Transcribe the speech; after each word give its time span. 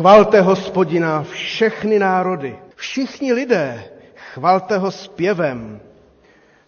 Chvalte 0.00 0.40
hospodina 0.40 1.22
všechny 1.22 1.98
národy, 1.98 2.56
všichni 2.76 3.32
lidé, 3.32 3.84
chvalte 4.32 4.78
ho 4.78 4.90
zpěvem, 4.90 5.80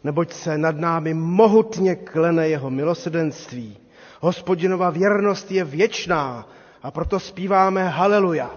neboť 0.05 0.33
se 0.33 0.59
nad 0.59 0.77
námi 0.77 1.15
mohutně 1.15 1.95
klene 1.95 2.49
jeho 2.49 2.71
milosedenství. 2.71 3.79
Hospodinova 4.21 4.91
věrnost 4.91 5.51
je 5.51 5.65
věčná 5.65 6.49
a 6.83 6.91
proto 6.91 7.21
zpíváme 7.21 7.89
haleluja. 7.89 8.51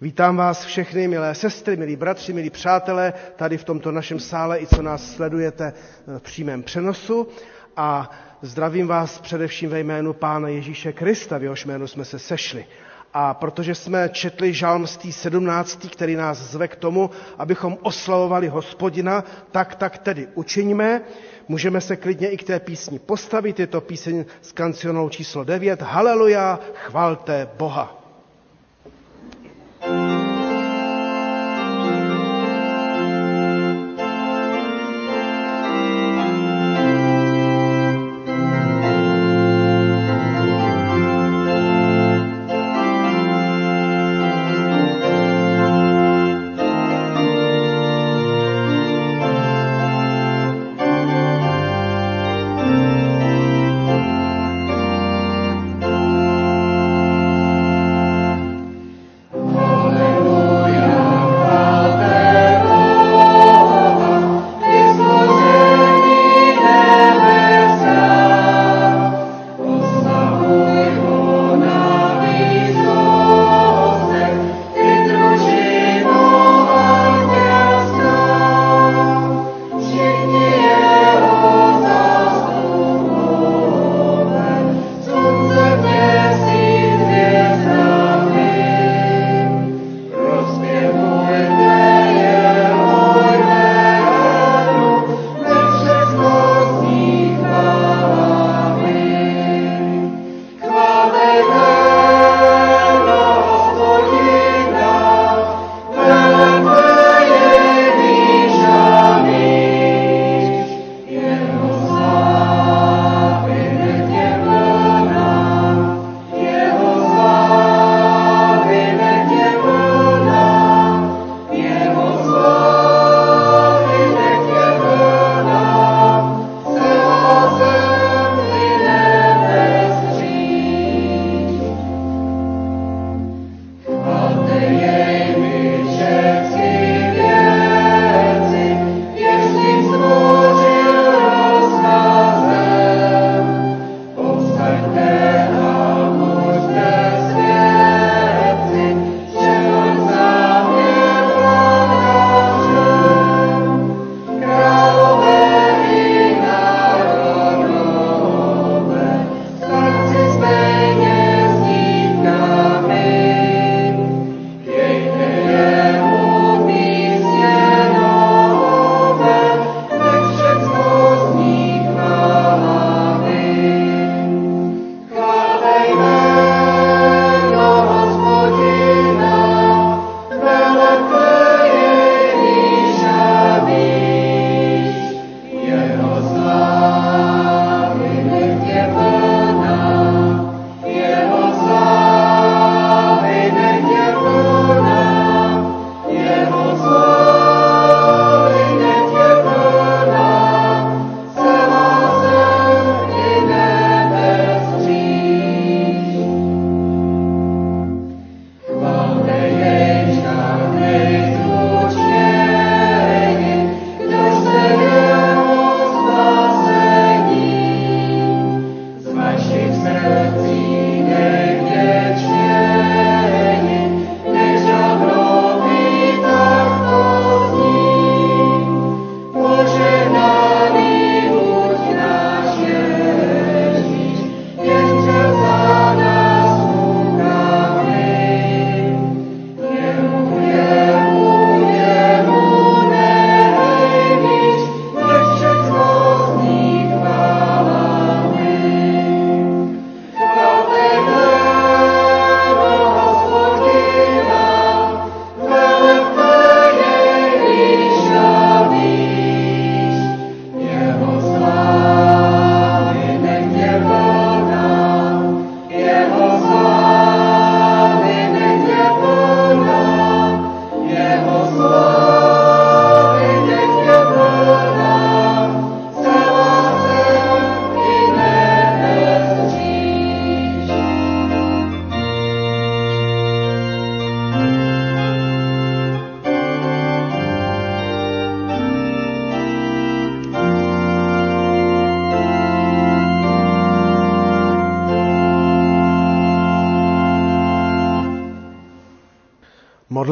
Vítám 0.00 0.36
vás 0.36 0.64
všechny, 0.64 1.08
milé 1.08 1.34
sestry, 1.34 1.76
milí 1.76 1.96
bratři, 1.96 2.32
milí 2.32 2.50
přátelé, 2.50 3.12
tady 3.36 3.58
v 3.58 3.64
tomto 3.64 3.92
našem 3.92 4.20
sále 4.20 4.60
i 4.60 4.66
co 4.66 4.82
nás 4.82 5.10
sledujete 5.14 5.72
v 6.18 6.22
přímém 6.22 6.62
přenosu. 6.62 7.28
A 7.76 8.10
zdravím 8.42 8.86
vás 8.86 9.20
především 9.20 9.70
ve 9.70 9.80
jménu 9.80 10.12
Pána 10.12 10.48
Ježíše 10.48 10.92
Krista, 10.92 11.38
v 11.38 11.42
jehož 11.42 11.64
jménu 11.64 11.86
jsme 11.86 12.04
se 12.04 12.18
sešli. 12.18 12.66
A 13.14 13.34
protože 13.34 13.74
jsme 13.74 14.08
četli 14.08 14.54
žalm 14.54 14.86
17., 15.10 15.86
který 15.92 16.16
nás 16.16 16.38
zve 16.38 16.68
k 16.68 16.76
tomu, 16.76 17.10
abychom 17.38 17.78
oslavovali 17.82 18.48
hospodina, 18.48 19.24
tak 19.50 19.74
tak 19.74 19.98
tedy 19.98 20.28
učiníme. 20.34 21.00
Můžeme 21.48 21.80
se 21.80 21.96
klidně 21.96 22.28
i 22.28 22.36
k 22.36 22.44
té 22.44 22.60
písni 22.60 22.98
postavit. 22.98 23.60
Je 23.60 23.66
to 23.66 23.80
píseň 23.80 24.24
s 24.42 24.52
kancionou 24.52 25.08
číslo 25.08 25.44
9. 25.44 25.82
Haleluja, 25.82 26.58
chvalte 26.74 27.48
Boha. 27.58 27.94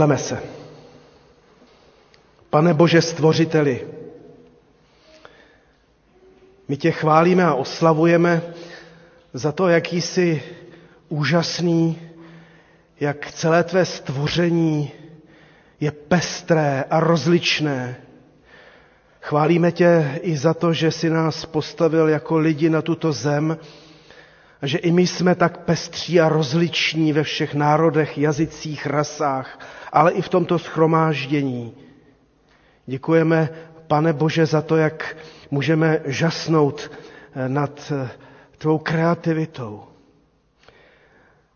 Modleme 0.07 0.23
se. 0.25 0.43
Pane 2.51 2.75
Bože 2.75 3.03
stvořiteli, 3.03 3.87
my 6.69 6.77
tě 6.77 6.91
chválíme 6.91 7.45
a 7.45 7.55
oslavujeme 7.55 8.43
za 9.33 9.53
to, 9.53 9.69
jaký 9.69 10.01
jsi 10.01 10.43
úžasný, 11.09 11.99
jak 13.01 13.31
celé 13.33 13.65
tvé 13.65 13.85
stvoření 13.85 14.91
je 15.81 15.91
pestré 15.91 16.85
a 16.91 17.01
rozličné. 17.01 17.97
Chválíme 19.21 19.73
tě 19.73 20.19
i 20.23 20.37
za 20.37 20.55
to, 20.55 20.73
že 20.73 20.91
jsi 20.91 21.11
nás 21.11 21.47
postavil 21.47 22.09
jako 22.09 22.39
lidi 22.39 22.71
na 22.71 22.83
tuto 22.83 23.13
zem 23.13 23.59
a 24.63 24.67
že 24.67 24.79
i 24.79 24.91
my 24.93 25.07
jsme 25.07 25.35
tak 25.35 25.59
pestří 25.59 26.21
a 26.21 26.29
rozliční 26.29 27.13
ve 27.13 27.23
všech 27.23 27.55
národech, 27.55 28.19
jazycích, 28.19 28.87
rasách, 28.87 29.59
ale 29.97 30.13
i 30.13 30.23
v 30.23 30.29
tomto 30.29 30.59
schromáždění. 30.59 31.73
Děkujeme, 32.87 33.49
pane 33.87 34.13
Bože, 34.13 34.47
za 34.47 34.63
to, 34.63 34.77
jak 34.77 35.17
můžeme 35.51 36.01
žasnout 36.05 36.91
eh, 37.35 37.49
nad 37.49 37.93
eh, 37.97 38.09
tvou 38.59 38.79
kreativitou. 38.79 39.83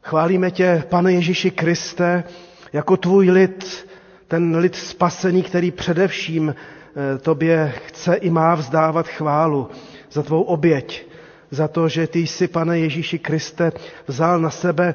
Chválíme 0.02 0.50
tě, 0.50 0.84
pane 0.88 1.12
Ježíši 1.12 1.50
Kriste, 1.50 2.24
jako 2.72 2.96
tvůj 2.96 3.30
lid, 3.30 3.88
ten 4.28 4.56
lid 4.56 4.74
spasený, 4.76 5.42
který 5.42 5.70
především 5.70 6.54
eh, 6.54 7.18
tobě 7.18 7.72
chce 7.86 8.14
i 8.14 8.30
má 8.30 8.54
vzdávat 8.54 9.08
chválu 9.08 9.68
za 10.12 10.22
tvou 10.22 10.42
oběť, 10.42 11.06
za 11.50 11.68
to, 11.68 11.88
že 11.88 12.06
ty 12.06 12.18
jsi, 12.18 12.48
pane 12.48 12.78
Ježíši 12.78 13.18
Kriste, 13.18 13.72
vzal 14.06 14.40
na 14.40 14.50
sebe 14.50 14.94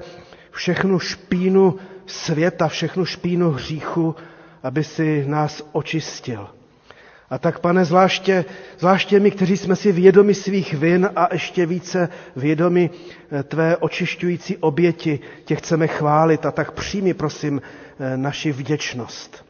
všechnu 0.51 1.00
špínu 1.00 1.75
světa, 2.07 2.68
všechnu 2.68 3.06
špínu 3.06 3.52
hříchu, 3.52 4.16
aby 4.63 4.84
si 4.84 5.25
nás 5.28 5.63
očistil. 5.72 6.48
A 7.30 7.38
tak, 7.38 7.60
pane, 7.60 7.86
zvláště, 7.86 8.46
zvláště 8.80 9.19
my, 9.19 9.31
kteří 9.31 9.57
jsme 9.57 9.75
si 9.75 9.92
vědomi 9.92 10.34
svých 10.34 10.74
vin 10.74 11.10
a 11.16 11.34
ještě 11.34 11.66
více 11.66 12.10
vědomi 12.36 12.90
eh, 13.31 13.44
tvé 13.44 13.78
očišťující 13.78 14.57
oběti, 14.57 15.19
tě 15.46 15.56
chceme 15.56 15.88
chválit 15.88 16.46
a 16.46 16.52
tak 16.52 16.72
přijmi, 16.72 17.13
prosím, 17.13 17.62
eh, 18.00 18.18
naši 18.18 18.51
vděčnost. 18.51 19.46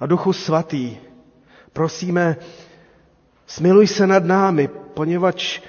A 0.00 0.06
Duchu 0.06 0.32
Svatý, 0.32 0.96
prosíme, 1.72 2.36
smiluj 3.46 3.86
se 3.86 4.06
nad 4.06 4.24
námi, 4.24 4.68
poněvadž 4.94 5.60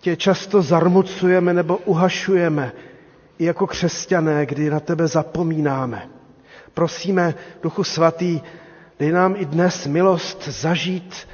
tě 0.00 0.16
často 0.16 0.62
zarmucujeme 0.62 1.54
nebo 1.54 1.76
uhašujeme, 1.76 2.72
i 3.38 3.44
jako 3.44 3.66
křesťané, 3.66 4.46
kdy 4.46 4.70
na 4.70 4.80
tebe 4.80 5.08
zapomínáme. 5.08 6.08
Prosíme, 6.74 7.34
Duchu 7.62 7.84
Svatý, 7.84 8.40
dej 8.98 9.12
nám 9.12 9.34
i 9.38 9.44
dnes 9.44 9.86
milost 9.86 10.48
zažít 10.48 11.28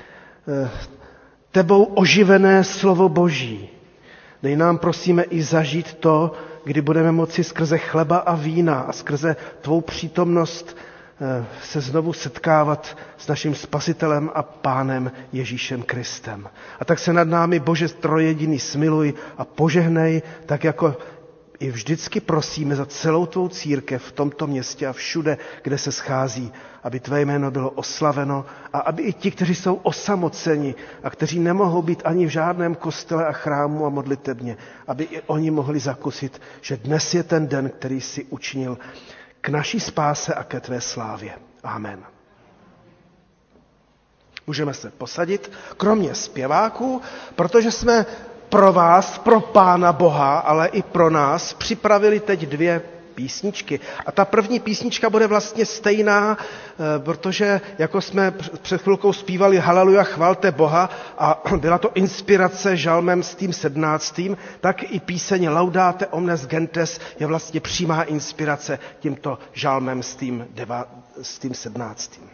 eh, 0.49 0.71
tebou 1.51 1.85
oživené 1.85 2.65
slovo 2.65 3.09
Boží. 3.09 3.69
Dej 4.43 4.57
nám, 4.57 4.79
prosíme, 4.79 5.23
i 5.23 5.43
zažít 5.43 5.95
to, 5.95 6.33
kdy 6.65 6.81
budeme 6.81 7.13
moci 7.13 7.45
skrze 7.45 7.79
chleba 7.79 8.17
a 8.19 8.35
vína 8.35 8.81
a 8.81 8.93
skrze 8.93 9.37
tvou 9.61 9.81
přítomnost 9.81 10.77
eh, 11.21 11.47
se 11.63 11.81
znovu 11.81 12.13
setkávat 12.13 12.97
s 13.19 13.29
naším 13.29 13.55
spasitelem 13.55 14.31
a 14.35 14.43
pánem 14.43 15.13
Ježíšem 15.33 15.83
Kristem. 15.83 16.49
A 16.81 16.85
tak 16.85 16.99
se 16.99 17.13
nad 17.13 17.29
námi, 17.29 17.61
Bože 17.61 17.89
trojediný, 17.89 18.59
smiluj 18.59 19.15
a 19.39 19.45
požehnej, 19.45 20.23
tak 20.47 20.65
jako 20.65 20.97
i 21.61 21.71
vždycky 21.71 22.21
prosíme 22.21 22.77
za 22.77 22.87
celou 22.87 23.27
tvou 23.27 23.49
církev 23.49 24.03
v 24.05 24.13
tomto 24.13 24.47
městě 24.47 24.87
a 24.87 24.93
všude, 24.93 25.39
kde 25.63 25.79
se 25.79 25.93
schází, 25.93 26.53
aby 26.83 27.01
tvé 27.01 27.21
jméno 27.21 27.51
bylo 27.51 27.71
oslaveno 27.71 28.47
a 28.73 28.79
aby 28.79 29.03
i 29.03 29.13
ti, 29.13 29.31
kteří 29.31 29.55
jsou 29.55 29.75
osamoceni 29.75 30.75
a 31.03 31.11
kteří 31.11 31.39
nemohou 31.39 31.83
být 31.83 32.03
ani 32.05 32.27
v 32.27 32.31
žádném 32.31 32.75
kostele 32.75 33.27
a 33.27 33.33
chrámu 33.33 33.87
a 33.87 33.89
modlitebně, 33.89 34.57
aby 34.87 35.05
i 35.05 35.21
oni 35.27 35.51
mohli 35.51 35.79
zakusit, 35.81 36.41
že 36.61 36.77
dnes 36.77 37.15
je 37.15 37.23
ten 37.23 37.49
den, 37.49 37.71
který 37.71 38.01
si 38.01 38.25
učinil 38.25 38.79
k 39.41 39.49
naší 39.49 39.81
spáse 39.81 40.35
a 40.35 40.45
ke 40.45 40.61
tvé 40.61 40.81
slávě. 40.81 41.33
Amen. 41.63 42.03
Můžeme 44.47 44.75
se 44.75 44.91
posadit, 44.91 45.53
kromě 45.77 46.15
zpěváků, 46.15 47.03
protože 47.35 47.71
jsme 47.71 48.07
pro 48.49 48.73
vás, 48.73 49.19
pro 49.19 49.41
Pána 49.41 49.93
Boha, 49.93 50.39
ale 50.39 50.69
i 50.69 50.83
pro 50.83 51.11
nás 51.11 51.53
připravili 51.55 52.21
teď 52.21 52.41
dvě 52.47 52.83
písničky. 53.19 53.81
A 54.07 54.13
ta 54.13 54.25
první 54.25 54.61
písnička 54.61 55.11
bude 55.11 55.27
vlastně 55.27 55.67
stejná, 55.67 56.39
eh, 56.39 56.99
protože 56.99 57.61
jako 57.79 58.01
jsme 58.01 58.31
před 58.63 58.83
chvilkou 58.83 59.13
zpívali 59.13 59.59
Haleluja, 59.59 60.03
chvalte 60.03 60.51
Boha 60.53 60.91
a 61.19 61.43
byla 61.61 61.79
to 61.79 61.91
inspirace 61.95 62.77
žalmem 62.77 63.23
s 63.23 63.35
tím 63.35 63.53
sednáctým, 63.53 64.37
tak 64.61 64.83
i 64.93 65.01
píseň 65.01 65.49
Laudate 65.49 66.07
omnes 66.07 66.47
gentes 66.47 67.01
je 67.21 67.27
vlastně 67.27 67.61
přímá 67.61 68.03
inspirace 68.03 68.79
tímto 69.01 69.39
žalmem 69.53 70.03
s 70.03 70.17
tím, 70.17 70.47
deva, 70.55 70.85
s 71.23 71.39
tím 71.39 71.55
sednáctým. 71.55 72.31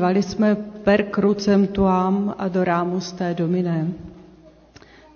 Zpívali 0.00 0.22
jsme 0.22 0.54
per 0.84 1.06
crucem 1.14 1.66
tuam 1.66 2.34
adoramus 2.38 3.12
té 3.12 3.34
domine. 3.34 3.88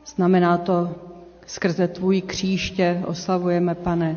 Znamená 0.06 0.58
to, 0.58 0.90
skrze 1.46 1.88
tvůj 1.88 2.20
kříž 2.20 2.70
tě 2.70 3.02
oslavujeme, 3.06 3.74
pane. 3.74 4.16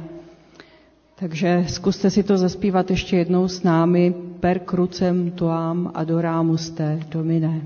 Takže 1.15 1.65
zkuste 1.67 2.09
si 2.09 2.23
to 2.23 2.37
zaspívat 2.37 2.89
ještě 2.89 3.17
jednou 3.17 3.47
s 3.47 3.63
námi. 3.63 4.13
Per 4.39 4.59
crucem 4.69 5.31
tuam 5.31 5.91
adoramus 5.93 6.69
te 6.69 6.99
domine. 7.09 7.61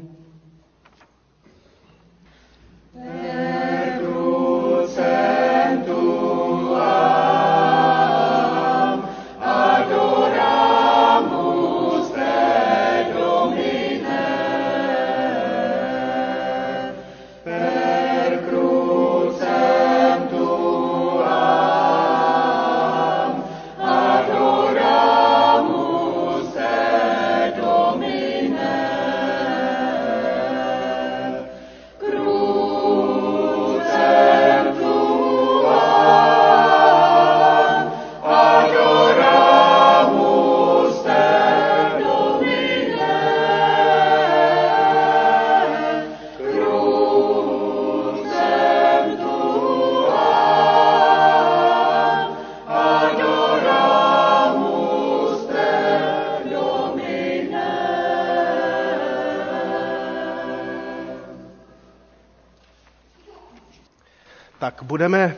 Budeme, 65.01 65.36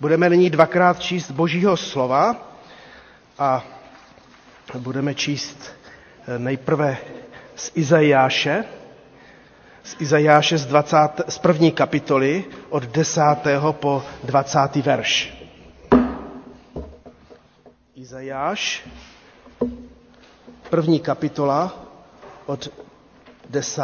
budeme 0.00 0.28
nyní 0.28 0.50
dvakrát 0.50 1.00
číst 1.00 1.30
Božího 1.30 1.76
slova 1.76 2.36
a 3.38 3.64
budeme 4.78 5.14
číst 5.14 5.72
eh, 6.28 6.38
nejprve 6.38 6.96
z 7.56 7.70
Izajáše, 7.74 8.64
z 9.82 9.96
Izajáše 10.00 10.58
z, 10.58 10.66
20, 10.66 10.96
z 11.28 11.38
první 11.38 11.72
kapitoly 11.72 12.44
od 12.68 12.82
10. 12.84 13.20
po 13.70 14.02
20. 14.24 14.76
verš. 14.76 15.34
Izajáš, 17.96 18.88
první 20.70 21.00
kapitola 21.00 21.72
od 22.46 22.68
10. 23.50 23.82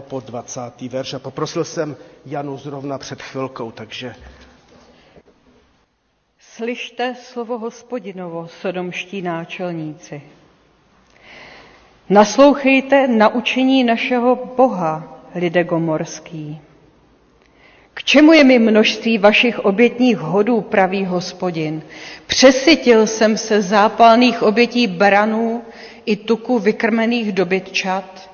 po 0.00 0.20
20. 0.20 0.80
verš. 0.80 1.14
A 1.14 1.18
poprosil 1.18 1.64
jsem 1.64 1.96
Janu 2.26 2.58
zrovna 2.58 2.98
před 2.98 3.22
chvilkou, 3.22 3.70
takže... 3.70 4.14
Slyšte 6.60 7.16
slovo 7.16 7.56
hospodinovo, 7.58 8.44
sodomští 8.60 9.22
náčelníci. 9.24 10.20
Naslouchejte 12.12 13.08
naučení 13.08 13.84
našeho 13.84 14.36
Boha, 14.56 15.20
lidé 15.34 15.64
gomorský. 15.64 16.60
K 17.94 18.04
čemu 18.04 18.32
je 18.32 18.44
mi 18.44 18.58
množství 18.58 19.18
vašich 19.18 19.58
obětních 19.58 20.18
hodů, 20.18 20.60
pravý 20.60 21.04
hospodin? 21.04 21.82
Přesytil 22.26 23.06
jsem 23.06 23.36
se 23.36 23.62
zápalných 23.62 24.42
obětí 24.42 24.86
baranů 24.86 25.62
i 26.06 26.16
tuku 26.16 26.58
vykrmených 26.58 27.32
dobytčat, 27.32 28.30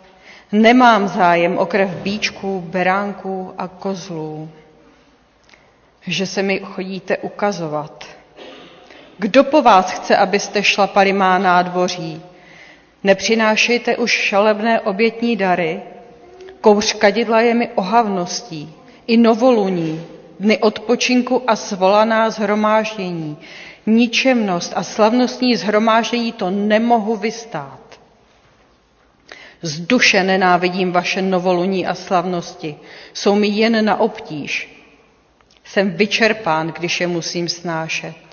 Nemám 0.53 1.09
zájem 1.09 1.59
o 1.59 1.67
krev 1.67 1.91
bíčků, 1.91 2.61
beránků 2.61 3.55
a 3.59 3.69
kozlů, 3.69 4.51
že 6.07 6.27
se 6.27 6.43
mi 6.43 6.59
chodíte 6.65 7.17
ukazovat. 7.19 8.16
Kdo 9.19 9.45
po 9.45 9.63
vás 9.63 9.91
chce, 9.91 10.17
abyste 10.17 10.63
šlapali 10.63 11.13
má 11.13 11.39
nádvoří? 11.39 12.23
Nepřinášejte 13.05 13.97
už 13.97 14.11
šalebné 14.11 14.81
obětní 14.81 15.37
dary, 15.37 15.81
kouř 16.61 16.93
kadidla 16.93 17.41
je 17.41 17.55
mi 17.55 17.69
ohavností, 17.69 18.73
i 19.07 19.17
novoluní, 19.17 20.07
dny 20.41 20.59
odpočinku 20.59 21.43
a 21.51 21.57
svolaná 21.57 22.31
zhromáždění, 22.31 23.37
ničemnost 23.87 24.73
a 24.77 24.83
slavnostní 24.83 25.57
zhromáždění 25.57 26.33
to 26.33 26.51
nemohu 26.51 27.17
vystát. 27.17 27.81
Z 29.63 29.81
duše 29.81 30.23
nenávidím 30.25 30.93
vaše 30.93 31.23
novoluní 31.23 31.87
a 31.87 31.95
slavnosti. 31.95 32.77
Jsou 33.15 33.35
mi 33.35 33.49
jen 33.49 33.85
na 33.85 34.01
obtíž. 34.01 34.83
Jsem 35.65 35.91
vyčerpán, 35.91 36.69
když 36.79 37.01
je 37.01 37.07
musím 37.07 37.49
snášet. 37.49 38.26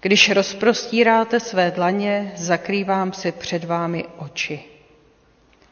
Když 0.00 0.30
rozprostíráte 0.30 1.40
své 1.40 1.70
dlaně, 1.70 2.32
zakrývám 2.36 3.12
si 3.12 3.32
před 3.32 3.64
vámi 3.64 4.04
oči. 4.18 4.64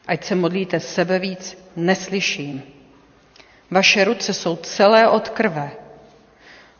Ať 0.07 0.23
se 0.23 0.35
modlíte 0.35 0.79
sebe 0.79 1.19
víc, 1.19 1.57
neslyším. 1.75 2.63
Vaše 3.71 4.03
ruce 4.03 4.33
jsou 4.33 4.55
celé 4.55 5.07
od 5.09 5.29
krve. 5.29 5.71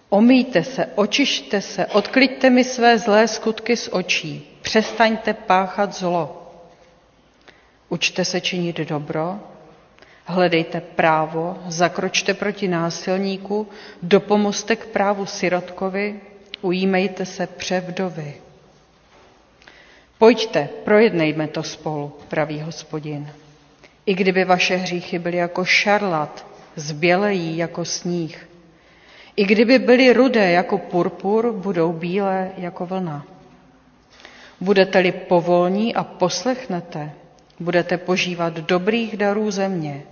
Omýjte 0.10 0.64
se, 0.64 0.86
očište 0.96 1.62
se, 1.62 1.86
odkliďte 1.86 2.50
mi 2.50 2.64
své 2.64 3.00
zlé 3.00 3.28
skutky 3.28 3.78
z 3.78 3.90
očí. 3.92 4.58
Přestaňte 4.62 5.34
páchat 5.34 5.94
zlo. 5.94 6.52
Učte 7.90 8.26
se 8.26 8.42
činit 8.42 8.78
dobro, 8.80 9.40
hledejte 10.26 10.82
právo, 10.82 11.58
zakročte 11.68 12.34
proti 12.34 12.68
násilníku, 12.68 13.68
dopomozte 14.02 14.76
k 14.76 14.86
právu 14.86 15.26
sirotkovi, 15.26 16.22
ujímejte 16.62 17.26
se 17.26 17.48
převdovy. 17.48 18.34
Pojďte, 20.18 20.70
projednejme 20.84 21.48
to 21.48 21.64
spolu, 21.64 22.14
pravý 22.28 22.60
hospodin. 22.60 23.30
I 24.06 24.14
kdyby 24.16 24.46
vaše 24.46 24.76
hříchy 24.76 25.20
byly 25.20 25.38
jako 25.38 25.66
šarlat, 25.66 26.46
zbělejí 26.76 27.58
jako 27.58 27.86
sníh. 27.86 28.50
I 29.36 29.46
kdyby 29.46 29.80
byly 29.80 30.14
rudé 30.14 30.52
jako 30.52 30.78
purpur, 30.78 31.52
budou 31.52 31.92
bílé 31.94 32.52
jako 32.58 32.86
vlna. 32.86 33.26
Budete-li 34.62 35.12
povolní 35.12 35.96
a 35.96 36.04
poslechnete, 36.04 37.12
budete 37.60 37.98
požívat 37.98 38.54
dobrých 38.54 39.18
darů 39.18 39.52
země. 39.52 40.04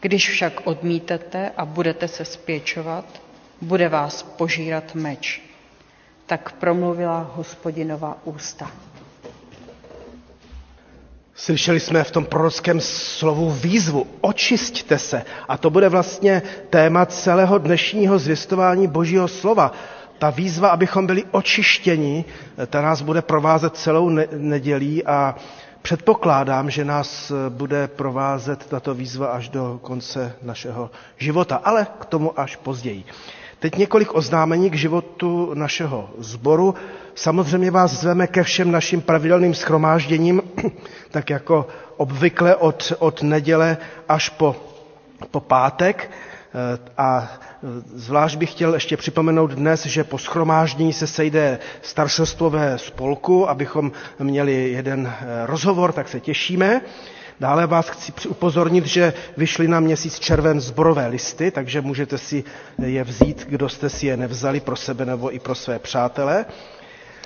Když 0.00 0.30
však 0.30 0.60
odmítete 0.66 1.50
a 1.56 1.64
budete 1.64 2.08
se 2.08 2.24
spěčovat, 2.24 3.22
bude 3.62 3.88
vás 3.88 4.22
požírat 4.22 4.94
meč. 4.94 5.42
Tak 6.26 6.52
promluvila 6.52 7.32
hospodinova 7.36 8.18
ústa. 8.24 8.70
Slyšeli 11.34 11.80
jsme 11.80 12.04
v 12.04 12.10
tom 12.10 12.24
prorockém 12.24 12.80
slovu 12.80 13.50
výzvu, 13.50 14.06
očisťte 14.20 14.98
se. 14.98 15.22
A 15.48 15.56
to 15.56 15.70
bude 15.70 15.88
vlastně 15.88 16.42
téma 16.70 17.06
celého 17.06 17.58
dnešního 17.58 18.18
zvěstování 18.18 18.86
Božího 18.88 19.28
slova. 19.28 19.72
Ta 20.18 20.30
výzva, 20.30 20.68
abychom 20.68 21.06
byli 21.06 21.24
očištěni, 21.30 22.24
ta 22.66 22.82
nás 22.82 23.02
bude 23.02 23.22
provázet 23.22 23.76
celou 23.76 24.08
nedělí 24.38 25.04
a 25.06 25.34
Předpokládám, 25.82 26.70
že 26.70 26.84
nás 26.84 27.30
eh, 27.30 27.50
bude 27.50 27.88
provázet 27.88 28.66
tato 28.66 28.94
výzva 28.94 29.26
až 29.26 29.48
do 29.48 29.78
konce 29.82 30.34
našeho 30.42 30.90
života, 31.18 31.56
ale 31.56 31.86
k 32.00 32.04
tomu 32.04 32.40
až 32.40 32.56
později. 32.56 33.04
Teď 33.62 33.76
několik 33.76 34.14
oznámení 34.14 34.70
k 34.70 34.74
životu 34.74 35.50
našeho 35.54 36.10
sboru. 36.18 36.74
Samozřejmě 37.14 37.70
vás 37.70 38.00
zveme 38.00 38.26
ke 38.26 38.42
všem 38.42 38.70
našim 38.72 39.00
pravidelným 39.00 39.54
schromážděním, 39.54 40.42
tak 41.10 41.30
jako 41.30 41.68
obvykle 41.96 42.56
od, 42.56 42.92
od 42.98 43.22
neděle 43.22 43.76
až 44.08 44.28
po, 44.28 44.56
po 45.30 45.40
pátek. 45.40 46.10
Eh, 46.54 46.78
a 46.98 47.28
zvlášť 47.94 48.36
bych 48.36 48.50
chtěl 48.50 48.74
ještě 48.74 48.96
připomenout 48.96 49.50
dnes, 49.50 49.86
že 49.86 50.04
po 50.04 50.18
schromáždění 50.18 50.92
se 50.92 51.06
sejde 51.06 51.58
staršostvové 51.82 52.78
spolku, 52.78 53.48
abychom 53.48 53.92
měli 54.18 54.70
jeden 54.70 55.06
eh, 55.06 55.46
rozhovor, 55.46 55.92
tak 55.92 56.08
se 56.08 56.20
těšíme. 56.20 56.80
Dále 57.40 57.66
vás 57.66 57.88
chci 57.88 58.12
upozornit, 58.28 58.86
že 58.86 59.12
vyšly 59.36 59.68
na 59.68 59.80
měsíc 59.80 60.18
červen 60.18 60.60
zborové 60.60 61.06
listy, 61.06 61.50
takže 61.50 61.80
můžete 61.80 62.18
si 62.18 62.44
je 62.84 63.04
vzít, 63.04 63.46
kdo 63.48 63.68
jste 63.68 63.88
si 63.88 64.06
je 64.06 64.16
nevzali 64.16 64.60
pro 64.60 64.76
sebe 64.76 65.04
nebo 65.06 65.34
i 65.34 65.38
pro 65.38 65.54
své 65.54 65.78
přátele. 65.78 66.44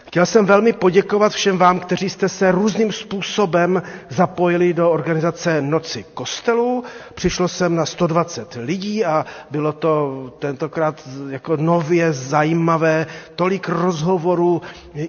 Chtěl 0.07 0.27
jsem 0.27 0.47
velmi 0.47 0.73
poděkovat 0.73 1.33
všem 1.33 1.59
vám, 1.59 1.81
kteří 1.81 2.11
jste 2.11 2.29
se 2.29 2.53
různým 2.53 2.93
způsobem 2.93 3.83
zapojili 4.09 4.73
do 4.73 4.91
organizace 4.91 5.63
Noci 5.63 6.05
kostelů. 6.15 6.85
Přišlo 7.15 7.49
jsem 7.49 7.75
na 7.77 7.87
120 7.87 8.55
lidí 8.61 9.05
a 9.05 9.27
bylo 9.51 9.73
to 9.73 10.33
tentokrát 10.39 11.09
jako 11.29 11.57
nově 11.57 12.13
zajímavé, 12.13 13.07
tolik 13.35 13.69
rozhovorů 13.69 14.63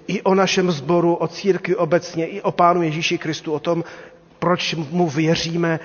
i 0.08 0.22
o 0.22 0.34
našem 0.34 0.70
sboru, 0.70 1.14
o 1.14 1.28
církvi 1.28 1.76
obecně, 1.76 2.26
i 2.26 2.40
o 2.42 2.52
Pánu 2.52 2.82
Ježíši 2.82 3.18
Kristu, 3.18 3.52
o 3.52 3.58
tom, 3.58 3.84
proč 4.38 4.74
mu 4.74 5.08
věříme 5.08 5.80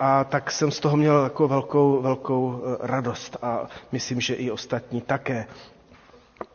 a 0.00 0.24
tak 0.24 0.50
jsem 0.50 0.70
z 0.70 0.80
toho 0.80 0.96
měl 0.96 1.24
jako 1.24 1.48
velkou, 1.48 2.02
velkou 2.02 2.62
radost 2.80 3.36
a 3.42 3.66
myslím, 3.92 4.20
že 4.20 4.34
i 4.34 4.50
ostatní 4.50 5.00
také. 5.00 5.46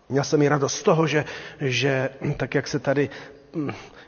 Měl 0.10 0.24
jsem 0.24 0.42
i 0.42 0.48
radost 0.50 0.74
z 0.74 0.84
toho, 0.84 1.08
že, 1.08 1.26
že 1.62 2.10
tak 2.38 2.56
jak 2.56 2.68
se 2.68 2.80
tady, 2.80 3.10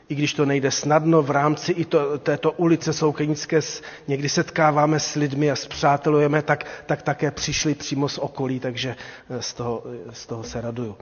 i 0.08 0.14
když 0.14 0.34
to 0.34 0.44
nejde 0.46 0.70
snadno, 0.70 1.22
v 1.22 1.30
rámci 1.30 1.72
i 1.72 1.84
to, 1.84 2.18
této 2.18 2.52
ulice 2.52 2.92
Soukenické 2.92 3.60
někdy 4.08 4.28
setkáváme 4.28 5.00
s 5.00 5.14
lidmi 5.14 5.50
a 5.50 5.56
zpřátelujeme, 5.56 6.42
tak, 6.42 6.66
tak 6.86 7.02
také 7.02 7.30
přišli 7.30 7.74
přímo 7.74 8.08
z 8.08 8.18
okolí, 8.18 8.60
takže 8.60 8.96
eh, 9.30 9.42
z 9.42 9.54
toho, 9.54 9.82
z 10.12 10.26
toho 10.26 10.42
se 10.44 10.60
raduju. 10.60 10.96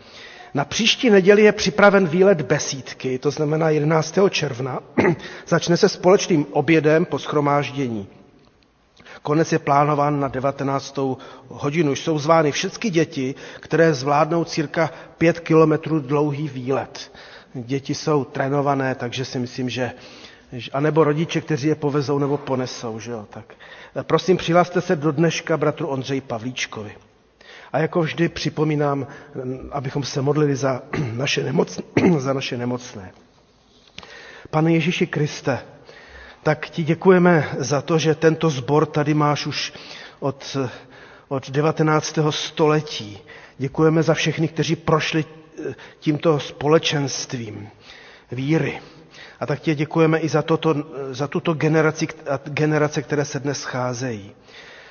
Na 0.55 0.65
příští 0.65 1.11
neděli 1.11 1.43
je 1.43 1.53
připraven 1.53 2.07
výlet 2.09 2.43
besídky, 2.43 3.19
to 3.19 3.31
znamená 3.31 3.71
11. 3.71 4.19
června. 4.31 4.81
Začne 5.47 5.77
se 5.77 5.89
společným 5.89 6.47
obědem 6.51 7.05
po 7.05 7.19
schromáždění. 7.19 8.09
Konec 9.23 9.53
je 9.53 9.59
plánován 9.59 10.21
na 10.21 10.29
19. 10.29 10.99
hodinu. 11.49 11.93
Jsou 11.95 12.19
zvány 12.19 12.53
všechny 12.53 12.91
děti, 12.91 13.35
které 13.61 13.95
zvládnou 13.95 14.45
cirka 14.45 14.91
pět 15.19 15.41
kilometrů 15.41 16.01
dlouhý 16.01 16.49
výlet. 16.49 17.11
Děti 17.55 17.95
jsou 17.95 18.25
trénované, 18.25 18.95
takže 18.95 19.25
si 19.25 19.39
myslím, 19.39 19.71
že 19.71 19.93
a 20.73 20.81
nebo 20.81 21.05
rodiče, 21.05 21.41
kteří 21.41 21.69
je 21.69 21.75
povezou 21.75 22.19
nebo 22.19 22.37
ponesou. 22.39 22.99
Že 22.99 23.11
jo? 23.11 23.27
Tak, 23.31 23.55
prosím, 24.03 24.37
přihlaste 24.37 24.81
se 24.81 24.97
do 24.97 25.13
dneška 25.13 25.57
bratru 25.57 25.87
Ondřej 25.89 26.21
Pavlíčkovi. 26.21 26.93
A 27.73 27.79
jako 27.79 28.01
vždy 28.01 28.29
připomínám, 28.29 29.07
abychom 29.73 30.03
se 30.05 30.23
modlili 30.23 30.57
za 30.57 30.83
naše, 31.13 31.43
nemoc, 31.43 31.81
za 32.19 32.33
naše 32.33 32.57
nemocné. 32.57 33.13
Pane 34.51 34.73
Ježíši 34.73 35.07
Kriste, 35.07 35.59
tak 36.43 36.69
ti 36.71 36.83
děkujeme 36.85 37.49
za 37.59 37.83
to, 37.83 37.99
že 37.99 38.15
tento 38.15 38.51
sbor 38.51 38.87
tady 38.87 39.15
máš 39.15 39.47
už 39.47 39.73
od, 40.21 40.57
od 41.29 41.51
19. 41.51 42.19
století. 42.31 43.19
Děkujeme 43.59 44.03
za 44.03 44.15
všechny, 44.15 44.49
kteří 44.49 44.77
prošli 44.77 45.25
tímto 46.01 46.41
společenstvím 46.41 47.69
víry. 48.33 48.81
A 49.41 49.47
tak 49.47 49.61
tě 49.61 49.75
děkujeme 49.75 50.19
i 50.19 50.29
za, 50.29 50.43
toto, 50.43 50.75
za 51.11 51.29
tuto 51.29 51.55
generaci, 51.55 52.07
generace, 52.45 53.03
které 53.03 53.25
se 53.25 53.41
dnes 53.41 53.61
scházejí. 53.61 54.33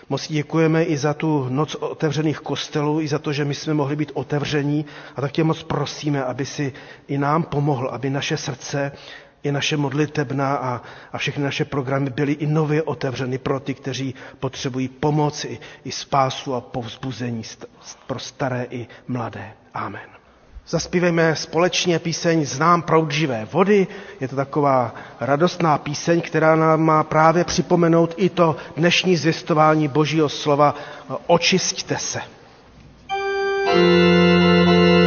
Moc 0.09 0.27
děkujeme 0.27 0.83
i 0.83 0.97
za 0.97 1.13
tu 1.13 1.45
noc 1.49 1.75
otevřených 1.75 2.39
kostelů, 2.39 3.01
i 3.01 3.07
za 3.07 3.19
to, 3.19 3.33
že 3.33 3.45
my 3.45 3.55
jsme 3.55 3.73
mohli 3.73 3.95
být 3.95 4.11
otevření. 4.13 4.85
A 5.15 5.21
tak 5.21 5.31
tě 5.31 5.43
moc 5.43 5.63
prosíme, 5.63 6.23
aby 6.23 6.45
si 6.45 6.73
i 7.07 7.17
nám 7.17 7.43
pomohl, 7.43 7.89
aby 7.89 8.09
naše 8.09 8.37
srdce 8.37 8.91
i 9.43 9.51
naše 9.51 9.77
modlitebná 9.77 10.55
a, 10.55 10.81
a 11.11 11.17
všechny 11.17 11.43
naše 11.43 11.65
programy 11.65 12.09
byly 12.09 12.33
i 12.33 12.47
nově 12.47 12.83
otevřeny 12.83 13.37
pro 13.37 13.59
ty, 13.59 13.73
kteří 13.73 14.15
potřebují 14.39 14.87
pomoc 14.87 15.45
i, 15.45 15.59
i 15.85 15.91
spásu 15.91 16.53
a 16.55 16.61
povzbuzení 16.61 17.43
pro 18.07 18.19
staré 18.19 18.67
i 18.69 18.87
mladé. 19.07 19.53
Amen. 19.73 20.22
Zaspívejme 20.67 21.35
společně 21.35 21.99
píseň 21.99 22.45
Znám 22.45 22.81
proud 22.81 23.11
živé 23.11 23.47
vody. 23.51 23.87
Je 24.19 24.27
to 24.27 24.35
taková 24.35 24.95
radostná 25.19 25.77
píseň, 25.77 26.21
která 26.21 26.55
nám 26.55 26.81
má 26.81 27.03
právě 27.03 27.43
připomenout 27.43 28.13
i 28.17 28.29
to 28.29 28.55
dnešní 28.77 29.17
zvěstování 29.17 29.87
Božího 29.87 30.29
slova 30.29 30.75
Očisťte 31.27 31.97
se. 31.97 32.21
thank 33.65 34.97
you 34.97 35.02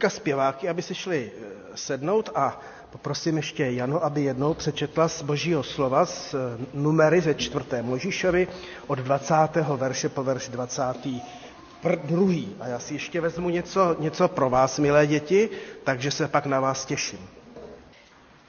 teďka 0.00 0.16
zpěváky, 0.16 0.68
aby 0.68 0.82
si 0.82 0.94
šli 0.94 1.30
eh, 1.32 1.76
sednout 1.76 2.30
a 2.34 2.60
poprosím 2.92 3.36
ještě 3.36 3.64
Janu, 3.66 4.04
aby 4.04 4.22
jednou 4.22 4.54
přečetla 4.54 5.08
z 5.08 5.22
božího 5.22 5.62
slova 5.62 6.06
z 6.06 6.34
eh, 6.34 6.38
numery 6.74 7.20
ze 7.20 7.34
čtvrté 7.34 7.82
Možíšovi 7.82 8.48
od 8.86 8.98
20. 8.98 9.34
verše 9.76 10.08
po 10.08 10.24
verš 10.24 10.48
22. 10.48 11.20
A 12.60 12.66
já 12.66 12.78
si 12.78 12.94
ještě 12.94 13.20
vezmu 13.20 13.50
něco, 13.50 13.96
něco 14.00 14.28
pro 14.28 14.50
vás, 14.50 14.78
milé 14.78 15.06
děti, 15.06 15.48
takže 15.84 16.10
se 16.10 16.28
pak 16.28 16.46
na 16.46 16.60
vás 16.60 16.86
těším. 16.86 17.28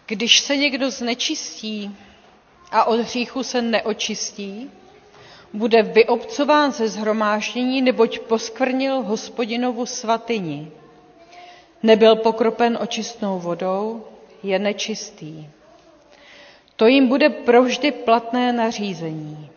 Když 0.08 0.40
se 0.40 0.58
někdo 0.58 0.92
znečistí 0.92 1.98
a 2.72 2.84
od 2.84 3.00
hříchu 3.00 3.44
se 3.44 3.62
neočistí, 3.62 4.72
bude 5.54 5.84
vyobcován 5.84 6.72
ze 6.72 6.88
zhromáždění, 6.88 7.82
neboť 7.82 8.20
poskvrnil 8.20 9.02
hospodinovu 9.02 9.86
svatyni. 9.86 10.72
Nebyl 11.84 12.16
pokropen 12.16 12.78
očistnou 12.82 13.40
vodou, 13.40 14.04
je 14.44 14.60
nečistý. 14.60 15.48
To 16.76 16.88
jim 16.88 17.08
bude 17.08 17.30
provždy 17.30 17.92
platné 17.92 18.54
nařízení. 18.54 19.50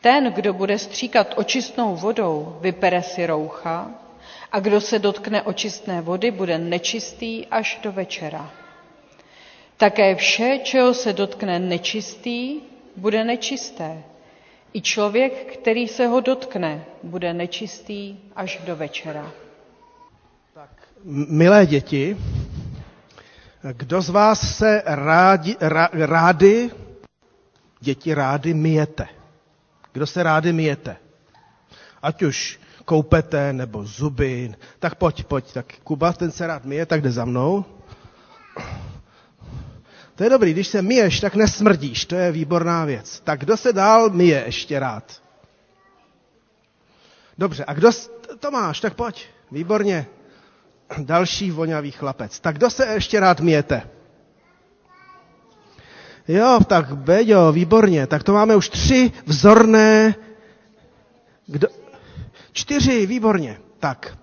Ten, 0.00 0.32
kdo 0.32 0.52
bude 0.52 0.78
stříkat 0.78 1.34
očistnou 1.36 1.96
vodou, 1.96 2.56
vypere 2.60 3.02
si 3.02 3.26
roucha, 3.26 3.90
a 4.52 4.60
kdo 4.60 4.80
se 4.80 4.98
dotkne 4.98 5.42
očistné 5.42 6.00
vody, 6.00 6.30
bude 6.30 6.58
nečistý 6.58 7.46
až 7.46 7.78
do 7.82 7.92
večera. 7.92 8.50
Také 9.76 10.14
vše, 10.14 10.58
čeho 10.62 10.94
se 10.94 11.12
dotkne 11.12 11.58
nečistý, 11.58 12.60
bude 12.96 13.24
nečisté. 13.24 14.02
I 14.74 14.80
člověk, 14.80 15.56
který 15.56 15.88
se 15.88 16.06
ho 16.06 16.20
dotkne, 16.20 16.84
bude 17.02 17.34
nečistý 17.34 18.16
až 18.36 18.60
do 18.66 18.76
večera. 18.76 19.32
Milé 21.04 21.66
děti, 21.66 22.16
kdo 23.72 24.02
z 24.02 24.08
vás 24.08 24.56
se 24.56 24.82
rádi, 24.86 25.56
rá, 25.60 25.88
rády, 25.92 26.70
děti 27.80 28.14
rády 28.14 28.54
myjete? 28.54 29.06
Kdo 29.92 30.06
se 30.06 30.22
rády 30.22 30.52
myjete? 30.52 30.96
Ať 32.02 32.22
už 32.22 32.60
koupete 32.84 33.52
nebo 33.52 33.84
zuby, 33.84 34.54
tak 34.78 34.94
pojď, 34.94 35.24
pojď. 35.24 35.52
Tak 35.52 35.66
Kuba, 35.84 36.12
ten 36.12 36.30
se 36.30 36.46
rád 36.46 36.64
myje, 36.64 36.86
tak 36.86 37.00
jde 37.02 37.10
za 37.10 37.24
mnou. 37.24 37.64
To 40.14 40.24
je 40.24 40.30
dobrý, 40.30 40.52
když 40.52 40.68
se 40.68 40.82
myješ, 40.82 41.20
tak 41.20 41.34
nesmrdíš, 41.34 42.04
to 42.04 42.14
je 42.14 42.32
výborná 42.32 42.84
věc. 42.84 43.20
Tak 43.20 43.40
kdo 43.40 43.56
se 43.56 43.72
dál 43.72 44.10
myje 44.10 44.42
ještě 44.46 44.78
rád? 44.78 45.22
Dobře, 47.38 47.64
a 47.64 47.74
kdo, 47.74 47.90
to 48.40 48.50
máš, 48.50 48.80
tak 48.80 48.94
pojď, 48.94 49.26
výborně. 49.52 50.06
Další 50.98 51.50
voňavý 51.50 51.90
chlapec. 51.90 52.40
Tak 52.40 52.56
kdo 52.56 52.70
se 52.70 52.86
ještě 52.86 53.20
rád 53.20 53.40
myjete? 53.40 53.82
Jo, 56.28 56.58
tak 56.66 56.96
Beďo, 56.96 57.52
výborně. 57.52 58.06
Tak 58.06 58.22
to 58.22 58.32
máme 58.32 58.56
už 58.56 58.68
tři 58.68 59.12
vzorné... 59.26 60.14
Kdo? 61.46 61.68
Čtyři, 62.52 63.06
výborně. 63.06 63.58
Tak. 63.80 64.18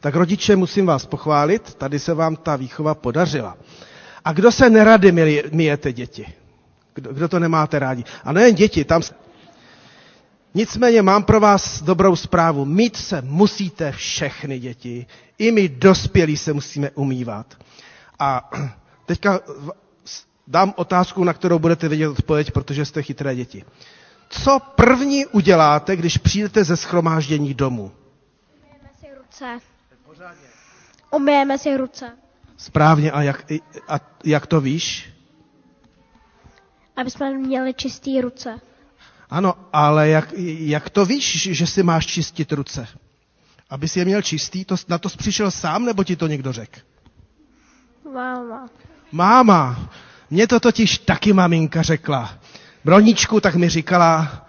Tak 0.00 0.14
rodiče, 0.14 0.56
musím 0.56 0.86
vás 0.86 1.06
pochválit, 1.06 1.74
tady 1.74 1.98
se 1.98 2.14
vám 2.14 2.36
ta 2.36 2.56
výchova 2.56 2.94
podařila. 2.94 3.56
A 4.24 4.32
kdo 4.32 4.52
se 4.52 4.70
nerady 4.70 5.12
myjete 5.52 5.92
děti? 5.92 6.26
Kdo, 6.94 7.12
kdo 7.12 7.28
to 7.28 7.38
nemáte 7.38 7.78
rádi? 7.78 8.04
A 8.24 8.32
nejen 8.32 8.54
děti, 8.54 8.84
tam... 8.84 9.02
Nicméně 10.54 11.02
mám 11.02 11.22
pro 11.22 11.40
vás 11.40 11.82
dobrou 11.82 12.16
zprávu. 12.16 12.64
Mít 12.64 12.96
se 12.96 13.22
musíte 13.22 13.92
všechny 13.92 14.58
děti. 14.58 15.06
I 15.38 15.50
my 15.52 15.68
dospělí 15.68 16.36
se 16.36 16.52
musíme 16.52 16.90
umývat. 16.90 17.54
A 18.18 18.50
teďka 19.06 19.40
dám 20.48 20.72
otázku, 20.76 21.24
na 21.24 21.32
kterou 21.32 21.58
budete 21.58 21.88
vědět 21.88 22.08
odpověď, 22.08 22.50
protože 22.50 22.84
jste 22.84 23.02
chytré 23.02 23.34
děti. 23.36 23.64
Co 24.28 24.58
první 24.74 25.26
uděláte, 25.26 25.96
když 25.96 26.18
přijdete 26.18 26.64
ze 26.64 26.76
schromáždění 26.76 27.54
domů? 27.54 27.92
Umyjeme 28.62 28.90
si 29.00 29.06
ruce. 29.18 29.58
Umyjeme 31.10 31.58
si 31.58 31.76
ruce. 31.76 32.12
Správně, 32.56 33.12
a 33.12 33.22
jak, 33.22 33.44
a 33.88 34.00
jak 34.24 34.46
to 34.46 34.60
víš? 34.60 35.10
Aby 36.96 37.10
jsme 37.10 37.30
měli 37.38 37.74
čisté 37.74 38.10
ruce. 38.22 38.60
Ano, 39.30 39.54
ale 39.72 40.08
jak, 40.08 40.32
jak 40.58 40.90
to 40.90 41.04
víš, 41.06 41.48
že 41.52 41.66
si 41.66 41.82
máš 41.82 42.06
čistit 42.06 42.52
ruce? 42.52 42.88
Aby 43.70 43.88
si 43.88 43.98
je 43.98 44.04
měl 44.04 44.22
čistý, 44.22 44.64
to, 44.64 44.74
na 44.88 44.98
to 44.98 45.08
jsi 45.08 45.16
přišel 45.16 45.50
sám, 45.50 45.84
nebo 45.84 46.04
ti 46.04 46.16
to 46.16 46.26
někdo 46.26 46.52
řekl? 46.52 46.80
Máma. 48.14 48.68
Máma. 49.12 49.90
Mně 50.30 50.46
to 50.46 50.60
totiž 50.60 50.98
taky 50.98 51.32
maminka 51.32 51.82
řekla. 51.82 52.38
Broničku 52.84 53.40
tak 53.40 53.54
mi 53.54 53.68
říkala, 53.68 54.46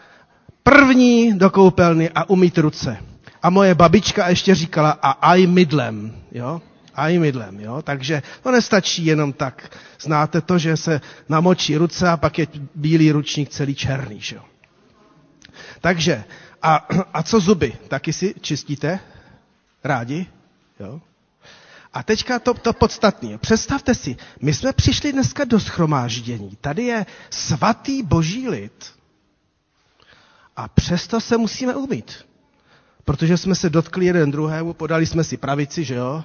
první 0.64 1.38
do 1.38 1.50
koupelny 1.50 2.10
a 2.10 2.30
umít 2.30 2.58
ruce. 2.58 2.98
A 3.42 3.50
moje 3.50 3.76
babička 3.76 4.30
ještě 4.30 4.56
říkala, 4.56 4.92
a 4.92 5.12
aj 5.12 5.48
mydlem. 5.48 6.16
Jo? 6.32 6.62
a 6.96 7.10
i 7.10 7.20
mydlem. 7.20 7.60
Jo? 7.60 7.82
Takže 7.82 8.24
to 8.44 8.52
nestačí 8.52 9.06
jenom 9.06 9.34
tak. 9.34 9.78
Znáte 10.02 10.42
to, 10.42 10.58
že 10.58 10.78
se 10.78 11.02
namočí 11.30 11.78
ruce 11.78 12.10
a 12.10 12.18
pak 12.18 12.40
je 12.40 12.48
bílý 12.76 13.12
ručník 13.12 13.50
celý 13.50 13.76
černý. 13.76 14.22
Že 14.22 14.36
jo? 14.36 14.42
Takže, 15.82 16.24
a, 16.62 16.76
a 17.14 17.24
co 17.24 17.40
zuby? 17.40 17.74
Taky 17.88 18.14
si 18.14 18.36
čistíte? 18.42 19.00
Rádi? 19.84 20.26
Jo? 20.80 21.02
A 21.94 22.04
teďka 22.04 22.40
to, 22.40 22.54
to 22.54 22.74
podstatné. 22.74 23.38
Představte 23.38 23.96
si, 23.96 24.18
my 24.42 24.54
jsme 24.54 24.74
přišli 24.74 25.12
dneska 25.14 25.44
do 25.46 25.60
schromáždění. 25.60 26.58
Tady 26.62 26.84
je 26.84 27.06
svatý 27.30 28.04
boží 28.04 28.50
lid. 28.50 28.94
A 30.56 30.68
přesto 30.68 31.22
se 31.22 31.38
musíme 31.38 31.76
umít. 31.76 32.26
Protože 33.04 33.38
jsme 33.38 33.56
se 33.56 33.70
dotkli 33.70 34.06
jeden 34.06 34.32
druhému, 34.32 34.74
podali 34.74 35.06
jsme 35.06 35.24
si 35.24 35.38
pravici, 35.38 35.84
že 35.84 35.96
jo? 35.96 36.24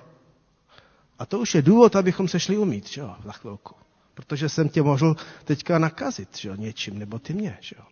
A 1.18 1.26
to 1.26 1.38
už 1.38 1.54
je 1.54 1.62
důvod, 1.62 1.96
abychom 1.96 2.28
se 2.28 2.40
šli 2.40 2.56
umít, 2.58 2.88
že 2.88 3.00
jo, 3.00 3.16
za 3.24 3.32
chvilku. 3.32 3.74
Protože 4.14 4.48
jsem 4.48 4.68
tě 4.68 4.82
mohl 4.82 5.16
teďka 5.44 5.78
nakazit, 5.78 6.36
že 6.38 6.48
jo, 6.48 6.54
něčím, 6.54 6.98
nebo 6.98 7.18
ty 7.18 7.32
mě, 7.32 7.58
že 7.60 7.76
jo. 7.78 7.84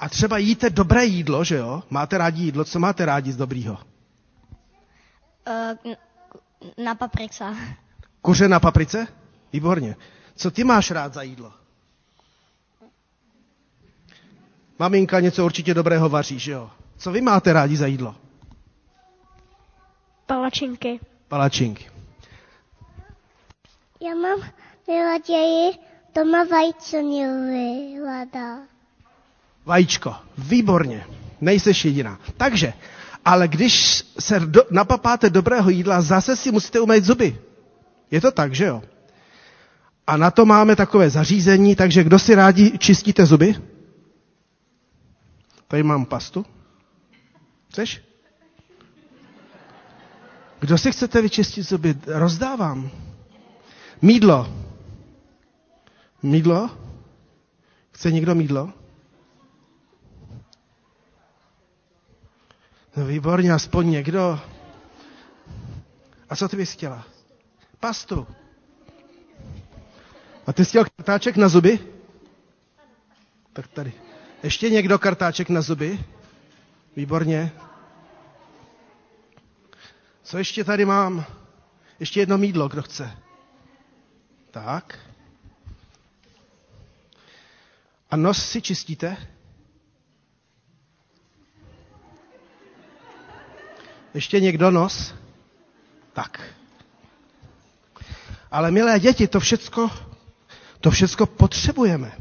A 0.00 0.08
třeba 0.08 0.38
jíte 0.38 0.70
dobré 0.70 1.04
jídlo, 1.04 1.44
že 1.44 1.56
jo? 1.56 1.82
Máte 1.90 2.18
rádi 2.18 2.42
jídlo, 2.42 2.64
co 2.64 2.78
máte 2.78 3.06
rádi 3.06 3.32
z 3.32 3.36
dobrýho? 3.36 3.78
Uh, 5.48 5.76
na 6.84 6.94
paprice. 6.94 7.44
Kuře 8.22 8.48
na 8.48 8.60
paprice? 8.60 9.06
Výborně. 9.52 9.96
Co 10.36 10.50
ty 10.50 10.64
máš 10.64 10.90
rád 10.90 11.14
za 11.14 11.22
jídlo? 11.22 11.52
Maminka 14.78 15.20
něco 15.20 15.44
určitě 15.44 15.74
dobrého 15.74 16.08
vaří, 16.08 16.38
že 16.38 16.52
jo? 16.52 16.70
Co 16.96 17.12
vy 17.12 17.20
máte 17.20 17.52
rádi 17.52 17.76
za 17.76 17.86
jídlo? 17.86 18.14
Palačinky. 20.26 21.00
Palačinky. 21.28 21.90
Já 24.00 24.14
mám 24.14 24.40
nejraději 24.88 25.72
doma 26.14 26.44
vajconilada. 26.44 28.58
Vajíčko. 29.66 30.14
Výborně. 30.38 31.06
Nejseš 31.40 31.84
jediná. 31.84 32.18
Takže, 32.36 32.72
ale 33.24 33.48
když 33.48 34.04
se 34.18 34.40
do, 34.40 34.62
napapáte 34.70 35.30
dobrého 35.30 35.70
jídla, 35.70 36.00
zase 36.00 36.36
si 36.36 36.52
musíte 36.52 36.80
umýt 36.80 37.04
zuby. 37.04 37.38
Je 38.10 38.20
to 38.20 38.30
tak, 38.30 38.54
že 38.54 38.64
jo? 38.64 38.82
A 40.06 40.16
na 40.16 40.30
to 40.30 40.46
máme 40.46 40.76
takové 40.76 41.10
zařízení, 41.10 41.76
takže 41.76 42.04
kdo 42.04 42.18
si 42.18 42.34
rádi 42.34 42.78
čistíte 42.78 43.26
zuby? 43.26 43.54
Tady 45.68 45.82
mám 45.82 46.04
pastu. 46.06 46.46
Chceš? 47.70 48.02
Kdo 50.60 50.78
si 50.78 50.92
chcete 50.92 51.22
vyčistit 51.22 51.62
zuby? 51.68 51.94
Rozdávám. 52.06 52.90
Mídlo. 54.02 54.48
Mídlo? 56.22 56.70
Chce 57.92 58.12
někdo 58.12 58.34
mídlo? 58.34 58.72
No 63.00 63.06
výborně, 63.06 63.52
aspoň 63.52 63.90
někdo. 63.90 64.40
A 66.30 66.36
co 66.36 66.48
ty 66.48 66.56
bys 66.56 66.72
chtěla? 66.72 67.04
Pastu. 67.80 68.26
A 70.46 70.52
ty 70.52 70.64
jsi 70.64 70.68
chtěl 70.68 70.84
kartáček 70.96 71.36
na 71.36 71.48
zuby? 71.48 71.78
Tak 73.52 73.66
tady. 73.68 73.92
Ještě 74.42 74.70
někdo 74.70 74.98
kartáček 74.98 75.48
na 75.48 75.62
zuby? 75.62 76.04
Výborně. 76.96 77.52
Co 80.22 80.38
ještě 80.38 80.64
tady 80.64 80.84
mám? 80.84 81.24
Ještě 82.00 82.20
jedno 82.20 82.38
mídlo, 82.38 82.68
kdo 82.68 82.82
chce. 82.82 83.18
Tak. 84.50 84.98
A 88.10 88.16
nos 88.16 88.46
si 88.50 88.62
čistíte? 88.62 89.16
Ještě 94.14 94.40
někdo 94.40 94.70
nos? 94.70 95.14
Tak. 96.12 96.40
Ale 98.50 98.70
milé 98.70 99.00
děti, 99.00 99.26
to 99.28 99.40
všecko, 99.40 99.90
to 100.80 100.90
všecko 100.90 101.26
potřebujeme. 101.26 102.12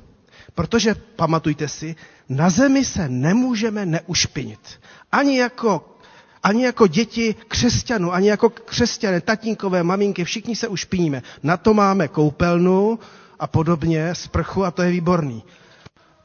Protože, 0.55 0.95
pamatujte 0.95 1.67
si, 1.67 1.95
na 2.29 2.49
zemi 2.49 2.85
se 2.85 3.09
nemůžeme 3.09 3.85
neušpinit. 3.85 4.79
Ani 5.11 5.39
jako, 5.39 5.97
ani 6.43 6.63
jako 6.65 6.87
děti 6.87 7.35
křesťanů, 7.47 8.13
ani 8.13 8.27
jako 8.29 8.49
křesťané, 8.49 9.21
tatínkové, 9.21 9.83
maminky, 9.83 10.23
všichni 10.23 10.55
se 10.55 10.67
ušpiníme. 10.67 11.21
Na 11.43 11.57
to 11.57 11.73
máme 11.73 12.07
koupelnu 12.07 12.99
a 13.39 13.47
podobně, 13.47 14.15
sprchu 14.15 14.65
a 14.65 14.71
to 14.71 14.81
je 14.81 14.91
výborný. 14.91 15.43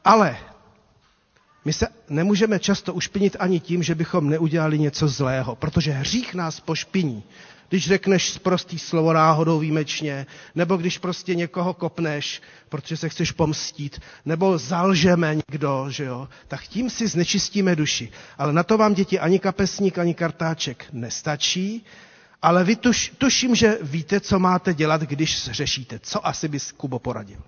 Ale 0.05 0.37
my 1.65 1.73
se 1.73 1.87
nemůžeme 2.09 2.59
často 2.59 2.93
ušpinit 2.93 3.35
ani 3.39 3.59
tím, 3.59 3.83
že 3.83 3.95
bychom 3.95 4.29
neudělali 4.29 4.79
něco 4.79 5.07
zlého, 5.07 5.55
protože 5.55 5.91
hřích 5.91 6.33
nás 6.33 6.59
pošpiní. 6.59 7.23
Když 7.69 7.87
řekneš 7.87 8.37
prostý 8.37 8.79
slovo 8.79 9.13
náhodou 9.13 9.59
výjimečně, 9.59 10.25
nebo 10.55 10.77
když 10.77 10.97
prostě 10.97 11.35
někoho 11.35 11.73
kopneš, 11.73 12.41
protože 12.69 12.97
se 12.97 13.09
chceš 13.09 13.31
pomstít, 13.31 13.99
nebo 14.25 14.57
zalžeme 14.57 15.35
někdo, 15.35 15.85
že 15.89 16.03
jo, 16.03 16.27
tak 16.47 16.61
tím 16.67 16.89
si 16.89 17.07
znečistíme 17.07 17.75
duši. 17.75 18.11
Ale 18.37 18.53
na 18.53 18.63
to 18.63 18.77
vám 18.77 18.93
děti 18.93 19.19
ani 19.19 19.39
kapesník, 19.39 19.97
ani 19.97 20.13
kartáček 20.13 20.85
nestačí, 20.91 21.85
ale 22.41 22.63
vy 22.63 22.75
tuš, 22.75 23.13
tuším, 23.17 23.55
že 23.55 23.77
víte, 23.81 24.19
co 24.19 24.39
máte 24.39 24.73
dělat, 24.73 25.01
když 25.01 25.51
řešíte. 25.51 25.99
Co 25.99 26.27
asi 26.27 26.47
bys, 26.47 26.71
Kubo, 26.71 26.99
poradil? 26.99 27.39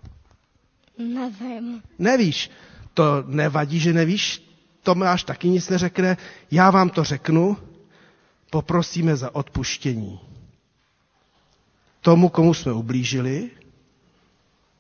Nevím. 0.98 1.82
Nevíš. 2.00 2.50
To 2.98 3.24
nevadí, 3.28 3.80
že 3.80 3.94
nevíš. 3.94 4.42
Tomáš 4.84 5.24
taky 5.24 5.50
nic 5.50 5.70
neřekne. 5.70 6.18
Já 6.52 6.72
vám 6.72 6.90
to 6.90 7.04
řeknu. 7.04 7.58
Poprosíme 8.50 9.16
za 9.16 9.36
odpuštění. 9.36 10.20
Tomu, 12.02 12.30
komu 12.30 12.54
jsme 12.54 12.72
ublížili. 12.74 13.50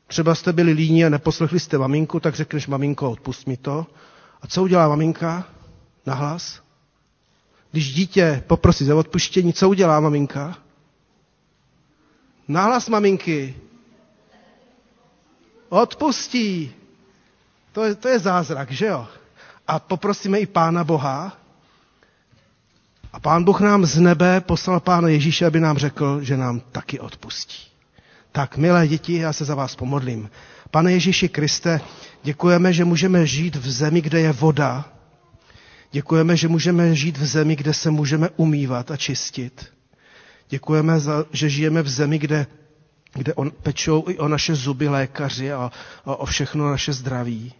Třeba 0.07 0.35
jste 0.35 0.53
byli 0.53 0.71
líní 0.71 1.05
a 1.05 1.09
neposlechli 1.09 1.59
jste 1.59 1.77
maminku, 1.77 2.19
tak 2.19 2.35
řekneš, 2.35 2.67
maminko, 2.67 3.11
odpust 3.11 3.47
mi 3.47 3.57
to. 3.57 3.85
A 4.41 4.47
co 4.47 4.63
udělá 4.63 4.87
maminka? 4.87 5.47
Nahlas? 6.05 6.61
Když 7.71 7.93
dítě 7.93 8.43
poprosí 8.47 8.85
za 8.85 8.95
odpuštění, 8.95 9.53
co 9.53 9.69
udělá 9.69 9.99
maminka? 9.99 10.57
Nahlas 12.47 12.89
maminky. 12.89 13.55
Odpustí. 15.69 16.76
To 17.77 17.83
je, 17.85 17.95
to 17.95 18.07
je 18.09 18.19
zázrak, 18.19 18.71
že 18.71 18.85
jo? 18.85 19.07
A 19.67 19.79
poprosíme 19.79 20.39
i 20.39 20.45
Pána 20.45 20.83
Boha. 20.83 21.37
A 23.13 23.19
Pán 23.19 23.43
Bůh 23.43 23.61
nám 23.61 23.85
z 23.85 23.99
nebe 23.99 24.41
poslal 24.41 24.79
Pána 24.79 25.07
Ježíše, 25.07 25.45
aby 25.45 25.59
nám 25.59 25.77
řekl, 25.77 26.21
že 26.23 26.37
nám 26.37 26.59
taky 26.59 26.99
odpustí. 26.99 27.57
Tak, 28.31 28.57
milé 28.57 28.87
děti, 28.87 29.13
já 29.13 29.33
se 29.33 29.45
za 29.45 29.55
vás 29.55 29.75
pomodlím. 29.75 30.29
Pane 30.71 30.91
Ježíši 30.93 31.29
Kriste, 31.29 31.81
děkujeme, 32.23 32.73
že 32.73 32.85
můžeme 32.85 33.25
žít 33.25 33.55
v 33.55 33.71
zemi, 33.71 34.01
kde 34.01 34.19
je 34.19 34.31
voda. 34.33 34.85
Děkujeme, 35.91 36.35
že 36.37 36.47
můžeme 36.47 36.95
žít 36.95 37.17
v 37.17 37.25
zemi, 37.25 37.55
kde 37.55 37.73
se 37.73 37.91
můžeme 37.91 38.29
umývat 38.35 38.91
a 38.91 38.97
čistit. 38.97 39.65
Děkujeme, 40.49 40.99
za, 40.99 41.25
že 41.31 41.49
žijeme 41.49 41.81
v 41.81 41.89
zemi, 41.89 42.17
kde, 42.17 42.47
kde 43.13 43.33
on, 43.33 43.51
pečou 43.51 44.03
i 44.09 44.17
o 44.17 44.27
naše 44.27 44.55
zuby 44.55 44.87
lékaři 44.89 45.51
a, 45.53 45.71
a 46.05 46.15
o 46.15 46.25
všechno 46.25 46.69
naše 46.71 46.93
zdraví. 46.93 47.53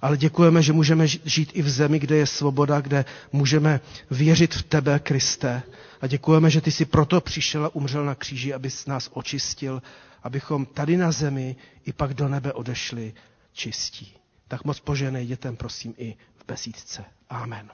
Ale 0.00 0.16
děkujeme, 0.16 0.62
že 0.62 0.72
můžeme 0.72 1.06
žít 1.08 1.50
i 1.54 1.62
v 1.62 1.68
zemi, 1.70 1.98
kde 1.98 2.16
je 2.16 2.26
svoboda, 2.26 2.80
kde 2.80 3.04
můžeme 3.32 3.80
věřit 4.10 4.54
v 4.54 4.62
tebe, 4.62 4.98
Kriste. 4.98 5.62
A 6.00 6.06
děkujeme, 6.06 6.50
že 6.50 6.60
ty 6.60 6.70
jsi 6.72 6.84
proto 6.84 7.20
přišel 7.20 7.64
a 7.64 7.74
umřel 7.74 8.04
na 8.04 8.14
kříži, 8.14 8.54
abys 8.54 8.86
nás 8.86 9.10
očistil, 9.12 9.82
abychom 10.22 10.66
tady 10.66 10.96
na 10.96 11.12
zemi 11.12 11.56
i 11.86 11.92
pak 11.92 12.14
do 12.14 12.28
nebe 12.28 12.52
odešli 12.52 13.14
čistí. 13.52 14.12
Tak 14.48 14.64
moc 14.64 14.80
poženej 14.80 15.26
dětem, 15.26 15.56
prosím, 15.56 15.94
i 15.98 16.16
v 16.36 16.44
besídce. 16.48 17.04
Amen. 17.30 17.70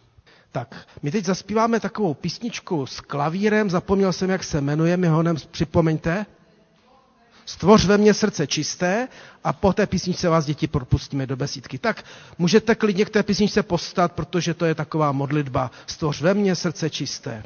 Tak, 0.52 0.88
my 1.02 1.10
teď 1.10 1.24
zaspíváme 1.24 1.80
takovou 1.80 2.14
písničku 2.14 2.86
s 2.86 3.00
klavírem, 3.00 3.70
zapomněl 3.70 4.12
jsem, 4.12 4.30
jak 4.30 4.44
se 4.44 4.60
jmenuje, 4.60 4.96
mi 4.96 5.06
honem 5.06 5.36
připomeňte. 5.50 6.26
Stvoř 7.46 7.84
ve 7.86 7.98
mně 7.98 8.14
srdce 8.14 8.46
čisté 8.46 9.08
a 9.44 9.52
po 9.52 9.72
té 9.72 9.86
písničce 9.86 10.28
vás 10.28 10.44
děti 10.46 10.66
propustíme 10.66 11.26
do 11.26 11.36
besídky. 11.36 11.78
Tak 11.78 12.04
můžete 12.38 12.74
klidně 12.74 13.04
k 13.04 13.10
té 13.10 13.22
písničce 13.22 13.62
postat, 13.62 14.12
protože 14.12 14.54
to 14.54 14.64
je 14.64 14.74
taková 14.74 15.12
modlitba. 15.12 15.70
Stvoř 15.86 16.20
ve 16.20 16.34
mně 16.34 16.54
srdce 16.56 16.90
čisté. 16.90 17.42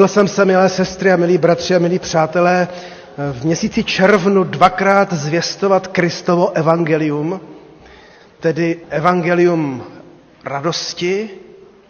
Rozhodl 0.00 0.12
jsem 0.14 0.28
se, 0.28 0.44
milé 0.44 0.68
sestry 0.68 1.12
a 1.12 1.16
milí 1.16 1.38
bratři 1.38 1.74
a 1.74 1.78
milí 1.78 1.98
přátelé, 1.98 2.68
v 3.32 3.44
měsíci 3.44 3.84
červnu 3.84 4.44
dvakrát 4.44 5.12
zvěstovat 5.12 5.86
Kristovo 5.86 6.50
evangelium. 6.56 7.40
tedy 8.40 8.80
evangelium 8.90 9.84
radosti 10.44 11.30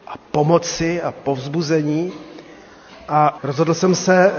a 0.06 0.14
pomoci 0.30 1.02
a 1.02 1.12
povzbuzení. 1.12 2.12
A 3.08 3.38
rozhodl 3.42 3.74
jsem 3.74 3.94
se, 3.94 4.32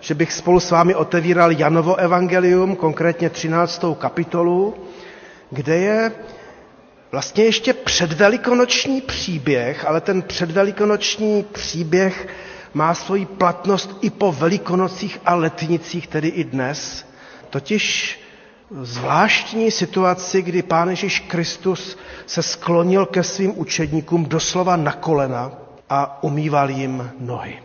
že 0.00 0.14
bych 0.14 0.32
spolu 0.32 0.60
s 0.60 0.70
vámi 0.70 0.94
otevíral 0.94 1.50
Janovo 1.52 1.96
evangelium, 1.96 2.76
konkrétně 2.76 3.30
13. 3.30 3.84
kapitolu, 3.98 4.74
kde 5.50 5.76
je 5.76 6.12
vlastně 7.12 7.44
ještě 7.44 7.72
předvelikonoční 7.72 9.00
příběh, 9.00 9.84
ale 9.88 10.00
ten 10.00 10.22
předvelikonoční 10.22 11.42
příběh 11.52 12.26
má 12.74 12.94
svoji 12.94 13.26
platnost 13.26 13.98
i 14.00 14.10
po 14.10 14.32
velikonocích 14.32 15.20
a 15.24 15.34
letnicích, 15.34 16.06
tedy 16.06 16.28
i 16.28 16.44
dnes. 16.44 17.06
Totiž 17.50 18.18
zvláštní 18.80 19.70
situaci, 19.70 20.42
kdy 20.42 20.62
Pán 20.62 20.88
Ježíš 20.90 21.20
Kristus 21.20 21.98
se 22.26 22.42
sklonil 22.42 23.06
ke 23.06 23.22
svým 23.22 23.58
učedníkům 23.58 24.24
doslova 24.24 24.76
na 24.76 24.92
kolena 24.92 25.52
a 25.90 26.22
umýval 26.22 26.70
jim 26.70 27.10
nohy. 27.20 27.62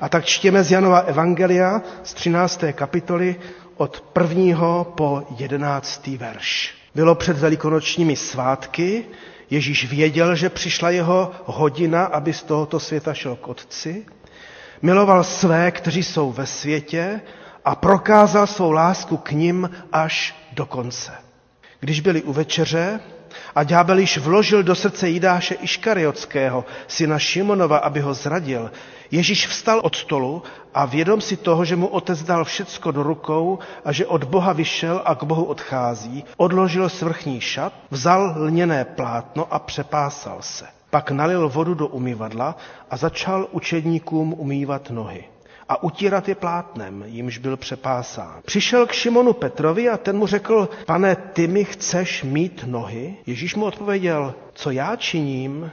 A 0.00 0.08
tak 0.08 0.24
čtěme 0.24 0.64
z 0.64 0.70
Janova 0.70 0.98
Evangelia 0.98 1.82
z 2.02 2.14
13. 2.14 2.64
kapitoly 2.72 3.36
od 3.76 4.00
prvního 4.12 4.92
po 4.96 5.22
jedenáctý 5.38 6.16
verš. 6.16 6.74
Bylo 6.94 7.14
před 7.14 7.38
velikonočními 7.38 8.16
svátky, 8.16 9.04
Ježíš 9.50 9.90
věděl, 9.90 10.36
že 10.36 10.48
přišla 10.48 10.90
jeho 10.90 11.30
hodina, 11.44 12.04
aby 12.04 12.32
z 12.32 12.42
tohoto 12.42 12.80
světa 12.80 13.14
šel 13.14 13.36
k 13.36 13.48
otci. 13.48 14.04
Miloval 14.84 15.24
své, 15.24 15.70
kteří 15.70 16.02
jsou 16.02 16.32
ve 16.32 16.46
světě 16.46 17.20
a 17.64 17.74
prokázal 17.74 18.46
svou 18.46 18.70
lásku 18.72 19.16
k 19.16 19.30
ním 19.30 19.70
až 19.92 20.34
do 20.52 20.66
konce. 20.66 21.12
Když 21.80 22.00
byli 22.00 22.22
u 22.22 22.32
večeře 22.32 23.00
a 23.54 23.64
ďábel 23.64 23.98
již 23.98 24.18
vložil 24.18 24.62
do 24.62 24.74
srdce 24.74 25.08
Jidáše 25.08 25.54
Iškariotského, 25.54 26.64
syna 26.86 27.18
Šimonova, 27.18 27.76
aby 27.78 28.00
ho 28.00 28.14
zradil, 28.14 28.70
Ježíš 29.10 29.46
vstal 29.46 29.80
od 29.84 29.96
stolu 29.96 30.42
a 30.74 30.84
vědom 30.84 31.20
si 31.20 31.36
toho, 31.36 31.64
že 31.64 31.76
mu 31.76 31.86
otec 31.86 32.22
dal 32.22 32.44
všecko 32.44 32.90
do 32.90 33.02
rukou 33.02 33.58
a 33.84 33.92
že 33.92 34.06
od 34.06 34.24
Boha 34.24 34.52
vyšel 34.52 35.02
a 35.04 35.14
k 35.14 35.22
Bohu 35.24 35.44
odchází, 35.44 36.24
odložil 36.36 36.88
svrchní 36.88 37.40
šat, 37.40 37.72
vzal 37.90 38.34
lněné 38.36 38.84
plátno 38.84 39.46
a 39.50 39.58
přepásal 39.58 40.36
se. 40.40 40.66
Pak 40.94 41.10
nalil 41.10 41.48
vodu 41.48 41.74
do 41.74 41.86
umyvadla 41.86 42.56
a 42.90 42.96
začal 42.96 43.48
učedníkům 43.50 44.34
umývat 44.38 44.90
nohy 44.90 45.24
a 45.68 45.82
utírat 45.82 46.28
je 46.28 46.34
plátnem, 46.34 47.04
jimž 47.06 47.38
byl 47.38 47.56
přepásán. 47.56 48.40
Přišel 48.44 48.86
k 48.86 48.92
Šimonu 48.92 49.32
Petrovi 49.32 49.88
a 49.88 49.96
ten 49.96 50.16
mu 50.18 50.26
řekl, 50.26 50.68
pane, 50.86 51.16
ty 51.16 51.46
mi 51.46 51.64
chceš 51.64 52.22
mít 52.22 52.64
nohy? 52.66 53.16
Ježíš 53.26 53.54
mu 53.54 53.64
odpověděl, 53.64 54.34
co 54.52 54.70
já 54.70 54.96
činím, 54.96 55.70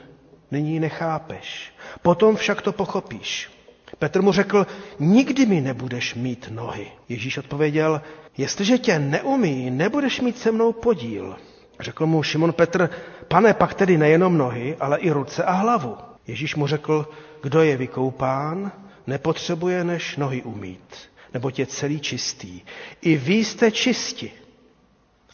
nyní 0.50 0.80
nechápeš. 0.80 1.72
Potom 2.02 2.36
však 2.36 2.62
to 2.62 2.72
pochopíš. 2.72 3.50
Petr 3.98 4.22
mu 4.22 4.32
řekl, 4.32 4.66
nikdy 4.98 5.46
mi 5.46 5.60
nebudeš 5.60 6.14
mít 6.14 6.48
nohy. 6.50 6.86
Ježíš 7.08 7.38
odpověděl, 7.38 8.02
jestliže 8.38 8.78
tě 8.78 8.98
neumí, 8.98 9.70
nebudeš 9.70 10.20
mít 10.20 10.38
se 10.38 10.52
mnou 10.52 10.72
podíl. 10.72 11.36
Řekl 11.82 12.06
mu 12.06 12.22
Šimon 12.22 12.52
Petr, 12.52 12.90
pane, 13.28 13.54
pak 13.54 13.74
tedy 13.74 13.98
nejenom 13.98 14.38
nohy, 14.38 14.76
ale 14.80 14.98
i 14.98 15.10
ruce 15.10 15.44
a 15.44 15.52
hlavu. 15.52 15.96
Ježíš 16.26 16.54
mu 16.54 16.66
řekl, 16.66 17.08
kdo 17.42 17.62
je 17.62 17.76
vykoupán, 17.76 18.72
nepotřebuje 19.06 19.84
než 19.84 20.16
nohy 20.16 20.42
umít, 20.42 20.94
nebo 21.34 21.50
je 21.56 21.66
celý 21.66 22.00
čistý. 22.00 22.60
I 23.02 23.16
vy 23.16 23.34
jste 23.34 23.70
čisti, 23.70 24.32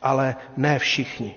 ale 0.02 0.36
ne 0.56 0.78
všichni. 0.78 1.34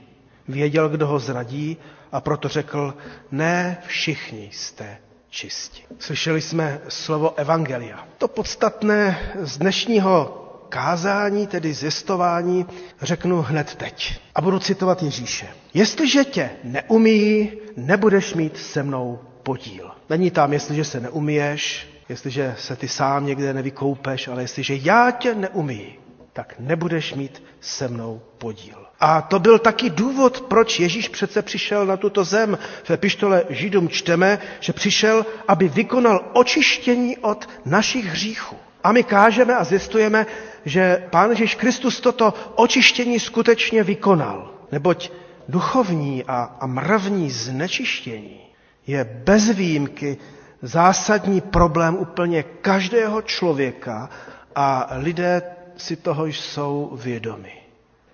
Věděl, 0.47 0.89
kdo 0.89 1.07
ho 1.07 1.19
zradí 1.19 1.77
a 2.11 2.21
proto 2.21 2.47
řekl, 2.47 2.93
ne 3.31 3.77
všichni 3.87 4.49
jste 4.51 4.97
čisti. 5.29 5.83
Slyšeli 5.99 6.41
jsme 6.41 6.81
slovo 6.87 7.33
evangelia. 7.39 8.07
To 8.17 8.27
podstatné 8.27 9.31
z 9.39 9.57
dnešního 9.57 10.40
kázání, 10.71 11.47
tedy 11.47 11.73
zjistování, 11.73 12.65
řeknu 13.01 13.41
hned 13.41 13.75
teď. 13.75 14.19
A 14.35 14.41
budu 14.41 14.59
citovat 14.59 15.03
Ježíše. 15.03 15.47
Jestliže 15.73 16.23
tě 16.23 16.49
neumí, 16.63 17.51
nebudeš 17.77 18.33
mít 18.33 18.57
se 18.57 18.83
mnou 18.83 19.19
podíl. 19.43 19.91
Není 20.09 20.31
tam, 20.31 20.53
jestliže 20.53 20.83
se 20.83 20.99
neumíješ, 20.99 21.87
jestliže 22.09 22.55
se 22.59 22.75
ty 22.75 22.87
sám 22.87 23.25
někde 23.25 23.53
nevykoupeš, 23.53 24.27
ale 24.27 24.41
jestliže 24.41 24.75
já 24.75 25.11
tě 25.11 25.35
neumí, 25.35 25.95
tak 26.33 26.55
nebudeš 26.59 27.13
mít 27.13 27.43
se 27.61 27.87
mnou 27.87 28.21
podíl. 28.37 28.85
A 28.99 29.21
to 29.21 29.39
byl 29.39 29.59
taky 29.59 29.89
důvod, 29.89 30.41
proč 30.41 30.79
Ježíš 30.79 31.09
přece 31.09 31.41
přišel 31.41 31.85
na 31.85 31.97
tuto 31.97 32.23
zem. 32.23 32.57
V 32.83 32.91
epištole 32.91 33.43
Židům 33.49 33.89
čteme, 33.89 34.39
že 34.59 34.73
přišel, 34.73 35.25
aby 35.47 35.67
vykonal 35.69 36.29
očištění 36.33 37.17
od 37.17 37.49
našich 37.65 38.05
hříchů. 38.05 38.55
A 38.83 38.91
my 38.91 39.03
kážeme 39.03 39.55
a 39.55 39.63
zjistujeme, 39.63 40.25
že 40.65 41.03
Pán 41.09 41.29
Ježíš 41.29 41.55
Kristus 41.55 41.99
toto 42.01 42.33
očištění 42.55 43.19
skutečně 43.19 43.83
vykonal. 43.83 44.51
Neboť 44.71 45.11
duchovní 45.49 46.23
a, 46.23 46.55
a 46.59 46.65
mravní 46.67 47.29
znečištění 47.31 48.39
je 48.87 49.03
bez 49.03 49.49
výjimky 49.49 50.17
zásadní 50.61 51.41
problém 51.41 51.95
úplně 51.97 52.43
každého 52.43 53.21
člověka 53.21 54.09
a 54.55 54.89
lidé 54.95 55.41
si 55.77 55.95
toho 55.95 56.25
jsou 56.25 56.97
vědomi. 57.03 57.51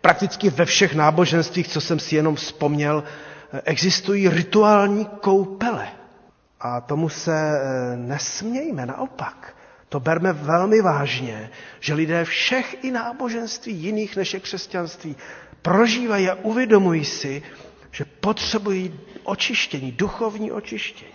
Prakticky 0.02 0.50
ve 0.50 0.66
všech 0.66 0.96
náboženstvích, 0.96 1.68
co 1.68 1.82
jsem 1.82 2.00
si 2.00 2.16
jenom 2.16 2.36
vzpomněl, 2.36 3.04
existují 3.64 4.30
rituální 4.30 5.06
koupele. 5.06 5.88
A 6.60 6.82
tomu 6.82 7.10
se 7.10 7.60
eh, 7.62 7.98
nesmějme, 7.98 8.86
naopak. 8.86 9.57
To 9.90 10.00
berme 10.00 10.34
velmi 10.34 10.82
vážně, 10.82 11.50
že 11.80 11.94
lidé 11.94 12.26
všech 12.26 12.84
i 12.84 12.92
náboženství 12.92 13.74
jiných 13.74 14.16
než 14.16 14.34
je 14.34 14.40
křesťanství 14.40 15.16
prožívají 15.62 16.30
a 16.30 16.36
uvědomují 16.36 17.06
si, 17.06 17.44
že 17.92 18.06
potřebují 18.06 19.00
očištění, 19.24 19.92
duchovní 19.92 20.52
očištění. 20.52 21.12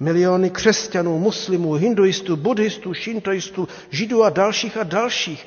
Miliony 0.00 0.50
křesťanů, 0.50 1.18
muslimů, 1.18 1.72
hinduistů, 1.72 2.36
buddhistů, 2.36 2.94
šintoistů, 2.94 3.68
židů 3.90 4.24
a 4.24 4.30
dalších 4.30 4.76
a 4.76 4.82
dalších 4.82 5.46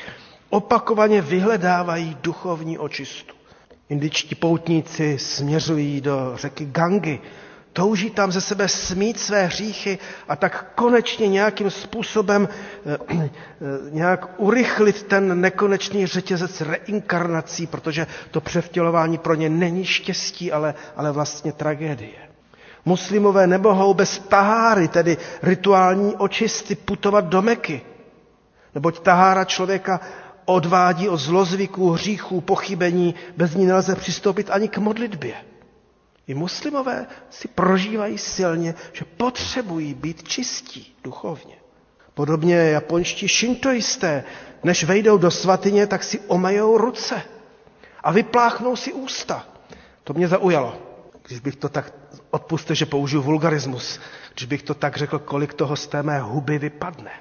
opakovaně 0.49 1.21
vyhledávají 1.21 2.17
duchovní 2.21 2.77
očistu. 2.77 3.33
Indičtí 3.89 4.35
poutníci 4.35 5.17
směřují 5.19 6.01
do 6.01 6.31
řeky 6.35 6.65
Gangy, 6.65 7.19
touží 7.77 8.09
tam 8.09 8.31
ze 8.31 8.41
sebe 8.41 8.67
smít 8.67 9.19
své 9.19 9.45
hříchy 9.45 9.99
a 10.27 10.35
tak 10.35 10.71
konečně 10.75 11.27
nějakým 11.27 11.69
způsobem 11.71 12.49
eh, 12.49 12.97
eh, 13.11 13.29
nějak 13.91 14.29
urychlit 14.37 15.03
ten 15.03 15.41
nekonečný 15.41 16.05
řetězec 16.07 16.61
reinkarnací, 16.61 17.67
protože 17.67 18.07
to 18.31 18.41
převtělování 18.41 19.17
pro 19.17 19.33
ně 19.35 19.49
není 19.49 19.85
štěstí, 19.85 20.51
ale, 20.51 20.73
ale 20.95 21.11
vlastně 21.11 21.51
tragédie. 21.51 22.17
Muslimové 22.85 23.47
nemohou 23.47 23.93
bez 23.93 24.19
taháry, 24.19 24.87
tedy 24.87 25.17
rituální 25.43 26.15
očisty, 26.15 26.75
putovat 26.75 27.25
do 27.25 27.41
Meky. 27.41 27.81
Neboť 28.75 28.99
tahára 28.99 29.45
člověka 29.45 29.99
odvádí 30.45 31.09
od 31.09 31.17
zlozvyků, 31.17 31.91
hříchů, 31.91 32.41
pochybení, 32.41 33.15
bez 33.37 33.55
ní 33.55 33.65
nelze 33.65 33.95
přistoupit 33.95 34.49
ani 34.51 34.67
k 34.67 34.77
modlitbě. 34.77 35.33
I 36.27 36.33
muslimové 36.33 37.07
si 37.29 37.47
prožívají 37.47 38.17
silně, 38.17 38.75
že 38.93 39.05
potřebují 39.05 39.93
být 39.93 40.27
čistí 40.27 40.95
duchovně. 41.03 41.55
Podobně 42.13 42.55
japonští 42.55 43.27
šintoisté, 43.27 44.23
než 44.63 44.83
vejdou 44.83 45.17
do 45.17 45.31
svatyně, 45.31 45.87
tak 45.87 46.03
si 46.03 46.19
omejou 46.19 46.77
ruce 46.77 47.21
a 48.03 48.11
vypláchnou 48.11 48.75
si 48.75 48.93
ústa. 48.93 49.45
To 50.03 50.13
mě 50.13 50.27
zaujalo. 50.27 50.77
Když 51.27 51.39
bych 51.39 51.55
to 51.55 51.69
tak, 51.69 51.93
odpuste, 52.31 52.75
že 52.75 52.85
použiju 52.85 53.21
vulgarismus, 53.21 53.99
když 54.33 54.45
bych 54.45 54.63
to 54.63 54.73
tak 54.73 54.97
řekl, 54.97 55.19
kolik 55.19 55.53
toho 55.53 55.75
z 55.75 55.87
té 55.87 56.03
mé 56.03 56.19
huby 56.19 56.59
vypadne. 56.59 57.11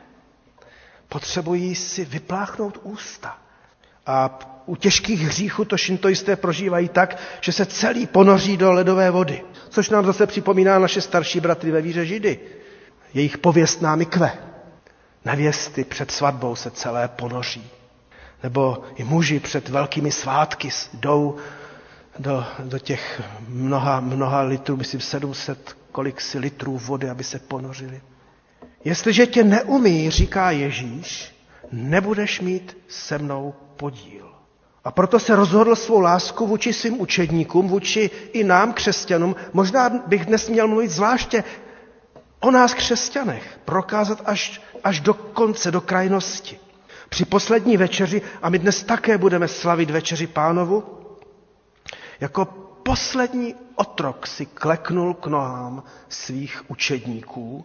Potřebují 1.08 1.74
si 1.74 2.04
vypláchnout 2.04 2.78
ústa. 2.82 3.38
A 4.06 4.38
u 4.66 4.76
těžkých 4.76 5.20
hříchů 5.20 5.64
to 5.64 5.76
šintoisté 5.76 6.36
prožívají 6.36 6.88
tak, 6.88 7.16
že 7.40 7.52
se 7.52 7.66
celý 7.66 8.06
ponoří 8.06 8.56
do 8.56 8.72
ledové 8.72 9.10
vody. 9.10 9.42
Což 9.68 9.90
nám 9.90 10.06
zase 10.06 10.26
připomíná 10.26 10.78
naše 10.78 11.00
starší 11.00 11.40
bratry 11.40 11.70
ve 11.70 11.82
víře 11.82 12.06
Židy. 12.06 12.40
Jejich 13.14 13.38
pověst 13.38 13.82
námi 13.82 14.06
kve. 14.06 14.32
Nevěsty 15.24 15.84
před 15.84 16.10
svatbou 16.10 16.56
se 16.56 16.70
celé 16.70 17.08
ponoří. 17.08 17.66
Nebo 18.42 18.82
i 18.96 19.04
muži 19.04 19.40
před 19.40 19.68
velkými 19.68 20.12
svátky 20.12 20.68
jdou 20.94 21.36
do, 22.18 22.44
do 22.64 22.78
těch 22.78 23.22
mnoha, 23.48 24.00
mnoha 24.00 24.40
litrů, 24.42 24.76
myslím 24.76 25.00
700 25.00 25.76
kolik 25.96 26.20
si 26.20 26.38
litrů 26.38 26.78
vody, 26.78 27.10
aby 27.10 27.24
se 27.24 27.38
ponořili. 27.38 28.00
Jestliže 28.84 29.26
tě 29.26 29.44
neumí, 29.44 30.10
říká 30.10 30.50
Ježíš, 30.50 31.35
nebudeš 31.72 32.40
mít 32.40 32.76
se 32.88 33.18
mnou 33.18 33.54
podíl. 33.76 34.32
A 34.84 34.90
proto 34.90 35.18
se 35.18 35.36
rozhodl 35.36 35.76
svou 35.76 36.00
lásku 36.00 36.46
vůči 36.46 36.72
svým 36.72 37.00
učedníkům, 37.00 37.68
vůči 37.68 38.10
i 38.32 38.44
nám, 38.44 38.72
křesťanům. 38.72 39.36
Možná 39.52 39.88
bych 39.88 40.26
dnes 40.26 40.48
měl 40.48 40.68
mluvit 40.68 40.88
zvláště 40.90 41.44
o 42.40 42.50
nás, 42.50 42.74
křesťanech, 42.74 43.60
prokázat 43.64 44.22
až, 44.24 44.60
až 44.84 45.00
do 45.00 45.14
konce, 45.14 45.70
do 45.70 45.80
krajnosti. 45.80 46.58
Při 47.08 47.24
poslední 47.24 47.76
večeři, 47.76 48.22
a 48.42 48.50
my 48.50 48.58
dnes 48.58 48.82
také 48.82 49.18
budeme 49.18 49.48
slavit 49.48 49.90
večeři 49.90 50.26
pánovu, 50.26 50.84
jako 52.20 52.44
poslední 52.82 53.54
otrok 53.74 54.26
si 54.26 54.46
kleknul 54.46 55.14
k 55.14 55.26
nohám 55.26 55.82
svých 56.08 56.70
učedníků 56.70 57.64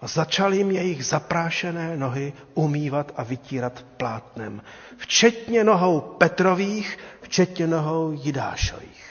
a 0.00 0.06
začal 0.06 0.54
jim 0.54 0.70
jejich 0.70 1.06
zaprášené 1.06 1.96
nohy 1.96 2.32
umývat 2.54 3.12
a 3.16 3.22
vytírat 3.22 3.84
plátnem. 3.96 4.62
Včetně 4.96 5.64
nohou 5.64 6.00
Petrových, 6.00 6.98
včetně 7.22 7.66
nohou 7.66 8.12
Jidášových. 8.12 9.08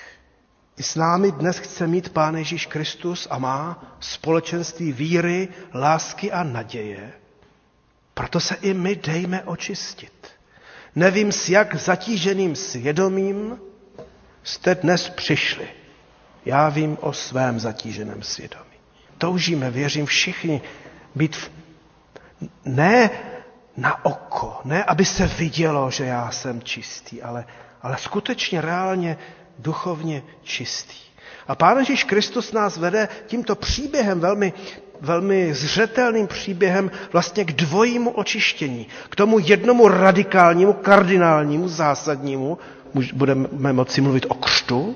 I 0.77 0.83
s 0.83 0.95
námi 0.95 1.31
dnes 1.31 1.57
chce 1.57 1.87
mít 1.87 2.09
Pán 2.09 2.35
Ježíš 2.35 2.65
Kristus 2.65 3.27
a 3.29 3.37
má 3.37 3.95
společenství 3.99 4.91
víry, 4.91 5.47
lásky 5.73 6.31
a 6.31 6.43
naděje. 6.43 7.13
Proto 8.13 8.39
se 8.39 8.55
i 8.55 8.73
my 8.73 8.95
dejme 8.95 9.43
očistit. 9.43 10.27
Nevím, 10.95 11.31
s 11.31 11.49
jak 11.49 11.75
zatíženým 11.75 12.55
svědomím 12.55 13.59
jste 14.43 14.75
dnes 14.75 15.09
přišli. 15.09 15.67
Já 16.45 16.69
vím 16.69 16.97
o 17.01 17.13
svém 17.13 17.59
zatíženém 17.59 18.23
svědomí. 18.23 18.76
Toužíme, 19.17 19.71
věřím 19.71 20.05
všichni, 20.05 20.61
být 21.15 21.35
v... 21.35 21.49
ne 22.65 23.09
na 23.77 24.05
oko, 24.05 24.59
ne 24.65 24.83
aby 24.83 25.05
se 25.05 25.27
vidělo, 25.27 25.91
že 25.91 26.05
já 26.05 26.31
jsem 26.31 26.61
čistý, 26.61 27.21
ale, 27.21 27.45
ale 27.81 27.97
skutečně 27.99 28.61
reálně 28.61 29.17
duchovně 29.59 30.23
čistý. 30.43 30.95
A 31.47 31.55
Pán 31.55 31.77
Ježíš 31.77 32.03
Kristus 32.03 32.51
nás 32.51 32.77
vede 32.77 33.07
tímto 33.27 33.55
příběhem, 33.55 34.19
velmi, 34.19 34.53
velmi 35.01 35.53
zřetelným 35.53 36.27
příběhem, 36.27 36.91
vlastně 37.13 37.45
k 37.45 37.51
dvojímu 37.51 38.09
očištění. 38.11 38.87
K 39.09 39.15
tomu 39.15 39.39
jednomu 39.39 39.87
radikálnímu, 39.87 40.73
kardinálnímu, 40.73 41.67
zásadnímu, 41.67 42.57
budeme 43.13 43.73
moci 43.73 44.01
mluvit 44.01 44.25
o 44.29 44.33
křtu, 44.33 44.95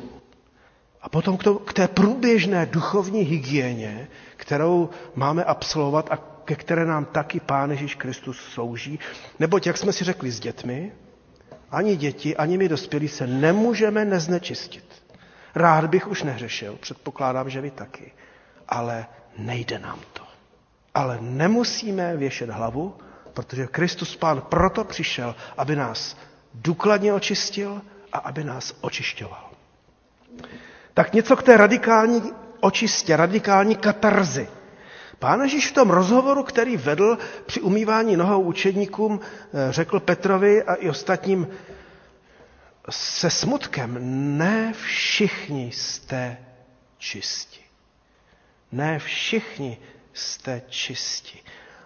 a 1.02 1.10
potom 1.10 1.38
k, 1.38 1.44
to, 1.44 1.56
k 1.60 1.74
té 1.74 1.88
průběžné 1.88 2.66
duchovní 2.66 3.22
hygieně, 3.22 4.08
kterou 4.36 4.90
máme 5.16 5.44
absolvovat 5.44 6.12
a 6.12 6.18
ke 6.46 6.56
které 6.56 6.86
nám 6.86 7.06
taky 7.06 7.40
Pán 7.40 7.72
Ježíš 7.72 7.96
Kristus 7.96 8.38
slouží. 8.54 9.00
Neboť, 9.40 9.68
jak 9.68 9.78
jsme 9.78 9.94
si 9.94 10.04
řekli 10.04 10.32
s 10.32 10.40
dětmi, 10.40 10.92
ani 11.72 11.96
děti, 11.96 12.38
ani 12.38 12.58
my 12.58 12.70
dospělí 12.70 13.08
se 13.08 13.28
nemůžeme 13.28 14.06
neznečistit. 14.06 14.86
Rád 15.56 15.86
bych 15.86 16.08
už 16.08 16.24
neřešil, 16.24 16.78
předpokládám, 16.82 17.50
že 17.50 17.62
vy 17.62 17.72
taky, 17.72 18.12
ale 18.68 19.06
nejde 19.38 19.80
nám 19.80 20.00
to. 20.14 20.24
Ale 20.94 21.18
nemusíme 21.22 22.18
věšet 22.18 22.50
hlavu, 22.50 22.96
protože 23.34 23.68
Kristus 23.68 24.16
Pán 24.16 24.42
proto 24.42 24.84
přišel, 24.84 25.36
aby 25.58 25.76
nás 25.76 26.18
důkladně 26.54 27.14
očistil 27.14 27.82
a 28.14 28.18
aby 28.18 28.44
nás 28.44 28.76
očišťoval. 28.82 29.50
Tak 30.94 31.14
něco 31.14 31.36
k 31.36 31.44
té 31.44 31.58
radikální 31.58 32.22
očistě, 32.60 33.18
radikální 33.18 33.76
katarzy. 33.76 34.48
Pán 35.20 35.42
Ježíš 35.42 35.68
v 35.68 35.74
tom 35.74 35.90
rozhovoru, 35.90 36.44
který 36.44 36.78
vedl 36.78 37.18
při 37.46 37.62
umývání 37.62 38.18
nohou 38.18 38.42
učedníkům, 38.42 39.20
eh, 39.24 39.72
řekl 39.72 40.00
Petrovi 40.00 40.64
a 40.64 40.74
i 40.76 40.90
ostatním 40.90 41.48
se 42.90 43.30
smutkem, 43.30 43.98
ne 44.38 44.74
všichni 44.74 45.72
jste 45.72 46.38
čisti. 46.98 47.62
Ne 48.72 49.00
všichni 49.00 49.78
jste 50.14 50.62
čisti. 50.70 51.40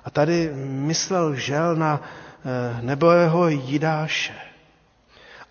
A 0.05 0.09
tady 0.09 0.49
myslel 0.55 1.35
žel 1.35 1.75
na 1.75 2.01
eh, 2.01 2.81
nebojého 2.81 3.47
Jidáše. 3.47 4.54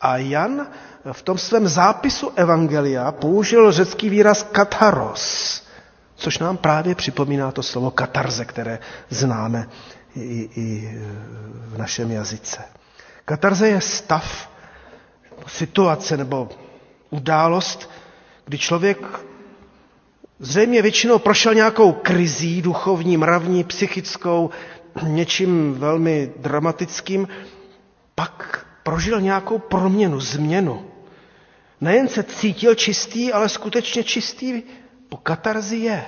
A 0.04 0.16
Jan 0.16 0.66
v 1.12 1.22
tom 1.22 1.38
svém 1.38 1.68
zápisu 1.68 2.30
Evangelia 2.36 3.12
použil 3.12 3.72
řecký 3.72 4.10
výraz 4.10 4.42
kataros, 4.42 5.62
což 6.16 6.38
nám 6.38 6.56
právě 6.56 6.94
připomíná 6.94 7.52
to 7.52 7.62
slovo 7.62 7.90
katarze, 7.90 8.44
které 8.44 8.78
známe 9.10 9.68
i, 10.16 10.48
i 10.56 10.98
v 11.68 11.78
našem 11.78 12.10
jazyce. 12.10 12.62
Katarze 13.24 13.68
je 13.68 13.80
stav, 13.80 14.50
situace 15.46 16.16
nebo 16.16 16.48
událost, 17.10 17.90
kdy 18.44 18.58
člověk 18.58 18.98
zřejmě 20.38 20.82
většinou 20.82 21.18
prošel 21.18 21.54
nějakou 21.54 21.92
krizí 21.92 22.62
duchovní, 22.62 23.16
mravní, 23.16 23.64
psychickou, 23.64 24.50
něčím 25.02 25.74
velmi 25.74 26.32
dramatickým, 26.36 27.28
pak 28.14 28.63
prožil 28.84 29.20
nějakou 29.20 29.58
proměnu, 29.58 30.20
změnu. 30.20 30.86
Nejen 31.80 32.08
se 32.08 32.22
cítil 32.22 32.74
čistý, 32.74 33.32
ale 33.32 33.48
skutečně 33.48 34.04
čistý 34.04 34.62
po 35.08 35.16
katarzi 35.16 35.76
je. 35.76 36.04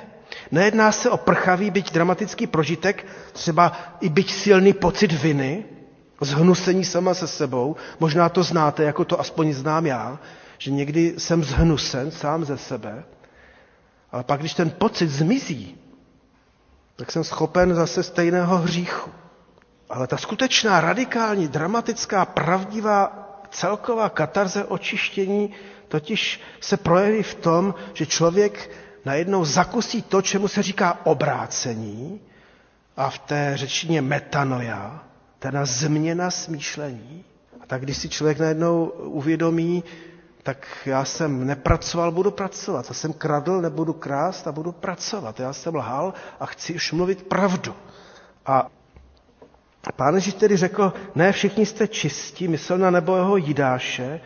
Nejedná 0.50 0.92
se 0.92 1.10
o 1.10 1.16
prchavý, 1.16 1.70
byť 1.70 1.92
dramatický 1.92 2.46
prožitek, 2.46 3.06
třeba 3.32 3.72
i 4.00 4.08
byť 4.08 4.32
silný 4.32 4.72
pocit 4.72 5.12
viny, 5.12 5.64
zhnusení 6.20 6.84
sama 6.84 7.14
se 7.14 7.26
sebou. 7.26 7.76
Možná 8.00 8.28
to 8.28 8.42
znáte, 8.42 8.84
jako 8.84 9.04
to 9.04 9.20
aspoň 9.20 9.52
znám 9.52 9.86
já, 9.86 10.18
že 10.58 10.70
někdy 10.70 11.14
jsem 11.18 11.44
zhnusen 11.44 12.10
sám 12.10 12.44
ze 12.44 12.58
sebe, 12.58 13.04
ale 14.12 14.24
pak, 14.24 14.40
když 14.40 14.54
ten 14.54 14.70
pocit 14.70 15.08
zmizí, 15.08 15.76
tak 16.96 17.12
jsem 17.12 17.24
schopen 17.24 17.74
zase 17.74 18.02
stejného 18.02 18.56
hříchu. 18.58 19.10
Ale 19.90 20.06
ta 20.06 20.16
skutečná, 20.16 20.80
radikální, 20.80 21.48
dramatická, 21.48 22.24
pravdivá 22.24 23.22
celková 23.50 24.08
katarze 24.08 24.64
očištění 24.64 25.52
totiž 25.88 26.40
se 26.60 26.76
projeví 26.76 27.22
v 27.22 27.34
tom, 27.34 27.74
že 27.94 28.06
člověk 28.06 28.70
najednou 29.04 29.44
zakusí 29.44 30.02
to, 30.02 30.22
čemu 30.22 30.48
se 30.48 30.62
říká 30.62 30.98
obrácení, 31.06 32.20
a 32.96 33.10
v 33.10 33.18
té 33.18 33.52
řečině 33.56 34.02
metanoja, 34.02 35.04
teda 35.38 35.64
změna 35.66 36.30
smýšlení. 36.30 37.24
A 37.62 37.66
tak 37.66 37.80
když 37.82 37.96
si 37.96 38.08
člověk 38.08 38.38
najednou 38.38 38.84
uvědomí, 38.96 39.84
tak 40.42 40.66
já 40.86 41.04
jsem 41.04 41.46
nepracoval, 41.46 42.12
budu 42.12 42.30
pracovat. 42.30 42.86
Já 42.88 42.94
jsem 42.94 43.12
kradl, 43.12 43.60
nebudu 43.60 43.92
krást 43.92 44.46
a 44.46 44.52
budu 44.52 44.72
pracovat. 44.72 45.40
Já 45.40 45.52
jsem 45.52 45.74
lhal 45.74 46.14
a 46.40 46.46
chci 46.46 46.74
už 46.74 46.92
mluvit 46.92 47.22
pravdu. 47.22 47.74
A 48.46 48.66
Pán 49.92 50.14
Ježíš 50.14 50.34
tedy 50.34 50.56
řekl, 50.56 50.92
ne 51.14 51.32
všichni 51.32 51.66
jste 51.66 51.88
čistí, 51.88 52.48
myslel 52.48 52.78
na 52.78 52.90
nebo 52.90 53.16
jeho 53.16 53.36
Jidáše, 53.36 54.20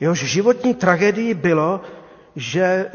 jehož 0.00 0.18
životní 0.24 0.74
tragédií 0.74 1.34
bylo, 1.34 1.80
že 2.36 2.90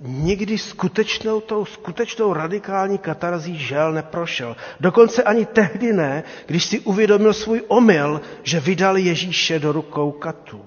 nikdy 0.00 0.58
skutečnou, 0.58 1.40
tou 1.40 1.64
skutečnou 1.64 2.32
radikální 2.32 2.98
katarzí 2.98 3.58
žel 3.58 3.92
neprošel. 3.92 4.56
Dokonce 4.80 5.22
ani 5.22 5.46
tehdy 5.46 5.92
ne, 5.92 6.22
když 6.46 6.64
si 6.64 6.80
uvědomil 6.80 7.32
svůj 7.32 7.62
omyl, 7.68 8.20
že 8.42 8.60
vydal 8.60 8.96
Ježíše 8.96 9.58
do 9.58 9.72
rukou 9.72 10.10
katů. 10.12 10.64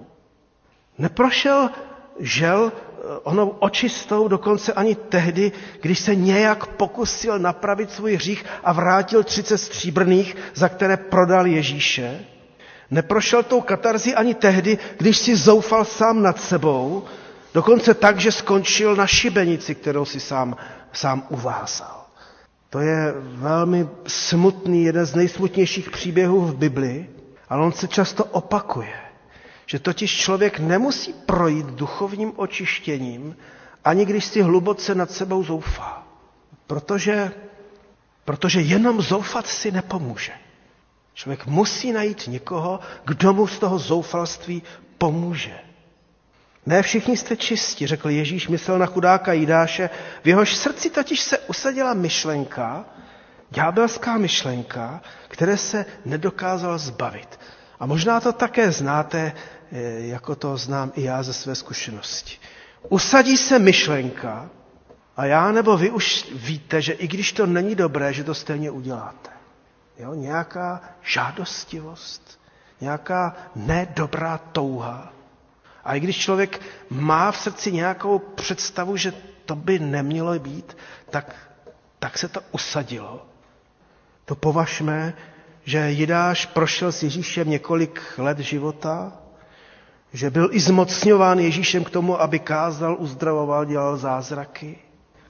Neprošel 0.97 1.69
žel 2.19 2.71
onou 3.23 3.49
očistou 3.49 4.27
dokonce 4.27 4.73
ani 4.73 4.95
tehdy, 4.95 5.51
když 5.81 5.99
se 5.99 6.15
nějak 6.15 6.65
pokusil 6.67 7.39
napravit 7.39 7.91
svůj 7.91 8.15
hřích 8.15 8.45
a 8.63 8.73
vrátil 8.73 9.23
30 9.23 9.57
stříbrných, 9.57 10.35
za 10.55 10.69
které 10.69 10.97
prodal 10.97 11.47
Ježíše. 11.47 12.19
Neprošel 12.91 13.43
tou 13.43 13.61
katarzí 13.61 14.15
ani 14.15 14.33
tehdy, 14.33 14.77
když 14.97 15.17
si 15.17 15.35
zoufal 15.35 15.85
sám 15.85 16.21
nad 16.23 16.41
sebou, 16.41 17.03
dokonce 17.53 17.93
tak, 17.93 18.19
že 18.19 18.31
skončil 18.31 18.95
na 18.95 19.07
šibenici, 19.07 19.75
kterou 19.75 20.05
si 20.05 20.19
sám, 20.19 20.55
sám 20.93 21.23
uvázal. 21.29 22.03
To 22.69 22.79
je 22.79 23.13
velmi 23.17 23.87
smutný, 24.07 24.83
jeden 24.83 25.05
z 25.05 25.15
nejsmutnějších 25.15 25.91
příběhů 25.91 26.41
v 26.41 26.55
Bibli, 26.55 27.09
ale 27.49 27.65
on 27.65 27.71
se 27.71 27.87
často 27.87 28.23
opakuje. 28.25 29.06
Že 29.67 29.79
totiž 29.79 30.17
člověk 30.17 30.59
nemusí 30.59 31.13
projít 31.13 31.65
duchovním 31.65 32.33
očištěním, 32.35 33.37
ani 33.83 34.05
když 34.05 34.25
si 34.25 34.41
hluboce 34.41 34.95
nad 34.95 35.11
sebou 35.11 35.43
zoufá. 35.43 36.07
Protože, 36.67 37.31
protože 38.25 38.61
jenom 38.61 39.01
zoufat 39.01 39.47
si 39.47 39.71
nepomůže. 39.71 40.31
Člověk 41.13 41.45
musí 41.45 41.91
najít 41.91 42.27
někoho, 42.27 42.79
kdo 43.05 43.33
mu 43.33 43.47
z 43.47 43.59
toho 43.59 43.79
zoufalství 43.79 44.63
pomůže. 44.97 45.59
Ne 46.65 46.81
všichni 46.81 47.17
jste 47.17 47.35
čistí, 47.37 47.87
řekl 47.87 48.09
Ježíš, 48.09 48.47
myslel 48.47 48.79
na 48.79 48.85
chudáka 48.85 49.33
Jidáše. 49.33 49.89
V 50.23 50.27
jehož 50.27 50.55
srdci 50.55 50.89
totiž 50.89 51.21
se 51.21 51.37
usadila 51.37 51.93
myšlenka, 51.93 52.85
ďábelská 53.49 54.17
myšlenka, 54.17 55.01
které 55.27 55.57
se 55.57 55.85
nedokázal 56.05 56.77
zbavit. 56.77 57.39
A 57.79 57.85
možná 57.85 58.19
to 58.19 58.33
také 58.33 58.71
znáte 58.71 59.33
jako 59.97 60.35
to 60.35 60.57
znám 60.57 60.91
i 60.95 61.03
já 61.03 61.23
ze 61.23 61.33
své 61.33 61.55
zkušenosti. 61.55 62.37
Usadí 62.89 63.37
se 63.37 63.59
myšlenka 63.59 64.49
a 65.17 65.25
já 65.25 65.51
nebo 65.51 65.77
vy 65.77 65.89
už 65.89 66.27
víte, 66.35 66.81
že 66.81 66.93
i 66.93 67.07
když 67.07 67.33
to 67.33 67.45
není 67.45 67.75
dobré, 67.75 68.13
že 68.13 68.23
to 68.23 68.33
stejně 68.33 68.71
uděláte. 68.71 69.29
Jo? 69.99 70.13
Nějaká 70.13 70.81
žádostivost, 71.01 72.39
nějaká 72.81 73.35
nedobrá 73.55 74.37
touha. 74.37 75.13
A 75.83 75.95
i 75.95 75.99
když 75.99 76.17
člověk 76.17 76.61
má 76.89 77.31
v 77.31 77.37
srdci 77.37 77.71
nějakou 77.71 78.19
představu, 78.19 78.97
že 78.97 79.13
to 79.45 79.55
by 79.55 79.79
nemělo 79.79 80.39
být, 80.39 80.77
tak, 81.09 81.35
tak 81.99 82.17
se 82.17 82.27
to 82.27 82.41
usadilo. 82.51 83.25
To 84.25 84.35
považme, 84.35 85.13
že 85.63 85.91
Jidáš 85.91 86.45
prošel 86.45 86.91
s 86.91 87.03
Ježíšem 87.03 87.49
několik 87.49 88.01
let 88.17 88.39
života, 88.39 89.13
že 90.13 90.29
byl 90.29 90.49
i 90.51 90.59
zmocňován 90.59 91.39
Ježíšem 91.39 91.83
k 91.83 91.89
tomu, 91.89 92.21
aby 92.21 92.39
kázal, 92.39 92.95
uzdravoval, 92.99 93.65
dělal 93.65 93.97
zázraky, 93.97 94.77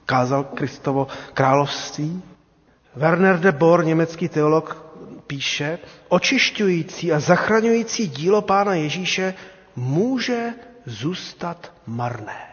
kázal 0.06 0.44
Kristovo 0.44 1.06
království. 1.34 2.22
Werner 2.96 3.40
de 3.40 3.52
Boer, 3.52 3.84
německý 3.84 4.28
teolog, 4.28 4.84
píše, 5.26 5.78
očišťující 6.08 7.12
a 7.12 7.20
zachraňující 7.20 8.08
dílo 8.08 8.42
Pána 8.42 8.74
Ježíše 8.74 9.34
může 9.76 10.54
zůstat 10.86 11.72
marné. 11.86 12.48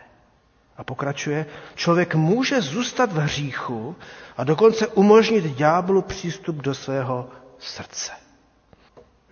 A 0.78 0.84
pokračuje, 0.84 1.46
člověk 1.76 2.16
může 2.16 2.62
zůstat 2.62 3.12
v 3.14 3.18
hříchu 3.18 3.96
a 4.38 4.44
dokonce 4.44 4.88
umožnit 4.88 5.44
ďáblu 5.46 6.02
přístup 6.02 6.56
do 6.56 6.74
svého 6.76 7.30
srdce. 7.60 8.12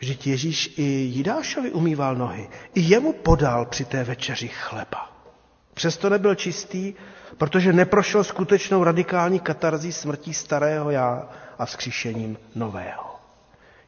Vždyť 0.04 0.28
Ježíš 0.28 0.74
i 0.78 0.84
Jidášovi 0.84 1.72
umýval 1.72 2.16
nohy. 2.16 2.50
I 2.76 2.82
jemu 2.82 3.14
podal 3.14 3.66
při 3.66 3.86
té 3.86 4.04
večeři 4.04 4.48
chleba. 4.48 5.12
Přesto 5.74 6.10
nebyl 6.10 6.36
čistý, 6.36 6.94
protože 7.38 7.74
neprošel 7.74 8.24
skutečnou 8.24 8.84
radikální 8.84 9.40
katarzí 9.40 9.92
smrtí 9.92 10.34
starého 10.34 10.92
já 10.92 11.30
a 11.60 11.66
vzkříšením 11.66 12.38
nového. 12.56 13.16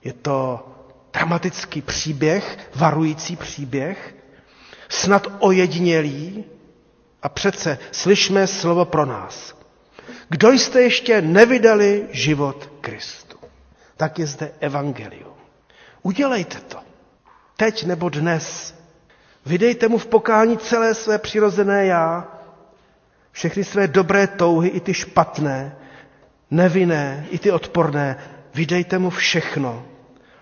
Je 0.04 0.14
to 0.14 0.68
dramatický 1.14 1.82
příběh, 1.82 2.58
varující 2.76 3.36
příběh, 3.36 4.16
snad 4.90 5.28
ojedinělý 5.40 6.44
a 7.24 7.30
přece 7.30 7.78
slyšme 7.92 8.48
slovo 8.48 8.86
pro 8.86 9.06
nás. 9.06 9.56
Kdo 10.30 10.52
jste 10.52 10.82
ještě 10.82 11.22
nevydali 11.22 12.08
život 12.12 12.70
Kristu? 12.82 13.38
Tak 13.98 14.20
je 14.20 14.28
zde 14.28 14.52
evangelium. 14.60 15.35
Udělejte 16.06 16.60
to. 16.60 16.78
Teď 17.58 17.86
nebo 17.86 18.10
dnes. 18.10 18.76
Vydejte 19.46 19.88
mu 19.88 19.98
v 19.98 20.06
pokání 20.06 20.58
celé 20.58 20.94
své 20.94 21.18
přirozené 21.18 21.86
já, 21.86 22.28
všechny 23.32 23.64
své 23.64 23.88
dobré 23.88 24.28
touhy, 24.28 24.70
i 24.70 24.80
ty 24.80 24.94
špatné, 24.94 25.76
nevinné, 26.52 27.26
i 27.30 27.40
ty 27.40 27.52
odporné. 27.52 28.18
Vydejte 28.54 29.00
mu 29.00 29.10
všechno. 29.10 29.86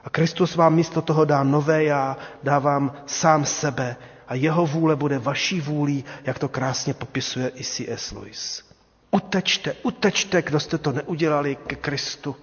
A 0.04 0.10
Kristus 0.10 0.56
vám 0.56 0.76
místo 0.76 1.02
toho 1.02 1.26
dá 1.26 1.44
nové 1.44 1.84
já, 1.84 2.18
dá 2.44 2.60
vám 2.60 2.94
sám 3.06 3.46
sebe 3.46 3.96
a 4.28 4.36
jeho 4.36 4.66
vůle 4.66 4.96
bude 4.96 5.20
vaší 5.20 5.62
vůlí, 5.62 6.06
jak 6.24 6.40
to 6.40 6.50
krásně 6.50 6.94
popisuje 6.94 7.52
i 7.56 7.64
C.S. 7.64 8.12
Lewis. 8.12 8.64
Utečte, 9.12 9.76
utečte, 9.84 10.42
kdo 10.42 10.60
jste 10.60 10.78
to 10.78 10.92
neudělali 10.92 11.56
ke 11.56 11.76
Kristu 11.76 12.36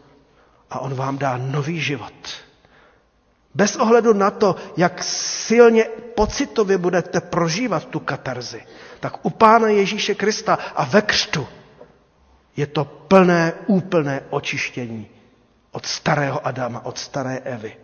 a 0.70 0.78
on 0.78 0.94
vám 0.94 1.18
dá 1.18 1.36
nový 1.36 1.80
život. 1.80 2.49
Bez 3.55 3.76
ohledu 3.76 4.12
na 4.12 4.30
to, 4.30 4.57
jak 4.76 5.03
silně 5.05 5.84
pocitově 6.14 6.78
budete 6.78 7.20
prožívat 7.20 7.84
tu 7.84 8.01
katarzi, 8.01 8.62
tak 9.01 9.26
u 9.26 9.30
Pána 9.30 9.68
Ježíše 9.68 10.14
Krista 10.14 10.59
a 10.74 10.84
ve 10.84 11.03
křtu 11.03 11.48
je 12.57 12.66
to 12.66 12.84
plné, 12.84 13.53
úplné 13.66 14.20
očištění 14.30 15.09
od 15.72 15.86
starého 15.86 16.46
Adama, 16.46 16.84
od 16.84 16.98
staré 16.98 17.36
Evy. 17.38 17.76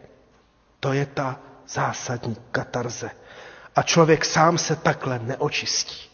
To 0.81 0.93
je 0.93 1.07
ta 1.07 1.41
zásadní 1.69 2.37
katarze. 2.51 3.11
A 3.77 3.83
člověk 3.83 4.25
sám 4.25 4.59
se 4.59 4.77
takhle 4.77 5.19
neočistí. 5.19 6.11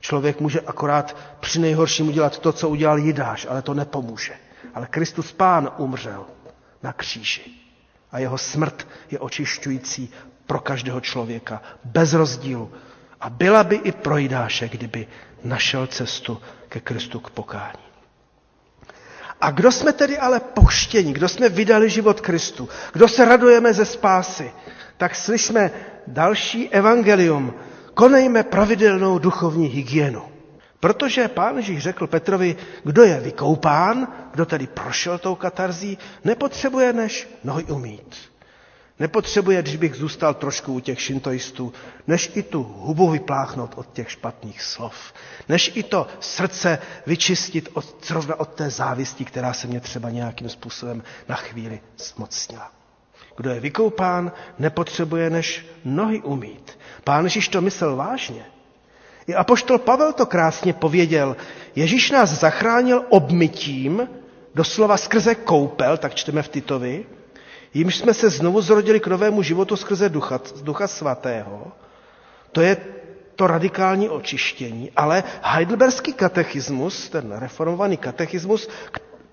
Člověk 0.00 0.40
může 0.40 0.60
akorát 0.60 1.16
při 1.40 1.58
nejhorším 1.58 2.08
udělat 2.08 2.38
to, 2.38 2.52
co 2.52 2.68
udělal 2.68 2.98
Jidáš, 2.98 3.46
ale 3.50 3.62
to 3.62 3.74
nepomůže. 3.74 4.34
Ale 4.74 4.86
Kristus 4.86 5.32
Pán 5.32 5.70
umřel 5.78 6.26
na 6.82 6.92
kříži. 6.92 7.67
A 8.12 8.18
jeho 8.18 8.38
smrt 8.38 8.88
je 9.10 9.18
očišťující 9.18 10.10
pro 10.46 10.60
každého 10.60 11.00
člověka, 11.00 11.62
bez 11.84 12.12
rozdílu. 12.12 12.72
A 13.20 13.30
byla 13.30 13.64
by 13.64 13.76
i 13.76 13.92
pro 13.92 14.16
Jidáše, 14.16 14.68
kdyby 14.68 15.06
našel 15.44 15.86
cestu 15.86 16.40
ke 16.68 16.80
Kristu 16.80 17.20
k 17.20 17.30
pokání. 17.30 17.88
A 19.40 19.50
kdo 19.50 19.72
jsme 19.72 19.92
tedy 19.92 20.18
ale 20.18 20.40
poštěni, 20.40 21.12
kdo 21.12 21.28
jsme 21.28 21.48
vydali 21.48 21.90
život 21.90 22.20
Kristu, 22.20 22.68
kdo 22.92 23.08
se 23.08 23.24
radujeme 23.24 23.72
ze 23.72 23.84
spásy, 23.84 24.52
tak 24.96 25.14
slyšme 25.14 25.70
další 26.06 26.68
evangelium. 26.70 27.54
Konejme 27.94 28.42
pravidelnou 28.42 29.18
duchovní 29.18 29.66
hygienu. 29.66 30.22
Protože 30.80 31.28
pán 31.28 31.56
Ježíš 31.56 31.82
řekl 31.82 32.06
Petrovi, 32.06 32.56
kdo 32.84 33.02
je 33.02 33.20
vykoupán, 33.20 34.08
kdo 34.32 34.46
tedy 34.46 34.66
prošel 34.66 35.18
tou 35.18 35.34
katarzí, 35.34 35.98
nepotřebuje 36.24 36.92
než 36.92 37.28
nohy 37.44 37.64
umít. 37.64 38.16
Nepotřebuje, 38.98 39.62
když 39.62 39.76
bych 39.76 39.94
zůstal 39.94 40.34
trošku 40.34 40.72
u 40.74 40.80
těch 40.80 41.00
šintoistů, 41.00 41.72
než 42.06 42.30
i 42.34 42.42
tu 42.42 42.62
hubu 42.62 43.10
vypláchnout 43.10 43.72
od 43.76 43.92
těch 43.92 44.10
špatných 44.10 44.62
slov. 44.62 44.94
Než 45.48 45.72
i 45.74 45.82
to 45.82 46.06
srdce 46.20 46.78
vyčistit 47.06 47.68
od, 47.72 48.06
zrovna 48.06 48.40
od 48.40 48.48
té 48.48 48.70
závisti, 48.70 49.24
která 49.24 49.52
se 49.52 49.66
mě 49.66 49.80
třeba 49.80 50.10
nějakým 50.10 50.48
způsobem 50.48 51.02
na 51.28 51.36
chvíli 51.36 51.80
zmocnila. 51.98 52.72
Kdo 53.36 53.50
je 53.50 53.60
vykoupán, 53.60 54.32
nepotřebuje 54.58 55.30
než 55.30 55.66
nohy 55.84 56.22
umít. 56.22 56.78
Pán 57.04 57.24
Ježíš 57.24 57.48
to 57.48 57.60
myslel 57.60 57.96
vážně. 57.96 58.44
I 59.28 59.34
apoštol 59.34 59.78
Pavel 59.78 60.12
to 60.12 60.26
krásně 60.26 60.72
pověděl. 60.72 61.36
Ježíš 61.76 62.10
nás 62.10 62.30
zachránil 62.30 63.04
obmytím, 63.08 64.08
doslova 64.54 64.96
skrze 64.96 65.34
koupel, 65.34 65.96
tak 65.96 66.14
čteme 66.14 66.42
v 66.42 66.48
Titovi, 66.48 67.06
jimž 67.74 67.96
jsme 67.96 68.14
se 68.14 68.30
znovu 68.30 68.60
zrodili 68.60 69.00
k 69.00 69.06
novému 69.06 69.42
životu 69.42 69.76
skrze 69.76 70.08
ducha, 70.08 70.40
ducha 70.62 70.88
svatého. 70.88 71.72
To 72.52 72.60
je 72.60 72.76
to 73.36 73.46
radikální 73.46 74.08
očištění, 74.08 74.90
ale 74.96 75.24
Heidelberský 75.42 76.12
katechismus, 76.12 77.08
ten 77.08 77.32
reformovaný 77.32 77.96
katechismus, 77.96 78.68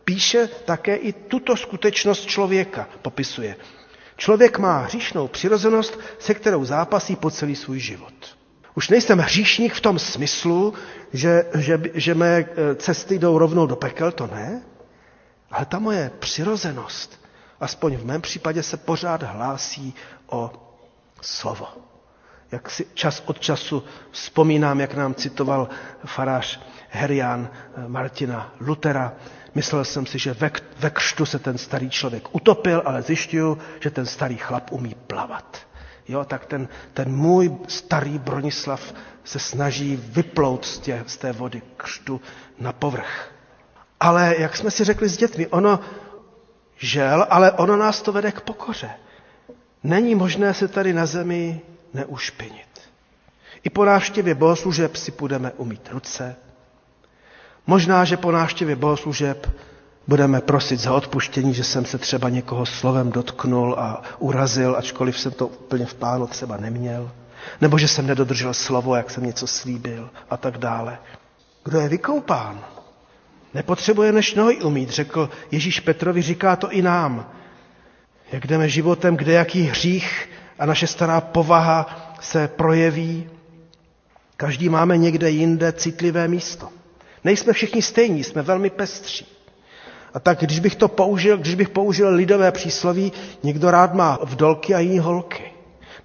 píše 0.04 0.50
také 0.66 0.96
i 0.96 1.14
tuto 1.14 1.58
skutečnost 1.58 2.26
člověka, 2.26 2.88
popisuje. 3.02 3.56
Člověk 4.18 4.60
má 4.60 4.78
hříšnou 4.78 5.28
přirozenost, 5.28 6.00
se 6.20 6.34
kterou 6.34 6.66
zápasí 6.66 7.16
po 7.16 7.32
celý 7.32 7.56
svůj 7.56 7.80
život. 7.80 8.35
Už 8.76 8.89
nejsem 8.89 9.19
hříšník 9.19 9.73
v 9.73 9.82
tom 9.82 9.99
smyslu, 9.99 10.73
že, 11.13 11.45
že, 11.55 11.82
že 11.93 12.15
mé 12.15 12.45
eh, 12.45 12.76
cesty 12.76 13.19
jdou 13.19 13.38
rovnou 13.38 13.65
do 13.67 13.76
pekel, 13.76 14.11
to 14.11 14.28
ne. 14.28 14.61
Ale 15.51 15.65
ta 15.65 15.80
moje 15.80 16.11
přirozenost, 16.19 17.26
aspoň 17.59 17.95
v 17.97 18.05
mém 18.05 18.21
případě, 18.21 18.63
se 18.63 18.78
pořád 18.78 19.23
hlásí 19.23 19.95
o 20.28 20.51
slovo. 21.21 21.67
Jak 22.51 22.69
si 22.69 22.86
čas 22.93 23.23
od 23.26 23.39
času 23.39 23.84
vzpomínám, 24.11 24.80
jak 24.80 24.93
nám 24.93 25.13
citoval 25.15 25.69
farář 26.05 26.59
Herian 26.89 27.49
eh, 27.53 27.88
Martina 27.88 28.53
Lutera, 28.59 29.13
Myslel 29.55 29.86
jsem 29.86 30.05
si, 30.05 30.19
že 30.19 30.34
ve, 30.34 30.51
ve 30.80 30.89
křtu 30.89 31.26
se 31.26 31.39
ten 31.39 31.57
starý 31.57 31.89
člověk 31.89 32.36
utopil, 32.36 32.82
ale 32.86 33.01
zjišťuju, 33.01 33.57
že 33.80 33.91
ten 33.91 34.05
starý 34.05 34.38
chlap 34.38 34.71
umí 34.71 34.95
plavat. 35.07 35.57
Jo, 36.08 36.26
tak 36.26 36.45
ten, 36.45 36.68
ten 36.93 37.16
můj 37.16 37.58
starý 37.68 38.20
Bronislav 38.20 38.93
se 39.24 39.39
snaží 39.39 39.95
vyplout 39.95 40.66
z, 40.66 40.80
tě, 40.80 41.03
z 41.08 41.18
té 41.18 41.32
vody 41.32 41.62
křtu 41.78 42.22
na 42.60 42.74
povrch. 42.74 43.32
Ale 43.99 44.36
jak 44.38 44.58
jsme 44.58 44.72
si 44.72 44.84
řekli 44.84 45.10
s 45.10 45.18
dětmi, 45.18 45.47
ono 45.47 45.80
žel, 46.78 47.28
ale 47.30 47.51
ono 47.51 47.78
nás 47.78 48.01
to 48.01 48.12
vede 48.12 48.32
k 48.32 48.41
pokoře. 48.41 48.89
Není 49.84 50.16
možné 50.16 50.53
se 50.53 50.68
tady 50.68 50.93
na 50.93 51.06
zemi 51.06 51.62
neušpinit. 51.93 52.82
I 53.64 53.70
po 53.70 53.86
návštěvě 53.86 54.36
bohoslužeb 54.36 54.95
si 54.95 55.12
budeme 55.12 55.51
umít 55.51 55.89
ruce, 55.91 56.36
Možná, 57.68 58.06
že 58.06 58.18
po 58.18 58.32
návštěvě 58.32 58.76
bohoslužeb 58.76 59.51
budeme 60.08 60.41
prosit 60.41 60.80
za 60.80 60.93
odpuštění, 60.93 61.53
že 61.53 61.64
jsem 61.64 61.86
se 61.86 61.97
třeba 61.97 62.30
někoho 62.30 62.66
slovem 62.66 63.12
dotknul 63.12 63.76
a 63.80 64.01
urazil, 64.20 64.76
ačkoliv 64.78 65.20
jsem 65.20 65.32
to 65.32 65.47
úplně 65.47 65.86
v 65.86 65.93
plánu 65.93 66.28
třeba 66.28 66.58
neměl. 66.58 67.12
Nebo 67.62 67.78
že 67.78 67.88
jsem 67.88 68.08
nedodržel 68.08 68.53
slovo, 68.53 68.95
jak 68.95 69.12
jsem 69.12 69.26
něco 69.26 69.47
slíbil 69.47 70.10
a 70.30 70.38
tak 70.38 70.58
dále. 70.58 70.97
Kdo 71.64 71.80
je 71.80 71.89
vykoupán? 71.89 72.66
Nepotřebuje 73.53 74.12
než 74.12 74.36
nohy 74.36 74.56
umít, 74.56 74.89
řekl 74.89 75.30
Ježíš 75.51 75.80
Petrovi, 75.80 76.22
říká 76.22 76.56
to 76.56 76.72
i 76.72 76.82
nám. 76.82 77.32
Jak 78.32 78.47
jdeme 78.47 78.70
životem, 78.70 79.18
kde 79.18 79.34
jaký 79.34 79.64
hřích 79.64 80.30
a 80.60 80.66
naše 80.66 80.88
stará 80.88 81.22
povaha 81.22 82.14
se 82.22 82.47
projeví. 82.47 83.30
Každý 84.38 84.70
máme 84.70 84.97
někde 84.97 85.30
jinde 85.30 85.72
citlivé 85.72 86.28
místo. 86.28 86.70
Nejsme 87.24 87.53
všichni 87.53 87.82
stejní, 87.82 88.24
jsme 88.24 88.41
velmi 88.41 88.70
pestří. 88.70 89.35
A 90.16 90.20
tak 90.20 90.39
když 90.39 90.59
bych 90.59 90.76
to 90.76 90.88
použil, 90.88 91.38
když 91.38 91.55
bych 91.55 91.70
použil 91.70 92.09
lidové 92.09 92.51
přísloví, 92.51 93.11
někdo 93.43 93.72
rád 93.72 93.93
má 93.93 94.20
vdolky 94.24 94.74
a 94.76 94.80
jiný 94.80 94.99
holky. 94.99 95.43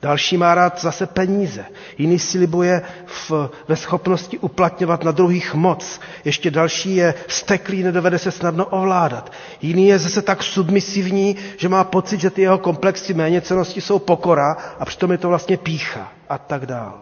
Další 0.03 0.37
má 0.37 0.55
rád 0.55 0.81
zase 0.81 1.07
peníze. 1.07 1.65
Jiný 1.99 2.19
si 2.19 2.39
libuje 2.39 2.83
v, 3.07 3.33
ve 3.69 3.77
schopnosti 3.77 4.39
uplatňovat 4.39 5.05
na 5.05 5.11
druhých 5.13 5.55
moc. 5.55 6.01
Ještě 6.25 6.51
další 6.51 6.97
je 6.97 7.15
steklý, 7.29 7.83
nedovede 7.83 8.19
se 8.19 8.31
snadno 8.31 8.67
ovládat. 8.67 9.33
Jiný 9.63 9.87
je 9.89 9.99
zase 9.99 10.23
tak 10.23 10.43
submisivní, 10.43 11.37
že 11.57 11.69
má 11.69 11.85
pocit, 11.85 12.21
že 12.21 12.31
ty 12.31 12.43
jeho 12.43 12.59
komplexy 12.59 13.15
méněcenosti 13.15 13.81
jsou 13.81 13.99
pokora 13.99 14.57
a 14.79 14.85
přitom 14.85 15.13
je 15.13 15.19
to 15.19 15.29
vlastně 15.29 15.57
pícha 15.57 16.13
a 16.29 16.39
tak 16.39 16.67
dál. 16.67 17.01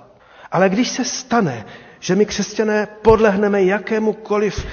Ale 0.52 0.68
když 0.68 0.88
se 0.88 1.04
stane, 1.04 1.64
že 2.00 2.14
my 2.16 2.26
křesťané 2.26 2.88
podlehneme 3.02 3.62
jakémukoliv 3.62 4.66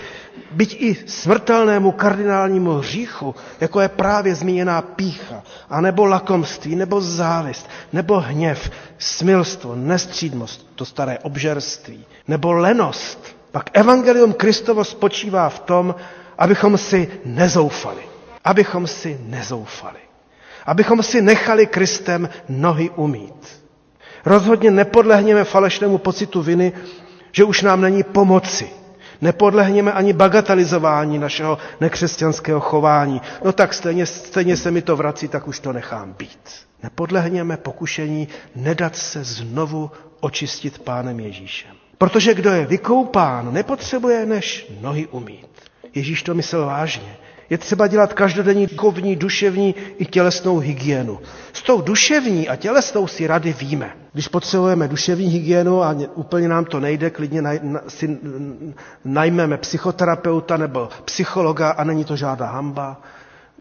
byť 0.52 0.76
i 0.82 0.96
smrtelnému 1.08 1.92
kardinálnímu 1.92 2.72
hříchu, 2.72 3.36
jako 3.62 3.82
je 3.82 3.88
právě 3.90 4.36
zmíněná 4.36 4.82
pícha, 4.82 5.44
anebo 5.70 6.06
lakomství, 6.06 6.76
nebo 6.76 7.02
závist, 7.02 7.70
nebo 7.94 8.20
hněv, 8.20 8.72
smilstvo, 8.98 9.76
nestřídmost, 9.76 10.68
to 10.76 10.86
staré 10.86 11.20
obžerství, 11.20 12.06
nebo 12.28 12.52
lenost, 12.54 13.36
pak 13.52 13.70
evangelium 13.74 14.34
Kristovo 14.34 14.84
spočívá 14.84 15.50
v 15.50 15.60
tom, 15.60 15.96
abychom 16.38 16.78
si 16.78 17.08
nezoufali. 17.26 18.02
Abychom 18.44 18.88
si 18.88 19.20
nezoufali. 19.26 20.00
Abychom 20.66 21.04
si 21.04 21.22
nechali 21.22 21.68
Kristem 21.68 22.30
nohy 22.50 22.90
umít. 22.96 23.62
Rozhodně 24.26 24.72
nepodlehněme 24.72 25.44
falešnému 25.44 25.98
pocitu 25.98 26.42
viny, 26.42 26.74
že 27.32 27.44
už 27.44 27.62
nám 27.62 27.82
není 27.82 28.04
pomoci, 28.04 28.70
Nepodlehněme 29.22 29.92
ani 29.94 30.14
bagatelizování 30.14 31.20
našeho 31.20 31.58
nekřesťanského 31.82 32.60
chování. 32.60 33.22
No 33.46 33.52
tak 33.52 33.74
stejně, 33.74 34.06
stejně 34.06 34.58
se 34.58 34.72
mi 34.72 34.82
to 34.82 34.96
vrací, 34.96 35.28
tak 35.28 35.48
už 35.48 35.60
to 35.60 35.74
nechám 35.74 36.14
být. 36.14 36.50
Nepodlehněme 36.84 37.58
pokušení 37.58 38.28
nedat 38.56 38.96
se 38.96 39.24
znovu 39.24 39.92
očistit 40.20 40.80
Pánem 40.80 41.20
Ježíšem. 41.20 41.72
Protože 41.98 42.34
kdo 42.34 42.50
je 42.50 42.66
vykoupán, 42.66 43.54
nepotřebuje 43.54 44.26
než 44.26 44.68
nohy 44.82 45.08
umít. 45.08 45.48
Ježíš 45.96 46.24
to 46.24 46.34
myslel 46.34 46.66
vážně. 46.66 47.18
Je 47.50 47.58
třeba 47.58 47.88
dělat 47.88 48.14
každodenní 48.14 48.68
duchovní, 48.68 49.16
duševní 49.16 49.76
i 49.98 50.06
tělesnou 50.06 50.60
hygienu. 50.60 51.20
S 51.54 51.62
tou 51.62 51.82
duševní 51.82 52.50
a 52.50 52.56
tělesnou 52.56 53.08
si 53.08 53.28
rady 53.28 53.54
víme. 53.54 53.92
Když 54.14 54.28
potřebujeme 54.28 54.88
duševní 54.88 55.28
hygienu 55.28 55.84
a 55.84 55.96
úplně 56.16 56.48
nám 56.48 56.66
to 56.66 56.80
nejde, 56.80 57.10
klidně 57.10 57.44
si 57.88 58.18
najmeme 59.06 59.58
psychoterapeuta 59.58 60.58
nebo 60.58 60.90
psychologa 61.06 61.70
a 61.70 61.84
není 61.84 62.06
to 62.06 62.16
žádná 62.16 62.46
hamba. 62.48 63.02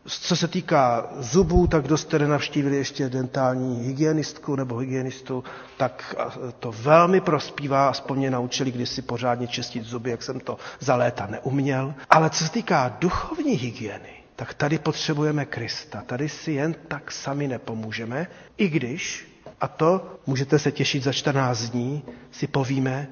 Co 0.08 0.36
se 0.36 0.48
týká 0.48 1.06
zubů, 1.18 1.66
tak 1.66 1.84
kdo 1.84 1.96
jste 1.96 2.18
nenavštívili 2.18 2.76
ještě 2.76 3.08
dentální 3.08 3.84
hygienistku 3.86 4.56
nebo 4.56 4.76
hygienistu, 4.76 5.44
tak 5.76 6.14
to 6.58 6.72
velmi 6.72 7.20
prospívá, 7.20 7.88
aspoň 7.88 8.18
mě 8.18 8.30
naučili 8.30 8.70
kdysi 8.70 9.02
pořádně 9.02 9.46
čistit 9.46 9.84
zuby, 9.84 10.10
jak 10.10 10.22
jsem 10.22 10.40
to 10.40 10.58
za 10.80 10.96
léta 10.96 11.26
neuměl. 11.26 11.94
Ale 12.10 12.30
co 12.30 12.44
se 12.44 12.50
týká 12.52 12.96
duchovní 13.00 13.52
hygieny, 13.52 14.10
tak 14.36 14.54
tady 14.54 14.78
potřebujeme 14.78 15.44
Krista. 15.44 16.02
Tady 16.06 16.28
si 16.28 16.52
jen 16.52 16.74
tak 16.88 17.12
sami 17.12 17.48
nepomůžeme, 17.48 18.26
i 18.56 18.68
když, 18.68 19.28
a 19.60 19.68
to 19.68 20.16
můžete 20.26 20.58
se 20.58 20.72
těšit 20.72 21.02
za 21.02 21.12
14 21.12 21.60
dní, 21.60 22.02
si 22.30 22.46
povíme, 22.46 23.08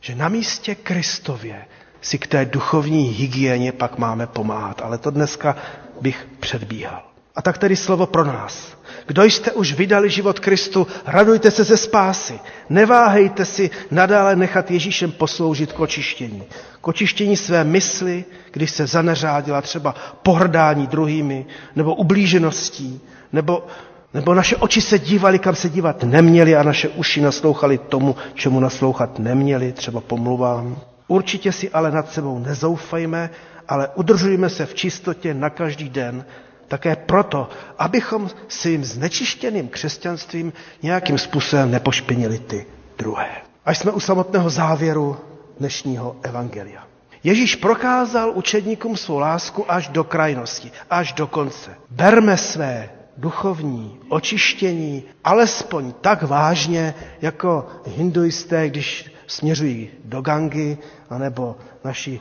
že 0.00 0.14
na 0.14 0.28
místě 0.28 0.74
Kristově 0.74 1.64
si 2.00 2.18
k 2.18 2.26
té 2.26 2.44
duchovní 2.44 3.04
hygieně 3.08 3.72
pak 3.72 3.98
máme 3.98 4.26
pomáhat. 4.26 4.80
Ale 4.82 4.98
to 4.98 5.10
dneska 5.10 5.56
bych 6.00 6.26
předbíhal. 6.40 7.02
A 7.36 7.42
tak 7.42 7.58
tedy 7.58 7.76
slovo 7.76 8.06
pro 8.06 8.24
nás. 8.24 8.76
Kdo 9.06 9.24
jste 9.24 9.52
už 9.52 9.72
vydali 9.72 10.10
život 10.10 10.40
Kristu, 10.40 10.86
radujte 11.06 11.50
se 11.50 11.64
ze 11.64 11.76
spásy. 11.76 12.40
Neváhejte 12.70 13.44
si 13.44 13.70
nadále 13.90 14.36
nechat 14.36 14.70
Ježíšem 14.70 15.12
posloužit 15.12 15.72
k 15.72 15.80
očištění. 15.80 16.42
K 16.80 16.88
očištění 16.88 17.36
své 17.36 17.64
mysli, 17.64 18.24
když 18.50 18.70
se 18.70 18.86
zaneřádila 18.86 19.60
třeba 19.62 19.94
pohrdání 20.22 20.86
druhými, 20.86 21.46
nebo 21.76 21.94
ublížeností, 21.94 23.00
nebo, 23.32 23.66
nebo 24.14 24.34
naše 24.34 24.56
oči 24.56 24.80
se 24.80 24.98
dívaly, 24.98 25.38
kam 25.38 25.54
se 25.54 25.68
dívat 25.68 26.02
neměli 26.02 26.56
a 26.56 26.62
naše 26.62 26.88
uši 26.88 27.20
naslouchali 27.20 27.78
tomu, 27.78 28.16
čemu 28.34 28.60
naslouchat 28.60 29.18
neměli, 29.18 29.72
třeba 29.72 30.00
pomluvám. 30.00 30.76
Určitě 31.08 31.52
si 31.52 31.70
ale 31.70 31.90
nad 31.90 32.12
sebou 32.12 32.38
nezoufejme, 32.38 33.30
ale 33.68 33.88
udržujme 33.94 34.50
se 34.50 34.66
v 34.66 34.74
čistotě 34.74 35.34
na 35.34 35.50
každý 35.50 35.88
den, 35.88 36.24
také 36.68 36.96
proto, 36.96 37.48
abychom 37.78 38.30
svým 38.48 38.84
znečištěným 38.84 39.68
křesťanstvím 39.68 40.52
nějakým 40.82 41.18
způsobem 41.18 41.70
nepošpinili 41.70 42.38
ty 42.38 42.66
druhé. 42.98 43.28
Až 43.64 43.78
jsme 43.78 43.90
u 43.92 44.00
samotného 44.00 44.50
závěru 44.50 45.16
dnešního 45.58 46.16
evangelia. 46.22 46.84
Ježíš 47.24 47.56
prokázal 47.56 48.30
učedníkům 48.34 48.96
svou 48.96 49.18
lásku 49.18 49.72
až 49.72 49.88
do 49.88 50.04
krajnosti, 50.04 50.72
až 50.90 51.12
do 51.12 51.26
konce. 51.26 51.70
Berme 51.90 52.36
své 52.36 52.90
duchovní 53.16 53.98
očištění 54.08 55.02
alespoň 55.24 55.92
tak 56.00 56.22
vážně, 56.22 56.94
jako 57.22 57.66
hinduisté, 57.86 58.68
když 58.68 59.13
směřují 59.26 59.88
do 60.04 60.20
Gangy, 60.22 60.78
anebo 61.10 61.56
naši 61.84 62.20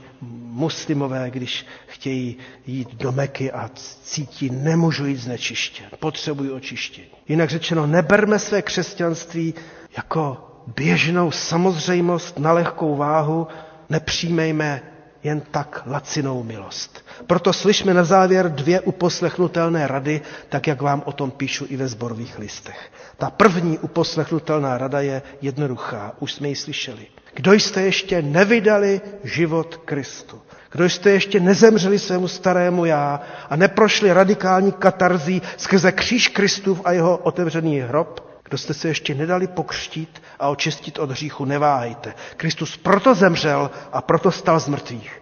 muslimové, 0.52 1.30
když 1.32 1.66
chtějí 1.88 2.38
jít 2.68 2.96
do 2.96 3.12
Meky 3.12 3.52
a 3.52 3.70
cítí, 4.04 4.50
nemůžu 4.50 5.06
jít 5.06 5.16
znečištěn, 5.18 5.86
potřebují 6.00 6.52
očištění. 6.52 7.08
Jinak 7.28 7.50
řečeno, 7.50 7.88
neberme 7.88 8.40
své 8.40 8.62
křesťanství 8.62 9.54
jako 9.98 10.50
běžnou 10.76 11.32
samozřejmost 11.32 12.40
na 12.40 12.52
lehkou 12.54 12.96
váhu, 12.96 13.48
nepřijmejme 13.90 14.82
jen 15.24 15.42
tak 15.52 15.84
lacinou 15.86 16.44
milost. 16.44 17.06
Proto 17.28 17.54
slyšme 17.54 17.94
na 17.94 18.04
závěr 18.04 18.52
dvě 18.52 18.82
uposlechnutelné 18.82 19.88
rady, 19.88 20.22
tak 20.50 20.68
jak 20.68 20.82
vám 20.82 21.04
o 21.06 21.12
tom 21.12 21.32
píšu 21.32 21.66
i 21.70 21.78
ve 21.78 21.88
zborových 21.88 22.40
listech. 22.40 22.92
Ta 23.18 23.30
první 23.30 23.78
uposlechnutelná 23.80 24.78
rada 24.78 25.00
je 25.02 25.22
jednoduchá, 25.42 26.12
už 26.20 26.34
jsme 26.34 26.48
ji 26.50 26.56
slyšeli. 26.56 27.08
Kdo 27.34 27.54
jste 27.54 27.82
ještě 27.82 28.22
nevydali 28.22 29.02
život 29.24 29.76
Kristu, 29.86 30.42
kdo 30.72 30.90
jste 30.90 31.12
ještě 31.12 31.40
nezemřeli 31.40 32.00
svému 32.00 32.28
starému 32.28 32.86
já 32.86 33.22
a 33.50 33.56
neprošli 33.56 34.14
radikální 34.14 34.72
katarzí 34.72 35.42
skrze 35.58 35.92
kříž 35.92 36.28
Kristův 36.28 36.82
a 36.86 36.92
jeho 36.92 37.18
otevřený 37.18 37.80
hrob, 37.80 38.33
kdo 38.44 38.58
jste 38.58 38.74
se 38.74 38.88
ještě 38.88 39.16
nedali 39.16 39.48
pokřtít 39.48 40.22
a 40.40 40.50
očistit 40.50 41.00
od 41.00 41.12
hříchu, 41.12 41.46
neváhejte. 41.46 42.14
Kristus 42.38 42.78
proto 42.78 43.16
zemřel 43.16 43.72
a 43.92 44.02
proto 44.02 44.32
stal 44.32 44.60
z 44.60 44.68
mrtvých, 44.68 45.22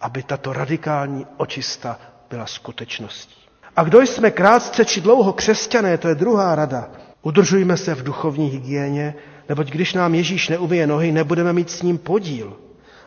aby 0.00 0.22
tato 0.22 0.52
radikální 0.52 1.26
očista 1.36 1.98
byla 2.30 2.46
skutečností. 2.46 3.34
A 3.76 3.82
kdo 3.84 4.00
jsme 4.00 4.30
krátce 4.30 4.84
či 4.84 5.00
dlouho 5.00 5.32
křesťané, 5.32 5.98
to 5.98 6.08
je 6.08 6.14
druhá 6.14 6.54
rada. 6.54 6.90
Udržujme 7.22 7.76
se 7.76 7.94
v 7.94 8.02
duchovní 8.02 8.48
hygieně, 8.48 9.14
neboť 9.48 9.70
když 9.70 9.94
nám 9.94 10.14
Ježíš 10.14 10.48
neumije 10.48 10.86
nohy, 10.86 11.12
nebudeme 11.12 11.52
mít 11.52 11.70
s 11.70 11.82
ním 11.82 11.98
podíl. 11.98 12.56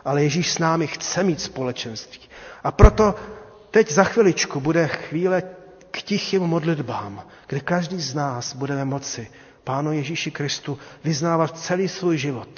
Ale 0.04 0.22
Ježíš 0.22 0.52
s 0.52 0.58
námi 0.58 0.86
chce 0.86 1.22
mít 1.22 1.40
společenství. 1.40 2.20
A 2.64 2.72
proto 2.72 3.14
teď 3.70 3.90
za 3.92 4.04
chviličku 4.04 4.60
bude 4.60 4.86
chvíle 4.88 5.42
k 5.90 6.02
tichým 6.02 6.42
modlitbám, 6.42 7.22
kde 7.46 7.60
každý 7.60 8.00
z 8.00 8.14
nás 8.14 8.54
budeme 8.56 8.84
moci 8.84 9.30
Pánu 9.64 9.92
Ježíši 9.92 10.30
Kristu 10.30 10.78
vyznávat 11.04 11.58
celý 11.58 11.88
svůj 11.88 12.18
život, 12.18 12.48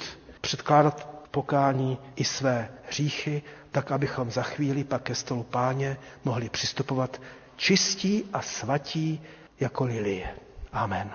předkládat 0.41 1.09
pokání 1.31 1.97
i 2.15 2.23
své 2.23 2.69
hříchy, 2.87 3.41
tak 3.71 3.91
abychom 3.91 4.31
za 4.31 4.43
chvíli 4.43 4.83
pak 4.83 5.01
ke 5.01 5.15
stolu 5.15 5.43
páně 5.43 5.97
mohli 6.23 6.49
přistupovat 6.49 7.21
čistí 7.55 8.23
a 8.33 8.41
svatí 8.41 9.21
jako 9.59 9.83
lilie. 9.85 10.27
Amen. 10.73 11.09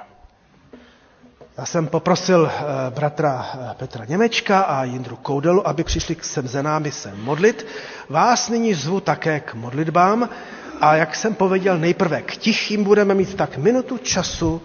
Já 1.59 1.67
jsem 1.67 1.87
poprosil 1.87 2.51
eh, 2.53 2.63
bratra 2.91 3.51
eh, 3.55 3.75
Petra 3.75 4.05
Němečka 4.05 4.61
a 4.61 4.85
Jindru 4.85 5.17
Koudelu, 5.17 5.69
aby 5.69 5.85
přišli 5.85 6.17
sem 6.23 6.49
za 6.49 6.63
námi 6.63 6.93
se 6.93 7.15
modlit. 7.15 7.67
Vás 8.09 8.49
nyní 8.49 8.75
zvu 8.75 9.01
také 9.01 9.41
k 9.41 9.55
modlitbám 9.55 10.29
a 10.81 10.95
jak 10.97 11.17
jsem 11.17 11.35
pověděl, 11.35 11.79
nejprve 11.79 12.23
k 12.23 12.37
tichým 12.37 12.85
budeme 12.85 13.15
mít 13.15 13.35
tak 13.35 13.57
minutu 13.57 13.99
času, 13.99 14.63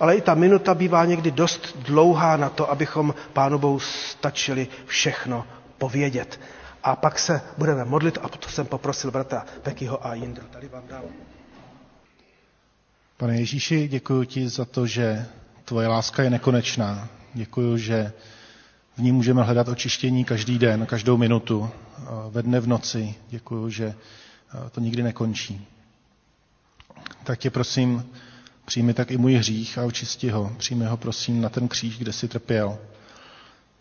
ale 0.00 0.16
i 0.16 0.20
ta 0.20 0.34
minuta 0.34 0.74
bývá 0.74 1.04
někdy 1.04 1.30
dost 1.30 1.76
dlouhá 1.78 2.36
na 2.36 2.48
to, 2.48 2.70
abychom 2.70 3.14
Pánu 3.32 3.58
Bohu 3.58 3.80
stačili 3.80 4.68
všechno 4.86 5.44
povědět. 5.78 6.40
A 6.82 6.96
pak 6.96 7.18
se 7.18 7.40
budeme 7.58 7.84
modlit 7.84 8.18
a 8.22 8.28
potom 8.28 8.52
jsem 8.52 8.66
poprosil 8.66 9.10
bratra 9.10 9.44
Pekyho 9.62 10.06
a 10.06 10.14
Jindru. 10.14 10.46
Tady 10.50 10.68
vám 10.68 10.82
dám. 10.88 11.02
Pane 13.16 13.36
Ježíši, 13.40 13.88
děkuji 13.88 14.24
ti 14.24 14.48
za 14.48 14.64
to, 14.64 14.86
že 14.86 15.26
tvoje 15.64 15.88
láska 15.88 16.22
je 16.22 16.30
nekonečná. 16.30 17.08
Děkuji, 17.34 17.76
že 17.76 18.12
v 18.96 19.02
ní 19.02 19.12
můžeme 19.12 19.42
hledat 19.42 19.68
očištění 19.68 20.24
každý 20.24 20.58
den, 20.58 20.86
každou 20.86 21.16
minutu, 21.16 21.70
ve 22.30 22.42
dne 22.42 22.60
v 22.60 22.66
noci. 22.66 23.14
Děkuji, 23.28 23.68
že 23.70 23.94
to 24.72 24.80
nikdy 24.80 25.02
nekončí. 25.02 25.66
Tak 27.24 27.38
tě 27.38 27.50
prosím, 27.50 28.10
přijmi 28.68 28.94
tak 28.94 29.10
i 29.10 29.16
můj 29.16 29.34
hřích 29.34 29.78
a 29.78 29.84
očisti 29.84 30.30
ho. 30.30 30.52
Přijmi 30.58 30.84
ho 30.86 30.96
prosím 30.96 31.40
na 31.40 31.48
ten 31.48 31.68
kříž, 31.68 31.98
kde 31.98 32.12
jsi 32.12 32.28
trpěl. 32.28 32.78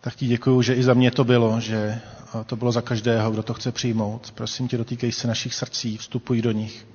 Tak 0.01 0.15
ti 0.15 0.27
děkuji, 0.27 0.61
že 0.61 0.73
i 0.73 0.83
za 0.83 0.93
mě 0.93 1.11
to 1.11 1.23
bylo, 1.23 1.59
že 1.59 1.99
to 2.45 2.55
bylo 2.55 2.71
za 2.71 2.81
každého, 2.81 3.31
kdo 3.31 3.43
to 3.43 3.53
chce 3.53 3.71
přijmout. 3.71 4.31
Prosím 4.35 4.67
tě, 4.67 4.77
dotýkej 4.77 5.11
se 5.11 5.27
našich 5.27 5.53
srdcí, 5.53 5.97
vstupuj 5.97 6.41
do 6.41 6.51
nich. 6.51 6.87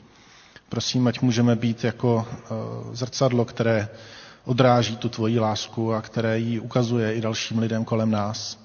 Prosím, 0.68 1.06
ať 1.06 1.20
můžeme 1.20 1.56
být 1.56 1.84
jako 1.84 2.26
zrcadlo, 2.92 3.44
které 3.44 3.88
odráží 4.44 4.96
tu 4.96 5.08
tvoji 5.08 5.38
lásku 5.38 5.94
a 5.94 6.02
které 6.02 6.38
ji 6.38 6.60
ukazuje 6.60 7.14
i 7.14 7.20
dalším 7.20 7.58
lidem 7.58 7.84
kolem 7.84 8.10
nás. 8.10 8.58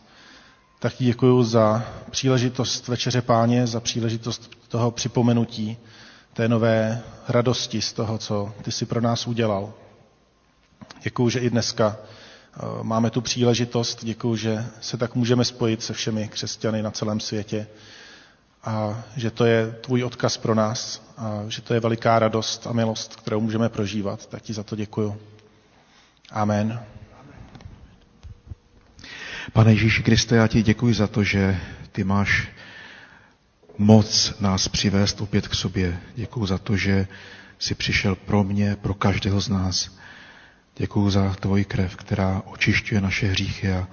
Tak 0.79 0.93
ti 0.93 1.05
děkuji 1.05 1.43
za 1.43 1.85
příležitost 2.11 2.87
Večeře 2.87 3.21
Páně, 3.21 3.67
za 3.67 3.79
příležitost 3.79 4.51
toho 4.67 4.91
připomenutí, 4.91 5.77
té 6.37 6.47
nové 6.47 7.01
radosti 7.27 7.81
z 7.81 7.93
toho, 7.93 8.17
co 8.17 8.53
ty 8.61 8.71
si 8.71 8.85
pro 8.85 9.01
nás 9.01 9.27
udělal. 9.27 9.73
Děkuji, 11.03 11.29
že 11.29 11.39
i 11.39 11.49
dneska 11.49 11.97
eh, 11.97 12.59
máme 12.83 13.09
tu 13.09 13.21
příležitost. 13.21 13.99
Děkuji, 14.05 14.35
že 14.35 14.65
se 14.81 14.97
tak 14.97 15.15
můžeme 15.15 15.45
spojit 15.45 15.83
se 15.83 15.93
všemi 15.93 16.27
křesťany 16.27 16.81
na 16.83 16.91
celém 16.91 17.19
světě 17.19 17.67
a 18.63 19.03
že 19.15 19.31
to 19.31 19.45
je 19.45 19.71
tvůj 19.81 20.03
odkaz 20.03 20.37
pro 20.37 20.55
nás 20.55 21.01
a 21.17 21.41
že 21.47 21.61
to 21.61 21.73
je 21.73 21.79
veliká 21.79 22.19
radost 22.19 22.67
a 22.67 22.73
milost, 22.73 23.15
kterou 23.15 23.41
můžeme 23.41 23.69
prožívat. 23.69 24.25
Tak 24.25 24.41
ti 24.41 24.53
za 24.53 24.63
to 24.63 24.75
děkuji. 24.75 25.17
Amen. 26.31 26.79
Pane 29.53 29.71
Ježíši 29.71 30.03
Kriste, 30.03 30.35
já 30.35 30.47
ti 30.47 30.63
děkuji 30.63 30.93
za 30.93 31.07
to, 31.07 31.23
že 31.23 31.57
ty 31.91 32.03
máš 32.03 32.47
moc 33.77 34.33
nás 34.39 34.67
přivést 34.67 35.21
opět 35.21 35.47
k 35.47 35.55
sobě. 35.55 35.99
Děkuji 36.15 36.45
za 36.45 36.57
to, 36.57 36.77
že 36.77 37.07
jsi 37.59 37.75
přišel 37.75 38.15
pro 38.15 38.43
mě, 38.43 38.75
pro 38.75 38.93
každého 38.93 39.41
z 39.41 39.49
nás. 39.49 39.97
Děkuji 40.77 41.09
za 41.09 41.33
tvoji 41.33 41.65
krev, 41.65 41.95
která 41.95 42.41
očišťuje 42.45 43.01
naše 43.01 43.27
hříchy 43.27 43.71
a 43.71 43.87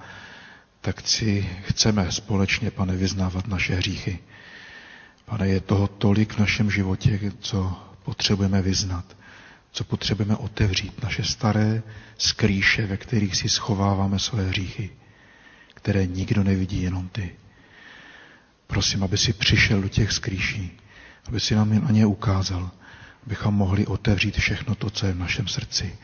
tak 0.81 1.07
si 1.07 1.49
chceme 1.63 2.11
společně, 2.11 2.71
pane, 2.71 2.95
vyznávat 2.95 3.47
naše 3.47 3.75
hříchy. 3.75 4.19
Pane, 5.25 5.47
je 5.47 5.59
toho 5.59 5.87
tolik 5.87 6.33
v 6.33 6.39
našem 6.39 6.71
životě, 6.71 7.19
co 7.39 7.73
potřebujeme 8.03 8.61
vyznat 8.61 9.05
co 9.75 9.83
potřebujeme 9.83 10.35
otevřít, 10.35 11.03
naše 11.03 11.23
staré 11.23 11.83
skrýše, 12.17 12.85
ve 12.85 12.97
kterých 12.97 13.35
si 13.35 13.49
schováváme 13.49 14.19
své 14.19 14.47
hříchy, 14.47 14.89
které 15.73 16.05
nikdo 16.05 16.43
nevidí, 16.43 16.81
jenom 16.81 17.07
ty. 17.09 17.35
Prosím, 18.67 19.03
aby 19.03 19.17
si 19.17 19.33
přišel 19.33 19.81
do 19.81 19.89
těch 19.89 20.11
skrýší, 20.11 20.77
aby 21.27 21.39
si 21.39 21.55
nám 21.55 21.83
na 21.85 21.91
ně 21.91 22.05
ukázal, 22.05 22.71
abychom 23.25 23.53
mohli 23.53 23.85
otevřít 23.85 24.37
všechno 24.37 24.75
to, 24.75 24.89
co 24.89 25.05
je 25.05 25.13
v 25.13 25.19
našem 25.19 25.47
srdci. 25.47 25.95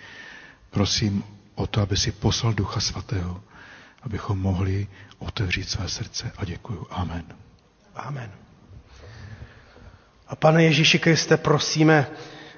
Prosím 0.69 1.23
o 1.55 1.67
to, 1.67 1.81
aby 1.81 1.97
si 1.97 2.11
poslal 2.11 2.53
Ducha 2.53 2.79
Svatého, 2.79 3.43
abychom 4.01 4.39
mohli 4.39 4.87
otevřít 5.19 5.69
své 5.69 5.89
srdce. 5.89 6.31
A 6.37 6.45
děkuju. 6.45 6.87
Amen. 6.89 7.23
Amen. 7.95 8.31
A 10.27 10.35
pane 10.35 10.63
Ježíši 10.63 10.99
Kriste, 10.99 11.37
prosíme, 11.37 12.07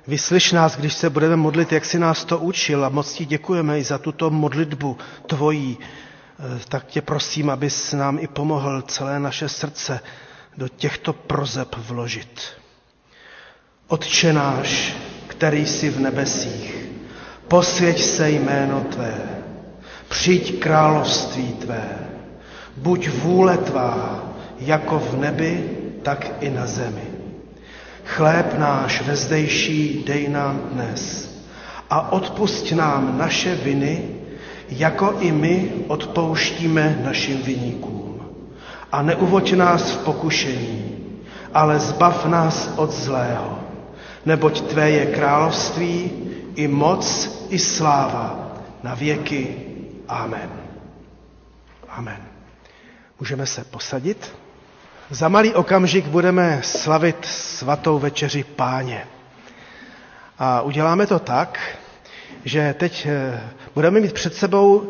Vyslyš 0.08 0.51
nás, 0.51 0.78
když 0.78 0.93
se 0.93 1.10
budeme 1.10 1.36
modlit, 1.36 1.72
jak 1.72 1.86
jsi 1.86 1.99
nás 1.99 2.26
to 2.26 2.39
učil 2.39 2.86
a 2.86 2.89
moc 2.89 3.14
ti 3.14 3.26
děkujeme 3.26 3.80
i 3.80 3.84
za 3.84 3.97
tuto 3.97 4.30
modlitbu 4.30 4.97
tvojí. 5.28 5.78
Eh, 6.39 6.59
tak 6.69 6.86
tě 6.86 7.01
prosím, 7.01 7.49
abys 7.49 7.93
nám 7.93 8.19
i 8.19 8.27
pomohl 8.27 8.81
celé 8.81 9.19
naše 9.19 9.49
srdce 9.49 9.99
do 10.57 10.67
těchto 10.67 11.13
prozeb 11.13 11.75
vložit. 11.77 12.41
Otče 13.88 14.34
náš, 14.34 14.95
který 15.27 15.65
jsi 15.65 15.89
v 15.89 15.99
nebesích, 15.99 16.86
posvěť 17.47 18.03
se 18.03 18.29
jméno 18.29 18.81
Tvé, 18.81 19.15
přijď 20.09 20.59
království 20.59 21.53
Tvé, 21.53 21.89
buď 22.77 23.09
vůle 23.09 23.57
Tvá, 23.57 24.23
jako 24.59 24.99
v 24.99 25.17
nebi, 25.17 25.69
tak 26.03 26.31
i 26.39 26.49
na 26.49 26.65
zemi. 26.65 27.07
Chléb 28.05 28.57
náš 28.57 29.01
vezdejší 29.01 30.03
dej 30.07 30.27
nám 30.27 30.59
dnes 30.59 31.29
a 31.89 32.11
odpusť 32.11 32.71
nám 32.71 33.17
naše 33.17 33.55
viny, 33.55 34.22
jako 34.78 35.15
i 35.19 35.32
my 35.32 35.71
odpouštíme 35.88 37.01
našim 37.03 37.41
viníkům. 37.41 38.26
A 38.91 39.01
neuvoď 39.01 39.53
nás 39.53 39.91
v 39.91 39.97
pokušení, 39.97 40.95
ale 41.53 41.80
zbav 41.80 42.26
nás 42.26 42.74
od 42.76 42.91
zlého, 42.91 43.59
neboť 44.26 44.61
Tvé 44.61 44.89
je 44.89 45.05
království, 45.05 46.11
i 46.55 46.67
moc, 46.67 47.05
i 47.49 47.59
sláva 47.59 48.51
na 48.84 48.95
věky. 48.95 49.55
Amen. 50.07 50.49
Amen. 51.89 52.21
Můžeme 53.19 53.45
se 53.45 53.63
posadit. 53.63 54.36
Za 55.09 55.30
malý 55.30 55.53
okamžik 55.53 56.05
budeme 56.05 56.59
slavit 56.63 57.26
svatou 57.26 57.99
večeři 57.99 58.43
páně. 58.43 59.07
A 60.39 60.61
uděláme 60.61 61.07
to 61.07 61.19
tak, 61.19 61.78
že 62.45 62.74
teď 62.74 63.07
eh, 63.09 63.41
budeme 63.76 63.99
mít 63.99 64.13
před 64.13 64.36
sebou 64.36 64.89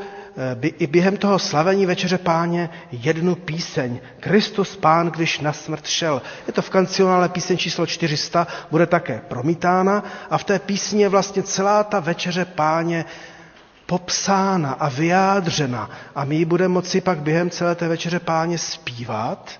eh, 0.63 0.67
i 0.67 0.88
během 0.88 1.17
toho 1.17 1.39
slavení 1.39 1.86
večeře 1.86 2.17
páně 2.17 2.69
jednu 2.91 3.36
píseň. 3.36 3.99
Kristus 4.19 4.75
pán, 4.75 5.07
když 5.07 5.39
na 5.39 5.53
smrt 5.53 5.88
šel. 5.88 6.21
Je 6.47 6.53
to 6.53 6.61
v 6.61 6.69
kancionále 6.69 7.29
píseň 7.29 7.57
číslo 7.57 7.86
400, 7.86 8.47
bude 8.71 8.86
také 8.86 9.21
promítána 9.27 10.03
a 10.29 10.38
v 10.38 10.43
té 10.43 10.59
písni 10.59 11.01
je 11.01 11.09
vlastně 11.09 11.43
celá 11.43 11.84
ta 11.84 11.99
večeře 11.99 12.45
páně 12.45 13.05
popsána 13.86 14.71
a 14.71 14.89
vyjádřena. 14.89 15.89
A 16.15 16.25
my 16.25 16.36
ji 16.36 16.45
budeme 16.45 16.73
moci 16.73 17.01
pak 17.01 17.19
během 17.19 17.49
celé 17.49 17.75
té 17.75 17.88
večeře 17.88 18.19
páně 18.19 18.57
zpívat 18.57 19.59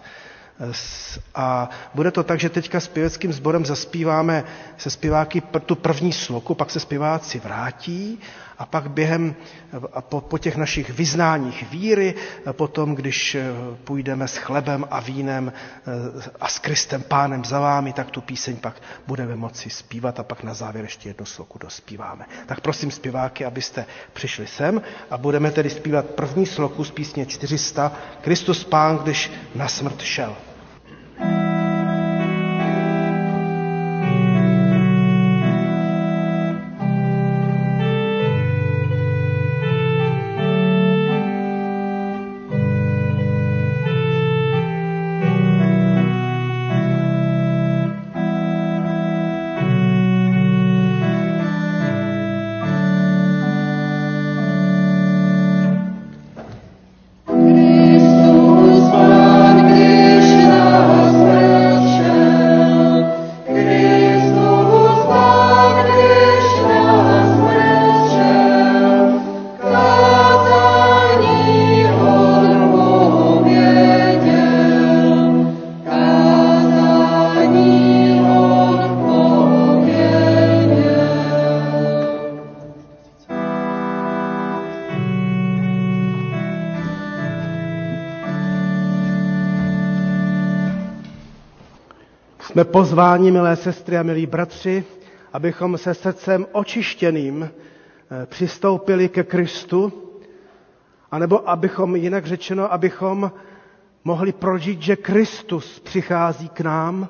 a 1.36 1.70
bude 1.94 2.12
to 2.12 2.24
tak, 2.24 2.40
že 2.40 2.50
teďka 2.50 2.80
s 2.80 2.88
pěveckým 2.88 3.34
sborem 3.34 3.66
zaspíváme 3.66 4.44
se 4.78 4.90
zpěváky 4.90 5.42
tu 5.66 5.76
první 5.76 6.14
sloku, 6.14 6.56
pak 6.56 6.70
se 6.70 6.80
zpěváci 6.80 7.40
vrátí 7.40 8.20
a 8.64 8.66
pak 8.66 8.92
během, 8.92 9.36
a 9.94 10.02
po, 10.02 10.22
po 10.22 10.38
těch 10.38 10.56
našich 10.56 10.90
vyznáních 10.90 11.72
víry, 11.72 12.16
potom, 12.52 12.96
když 12.96 13.36
eh, 13.36 13.44
půjdeme 13.84 14.28
s 14.28 14.38
chlebem 14.38 14.86
a 14.92 15.00
vínem 15.00 15.54
eh, 15.54 16.32
a 16.40 16.48
s 16.48 16.60
Kristem 16.60 17.02
Pánem 17.02 17.46
za 17.46 17.60
vámi, 17.60 17.94
tak 17.94 18.12
tu 18.12 18.22
píseň 18.22 18.56
pak 18.58 18.82
budeme 19.08 19.36
moci 19.36 19.70
zpívat 19.70 20.20
a 20.20 20.24
pak 20.24 20.44
na 20.44 20.54
závěr 20.54 20.86
ještě 20.86 21.10
jednu 21.10 21.26
sloku 21.26 21.60
dospíváme. 21.60 22.26
Tak 22.46 22.62
prosím 22.62 22.92
zpěváky, 22.92 23.46
abyste 23.46 23.86
přišli 24.14 24.48
sem 24.48 24.82
a 25.12 25.18
budeme 25.18 25.52
tedy 25.52 25.70
zpívat 25.70 26.06
první 26.06 26.46
sloku 26.46 26.84
z 26.84 26.92
písně 26.92 27.26
400 27.26 27.92
Kristus 28.22 28.64
Pán, 28.64 28.98
když 28.98 29.32
na 29.56 29.68
smrt 29.68 30.02
šel. 30.02 30.36
Jsme 92.74 92.80
pozváni, 92.82 93.32
milé 93.32 93.56
sestry 93.56 93.98
a 93.98 94.04
milí 94.04 94.26
bratři, 94.26 94.84
abychom 95.34 95.78
se 95.78 95.94
srdcem 95.94 96.46
očištěným 96.52 97.44
eh, 97.50 98.26
přistoupili 98.26 99.10
ke 99.10 99.24
Kristu, 99.24 99.94
anebo 101.12 101.50
abychom, 101.50 101.96
jinak 101.96 102.26
řečeno, 102.26 102.74
abychom 102.74 103.32
mohli 104.04 104.32
prožít, 104.32 104.82
že 104.82 104.96
Kristus 104.96 105.80
přichází 105.80 106.50
k 106.50 106.62
nám 106.62 107.08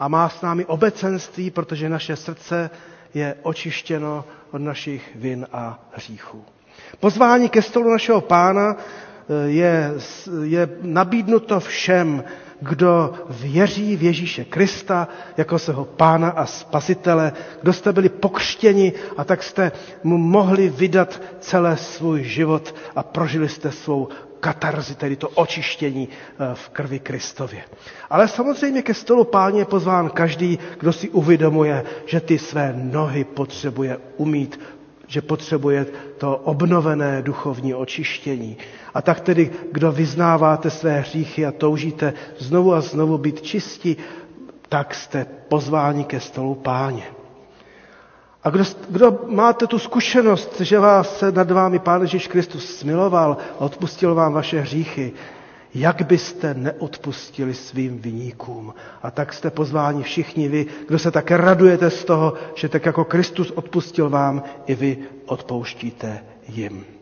a 0.00 0.08
má 0.08 0.28
s 0.28 0.42
námi 0.42 0.64
obecenství, 0.64 1.50
protože 1.50 1.88
naše 1.88 2.16
srdce 2.16 2.70
je 3.14 3.34
očištěno 3.42 4.24
od 4.52 4.58
našich 4.58 5.10
vin 5.16 5.46
a 5.52 5.88
hříchů. 5.92 6.44
Pozvání 7.00 7.48
ke 7.48 7.62
stolu 7.62 7.90
našeho 7.90 8.20
pána 8.20 8.76
eh, 8.76 9.48
je, 9.48 9.92
je 10.42 10.68
nabídnuto 10.82 11.60
všem, 11.60 12.24
kdo 12.60 13.12
věří 13.30 13.96
v 13.96 14.02
Ježíše 14.02 14.44
Krista 14.44 15.08
jako 15.36 15.58
svého 15.58 15.84
pána 15.84 16.28
a 16.30 16.46
spasitele, 16.46 17.32
kdo 17.62 17.72
jste 17.72 17.92
byli 17.92 18.08
pokřtěni 18.08 18.92
a 19.16 19.24
tak 19.24 19.42
jste 19.42 19.72
mu 20.04 20.18
mohli 20.18 20.68
vydat 20.68 21.20
celé 21.40 21.76
svůj 21.76 22.22
život 22.24 22.74
a 22.96 23.02
prožili 23.02 23.48
jste 23.48 23.72
svou 23.72 24.08
katarzi, 24.40 24.94
tedy 24.94 25.16
to 25.16 25.28
očištění 25.28 26.08
eh, 26.08 26.54
v 26.54 26.68
krvi 26.68 26.98
Kristově. 26.98 27.62
Ale 28.10 28.28
samozřejmě 28.28 28.82
ke 28.82 28.94
stolu 28.94 29.24
páně 29.24 29.60
je 29.60 29.64
pozván 29.64 30.10
každý, 30.10 30.58
kdo 30.78 30.92
si 30.92 31.08
uvědomuje, 31.10 31.84
že 32.06 32.20
ty 32.20 32.38
své 32.38 32.72
nohy 32.76 33.24
potřebuje 33.24 33.98
umít, 34.16 34.60
že 35.06 35.22
potřebuje 35.22 35.86
to 36.18 36.36
obnovené 36.36 37.22
duchovní 37.22 37.74
očištění. 37.74 38.56
A 38.96 39.02
tak 39.02 39.20
tedy, 39.20 39.50
kdo 39.72 39.92
vyznáváte 39.92 40.70
své 40.70 41.00
hříchy 41.00 41.46
a 41.46 41.52
toužíte 41.52 42.12
znovu 42.38 42.74
a 42.74 42.80
znovu 42.80 43.18
být 43.18 43.42
čistí, 43.42 43.96
tak 44.68 44.94
jste 44.94 45.26
pozváni 45.48 46.04
ke 46.04 46.20
stolu 46.20 46.54
páně. 46.54 47.02
A 48.44 48.50
kdo, 48.50 48.64
kdo 48.88 49.18
máte 49.28 49.66
tu 49.66 49.78
zkušenost, 49.78 50.60
že 50.60 50.78
vás 50.78 51.18
se 51.18 51.32
nad 51.32 51.50
vámi 51.50 51.78
Pán 51.78 52.00
Ježíš 52.00 52.28
Kristus 52.28 52.76
smiloval 52.78 53.36
a 53.58 53.60
odpustil 53.60 54.14
vám 54.14 54.32
vaše 54.32 54.60
hříchy, 54.60 55.12
jak 55.74 56.02
byste 56.02 56.54
neodpustili 56.54 57.54
svým 57.54 57.98
vyníkům. 57.98 58.74
A 59.02 59.10
tak 59.10 59.32
jste 59.32 59.50
pozváni 59.50 60.02
všichni 60.02 60.48
vy, 60.48 60.66
kdo 60.88 60.98
se 60.98 61.10
také 61.10 61.36
radujete 61.36 61.90
z 61.90 62.04
toho, 62.04 62.34
že 62.54 62.68
tak 62.68 62.86
jako 62.86 63.04
Kristus 63.04 63.50
odpustil 63.50 64.10
vám, 64.10 64.42
i 64.66 64.74
vy 64.74 64.98
odpouštíte 65.26 66.24
jim. 66.48 66.95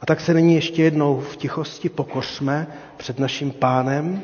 A 0.00 0.06
tak 0.06 0.20
se 0.20 0.34
nyní 0.34 0.54
ještě 0.54 0.82
jednou 0.82 1.20
v 1.20 1.36
tichosti 1.36 1.88
pokořme 1.88 2.66
před 2.96 3.18
naším 3.18 3.50
pánem. 3.50 4.22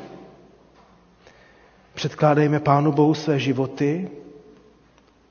Předkládejme 1.93 2.59
Pánu 2.59 2.91
Bohu 2.91 3.13
své 3.13 3.39
životy, 3.39 4.09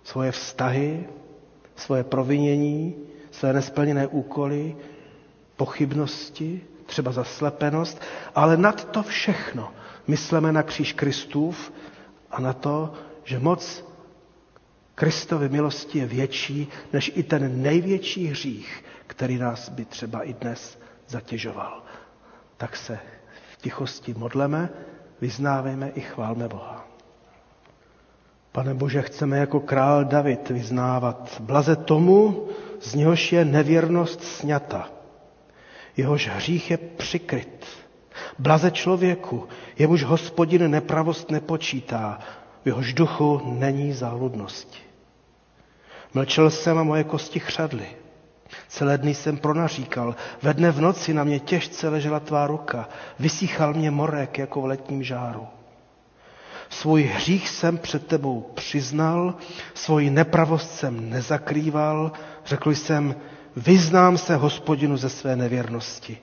svoje 0.04 0.32
vztahy, 0.32 1.06
svoje 1.76 2.04
provinění, 2.04 2.94
své 3.30 3.52
nesplněné 3.52 4.06
úkoly, 4.06 4.76
pochybnosti, 5.56 6.60
třeba 6.86 7.12
zaslepenost, 7.12 8.02
ale 8.34 8.56
nad 8.56 8.84
to 8.90 9.02
všechno 9.02 9.72
myslíme 10.06 10.52
na 10.52 10.62
kříž 10.62 10.92
Kristův 10.92 11.72
a 12.30 12.40
na 12.40 12.52
to, 12.52 12.92
že 13.24 13.38
moc 13.38 13.84
Kristovy 14.94 15.48
milosti 15.48 15.98
je 15.98 16.06
větší 16.06 16.68
než 16.92 17.12
i 17.14 17.22
ten 17.22 17.62
největší 17.62 18.26
hřích, 18.26 18.84
který 19.16 19.38
nás 19.38 19.68
by 19.68 19.84
třeba 19.84 20.22
i 20.22 20.32
dnes 20.32 20.78
zatěžoval. 21.08 21.82
Tak 22.56 22.76
se 22.76 22.98
v 23.52 23.56
tichosti 23.56 24.14
modleme, 24.14 24.68
vyznávejme 25.20 25.88
i 25.88 26.00
chválme 26.00 26.48
Boha. 26.48 26.86
Pane 28.52 28.74
Bože, 28.74 29.02
chceme 29.02 29.38
jako 29.38 29.60
král 29.60 30.04
David 30.04 30.50
vyznávat 30.50 31.40
blaze 31.40 31.76
tomu, 31.76 32.48
z 32.80 32.94
něhož 32.94 33.32
je 33.32 33.44
nevěrnost 33.44 34.22
sňata, 34.22 34.90
jehož 35.96 36.28
hřích 36.28 36.70
je 36.70 36.76
přikryt. 36.76 37.66
Blaze 38.38 38.70
člověku, 38.70 39.48
jemuž 39.78 40.04
hospodin 40.04 40.70
nepravost 40.70 41.30
nepočítá, 41.30 42.18
v 42.64 42.66
jehož 42.66 42.92
duchu 42.94 43.40
není 43.44 43.92
záludnosti. 43.92 44.78
Mlčel 46.14 46.50
jsem 46.50 46.78
a 46.78 46.82
moje 46.82 47.04
kosti 47.04 47.40
chřadly. 47.40 47.86
Celé 48.68 48.98
dny 48.98 49.14
jsem 49.14 49.36
pronaříkal, 49.36 50.16
ve 50.42 50.54
dne 50.54 50.70
v 50.70 50.80
noci 50.80 51.14
na 51.14 51.24
mě 51.24 51.40
těžce 51.40 51.88
ležela 51.88 52.20
tvá 52.20 52.46
ruka, 52.46 52.88
vysíchal 53.18 53.74
mě 53.74 53.90
morek 53.90 54.38
jako 54.38 54.60
v 54.60 54.64
letním 54.66 55.02
žáru. 55.02 55.46
Svůj 56.68 57.02
hřích 57.02 57.48
jsem 57.48 57.78
před 57.78 58.06
tebou 58.06 58.50
přiznal, 58.54 59.34
svoji 59.74 60.10
nepravost 60.10 60.74
jsem 60.74 61.10
nezakrýval, 61.10 62.12
řekl 62.46 62.70
jsem, 62.74 63.14
vyznám 63.56 64.18
se 64.18 64.36
hospodinu 64.36 64.96
ze 64.96 65.08
své 65.10 65.36
nevěrnosti. 65.36 66.18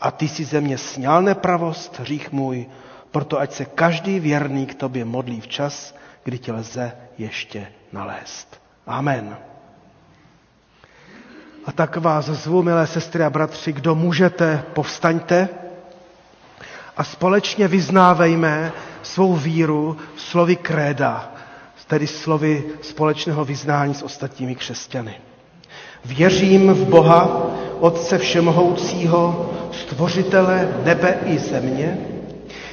A 0.00 0.10
ty 0.10 0.28
si 0.28 0.44
ze 0.44 0.60
mě 0.60 0.78
sněl 0.78 1.22
nepravost, 1.22 1.98
hřích 1.98 2.32
můj, 2.32 2.66
proto 3.10 3.38
ať 3.40 3.52
se 3.52 3.64
každý 3.64 4.20
věrný 4.20 4.66
k 4.66 4.74
tobě 4.74 5.04
modlí 5.04 5.40
včas, 5.40 5.94
kdy 6.24 6.38
tě 6.38 6.52
lze 6.52 6.92
ještě 7.18 7.66
nalézt. 7.92 8.60
Amen. 8.86 9.36
A 11.66 11.72
tak 11.72 11.96
vás 11.96 12.24
zvu, 12.24 12.62
milé 12.62 12.86
sestry 12.86 13.24
a 13.24 13.30
bratři, 13.30 13.72
kdo 13.72 13.94
můžete, 13.94 14.62
povstaňte 14.72 15.48
a 16.96 17.04
společně 17.04 17.68
vyznávejme 17.68 18.72
svou 19.02 19.34
víru 19.36 19.96
slovy 20.16 20.56
kréda, 20.56 21.32
tedy 21.86 22.06
slovy 22.06 22.64
společného 22.82 23.44
vyznání 23.44 23.94
s 23.94 24.02
ostatními 24.02 24.54
křesťany. 24.54 25.14
Věřím 26.04 26.74
v 26.74 26.84
Boha, 26.88 27.46
Otce 27.80 28.18
Všemohoucího, 28.18 29.52
Stvořitele 29.72 30.68
nebe 30.84 31.18
i 31.24 31.38
země, 31.38 31.98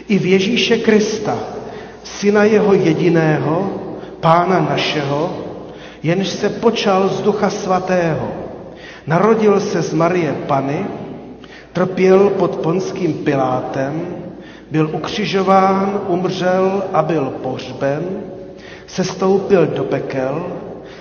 i 0.08 0.20
v 0.20 0.26
Ježíše 0.26 0.78
Krista, 0.78 1.40
Syna 2.04 2.44
Jeho 2.44 2.74
jediného, 2.74 3.80
Pána 4.20 4.60
našeho, 4.60 5.38
jenž 6.04 6.28
se 6.30 6.50
počal 6.50 7.10
z 7.10 7.22
Ducha 7.22 7.50
Svatého, 7.50 8.43
narodil 9.08 9.60
se 9.60 9.82
z 9.82 9.94
Marie 9.94 10.34
Pany, 10.48 10.86
trpěl 11.74 12.30
pod 12.30 12.56
ponským 12.56 13.14
Pilátem, 13.14 14.02
byl 14.72 14.90
ukřižován, 14.94 16.02
umřel 16.08 16.84
a 16.94 17.02
byl 17.02 17.26
pohřben, 17.26 18.04
sestoupil 18.88 19.66
do 19.66 19.84
pekel, 19.84 20.46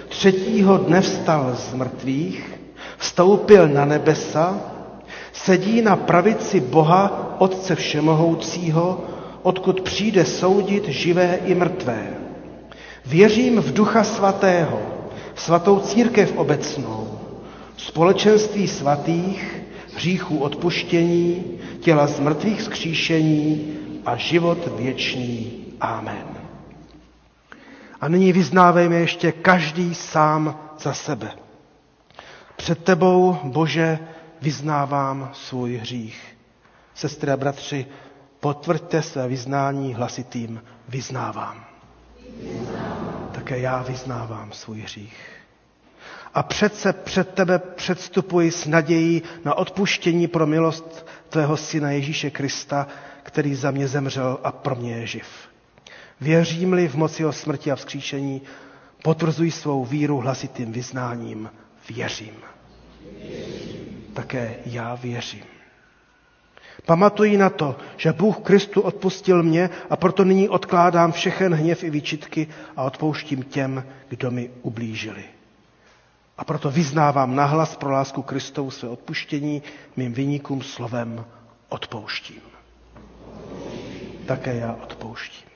třetího 0.08 0.76
dne 0.78 1.00
vstal 1.00 1.54
z 1.54 1.74
mrtvých, 1.74 2.60
vstoupil 2.98 3.68
na 3.68 3.84
nebesa, 3.84 4.58
sedí 5.32 5.82
na 5.82 5.96
pravici 5.96 6.60
Boha, 6.60 7.36
Otce 7.38 7.74
Všemohoucího, 7.74 9.00
odkud 9.42 9.80
přijde 9.80 10.24
soudit 10.24 10.88
živé 10.88 11.38
i 11.44 11.54
mrtvé. 11.54 12.06
Věřím 13.06 13.60
v 13.60 13.72
Ducha 13.72 14.04
Svatého, 14.04 14.80
svatou 15.34 15.78
církev 15.78 16.32
obecnou, 16.36 17.21
společenství 17.86 18.68
svatých, 18.68 19.62
hříchů 19.94 20.38
odpuštění, 20.38 21.44
těla 21.80 22.06
z 22.06 22.20
mrtvých 22.20 22.62
skříšení 22.62 23.74
a 24.06 24.16
život 24.16 24.58
věčný. 24.78 25.64
Amen. 25.80 26.26
A 28.00 28.08
nyní 28.08 28.32
vyznávejme 28.32 28.96
ještě 28.96 29.32
každý 29.32 29.94
sám 29.94 30.60
za 30.78 30.94
sebe. 30.94 31.30
Před 32.56 32.84
tebou, 32.84 33.36
Bože, 33.44 33.98
vyznávám 34.40 35.30
svůj 35.32 35.76
hřích. 35.76 36.36
Sestry 36.94 37.30
a 37.30 37.36
bratři, 37.36 37.86
potvrďte 38.40 39.02
své 39.02 39.28
vyznání 39.28 39.94
hlasitým 39.94 40.62
vyznávám. 40.88 41.64
vyznávám. 42.42 43.28
Také 43.32 43.58
já 43.58 43.82
vyznávám 43.82 44.52
svůj 44.52 44.80
hřích. 44.80 45.41
A 46.34 46.42
přece 46.42 46.92
před 46.92 47.28
tebe 47.34 47.58
předstupuji 47.58 48.50
s 48.50 48.66
nadějí 48.66 49.22
na 49.44 49.54
odpuštění 49.54 50.28
pro 50.28 50.46
milost 50.46 51.06
tvého 51.28 51.56
syna 51.56 51.90
Ježíše 51.90 52.30
Krista, 52.30 52.86
který 53.22 53.54
za 53.54 53.70
mě 53.70 53.88
zemřel 53.88 54.38
a 54.44 54.52
pro 54.52 54.74
mě 54.74 54.96
je 54.96 55.06
živ. 55.06 55.26
Věřím-li 56.20 56.88
v 56.88 56.94
moci 56.94 57.24
o 57.24 57.32
smrti 57.32 57.72
a 57.72 57.76
vzkříšení, 57.76 58.42
potvrzuji 59.02 59.50
svou 59.50 59.84
víru 59.84 60.16
hlasitým 60.18 60.72
vyznáním. 60.72 61.50
Věřím. 61.90 62.34
Také 64.14 64.54
já 64.66 64.94
věřím. 64.94 65.42
Pamatuji 66.86 67.36
na 67.36 67.50
to, 67.50 67.76
že 67.96 68.12
Bůh 68.12 68.38
Kristu 68.40 68.80
odpustil 68.80 69.42
mě 69.42 69.70
a 69.90 69.96
proto 69.96 70.24
nyní 70.24 70.48
odkládám 70.48 71.12
všechen 71.12 71.54
hněv 71.54 71.84
i 71.84 71.90
výčitky 71.90 72.46
a 72.76 72.82
odpouštím 72.82 73.42
těm, 73.42 73.84
kdo 74.08 74.30
mi 74.30 74.50
ublížili. 74.62 75.24
A 76.38 76.44
proto 76.44 76.70
vyznávám 76.70 77.36
nahlas 77.36 77.76
pro 77.76 77.90
lásku 77.90 78.22
Kristovu 78.22 78.70
své 78.70 78.88
odpuštění 78.88 79.62
mým 79.96 80.12
vyníkům 80.12 80.62
slovem 80.62 81.24
odpouštím. 81.68 82.40
Také 84.26 84.54
já 84.56 84.72
odpouštím. 84.82 85.52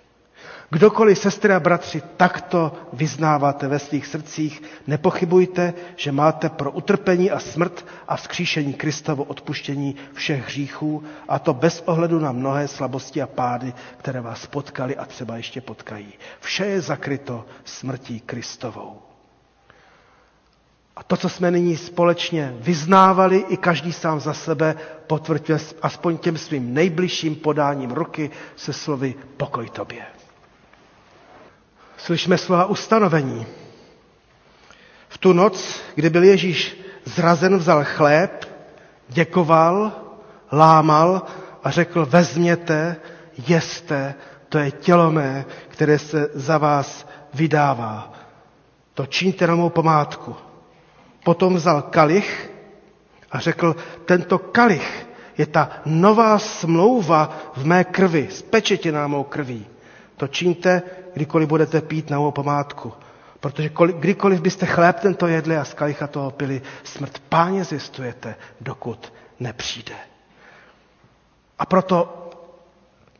Kdokoliv, 0.71 1.19
sestry 1.19 1.53
a 1.55 1.61
bratři, 1.61 2.03
takto 2.17 2.73
vyznáváte 2.93 3.69
ve 3.69 3.79
svých 3.79 4.07
srdcích, 4.07 4.63
nepochybujte, 4.87 5.75
že 5.97 6.13
máte 6.13 6.49
pro 6.49 6.71
utrpení 6.71 7.31
a 7.31 7.39
smrt 7.39 7.87
a 8.09 8.17
vzkříšení 8.17 8.75
Kristovo 8.75 9.25
odpuštění 9.25 9.97
všech 10.13 10.45
hříchů, 10.47 11.05
a 11.29 11.39
to 11.39 11.55
bez 11.55 11.83
ohledu 11.87 12.19
na 12.19 12.33
mnohé 12.33 12.69
slabosti 12.69 13.23
a 13.23 13.27
pády, 13.27 13.75
které 13.97 14.21
vás 14.21 14.47
potkali 14.47 14.97
a 14.97 15.05
třeba 15.05 15.37
ještě 15.37 15.61
potkají. 15.61 16.13
Vše 16.41 16.67
je 16.67 16.81
zakryto 16.81 17.45
smrtí 17.65 18.21
Kristovou. 18.21 19.03
A 20.97 21.03
to, 21.03 21.17
co 21.17 21.29
jsme 21.29 21.51
nyní 21.51 21.77
společně 21.77 22.55
vyznávali, 22.61 23.37
i 23.49 23.57
každý 23.57 23.93
sám 23.93 24.21
za 24.21 24.35
sebe 24.35 24.75
potvrdil 25.07 25.59
aspoň 25.83 26.19
těm 26.19 26.39
svým 26.39 26.75
nejbližším 26.75 27.37
podáním 27.37 27.91
ruky 27.91 28.31
se 28.57 28.73
slovy 28.73 29.15
pokoj 29.37 29.69
tobě. 29.71 30.03
Slyšme 31.97 32.39
slova 32.39 32.65
ustanovení. 32.65 33.47
V 35.09 35.19
tu 35.19 35.33
noc, 35.33 35.81
kdy 35.95 36.11
byl 36.11 36.25
Ježíš 36.25 36.77
zrazen, 37.05 37.57
vzal 37.59 37.85
chléb, 37.85 38.45
děkoval, 39.09 39.93
lámal 40.53 41.23
a 41.65 41.71
řekl, 41.71 42.07
vezměte, 42.07 42.97
jeste, 43.49 44.15
to 44.49 44.59
je 44.59 44.71
tělo 44.71 45.11
mé, 45.13 45.45
které 45.69 45.99
se 45.99 46.29
za 46.35 46.59
vás 46.59 47.09
vydává. 47.35 48.13
To 48.95 49.07
čiňte 49.07 49.47
na 49.47 49.55
mou 49.55 49.69
památku. 49.71 50.46
Potom 51.27 51.59
vzal 51.59 51.83
kalich 51.91 52.51
a 53.31 53.41
řekl, 53.43 53.77
tento 54.07 54.39
kalich 54.39 55.07
je 55.39 55.47
ta 55.47 55.83
nová 55.85 56.39
smlouva 56.39 57.51
v 57.59 57.65
mé 57.67 57.85
krvi, 57.85 58.29
spečetěná 58.31 59.07
mou 59.07 59.25
krví. 59.25 59.67
To 60.17 60.29
čiňte, 60.29 60.83
kdykoliv 61.15 61.49
budete 61.49 61.81
pít 61.81 62.11
na 62.11 62.19
mou 62.19 62.31
památku. 62.31 62.93
Protože 63.41 63.71
kdykoliv 63.99 64.41
byste 64.41 64.67
chléb 64.67 65.01
tento 65.01 65.27
jedli 65.27 65.57
a 65.57 65.65
z 65.65 65.75
kalicha 65.75 66.07
toho 66.07 66.31
pili, 66.31 66.63
smrt 66.85 67.19
páně 67.19 67.65
zjistujete, 67.65 68.35
dokud 68.61 69.13
nepřijde. 69.41 69.95
A 71.59 71.67
proto 71.67 72.29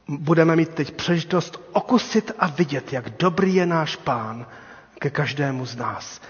budeme 0.09 0.57
mít 0.57 0.69
teď 0.75 0.91
přežitost 0.95 1.61
okusit 1.73 2.33
a 2.39 2.47
vidět, 2.47 2.93
jak 2.93 3.11
dobrý 3.11 3.55
je 3.55 3.67
náš 3.67 3.97
pán 3.97 4.47
ke 4.99 5.11
každému 5.11 5.67
z 5.67 5.77
nás. 5.77 6.21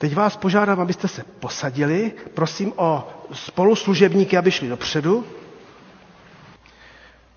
Teď 0.00 0.14
vás 0.14 0.36
požádám, 0.36 0.80
abyste 0.80 1.08
se 1.08 1.24
posadili. 1.40 2.12
Prosím 2.34 2.72
o 2.76 3.08
spoluslužebníky, 3.32 4.36
aby 4.36 4.50
šli 4.50 4.68
dopředu. 4.68 5.24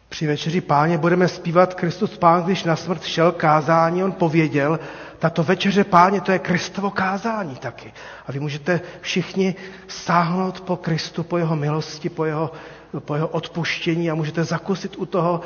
Při 0.10 0.28
večeři 0.28 0.62
páně 0.62 0.98
budeme 0.98 1.28
zpívat 1.28 1.74
Kristus 1.74 2.18
Pán, 2.18 2.44
když 2.44 2.64
na 2.64 2.76
smrt 2.76 3.04
šel 3.04 3.32
kázání, 3.32 4.04
on 4.04 4.12
pověděl, 4.12 4.80
tato 5.20 5.44
večeře 5.44 5.84
páně, 5.84 6.22
to 6.22 6.32
je 6.32 6.40
Kristovo 6.40 6.92
kázání 6.92 7.56
taky. 7.56 7.94
A 8.28 8.32
vy 8.32 8.40
můžete 8.40 8.82
všichni 9.02 9.56
sáhnout 9.88 10.62
po 10.62 10.76
Kristu, 10.78 11.24
po 11.24 11.38
jeho 11.38 11.56
milosti, 11.56 12.10
po 12.10 12.26
jeho, 12.26 12.52
po 13.00 13.16
jeho 13.16 13.28
odpuštění 13.28 14.12
a 14.12 14.16
můžete 14.16 14.44
zakusit 14.44 14.96
u 14.98 15.06
toho, 15.06 15.42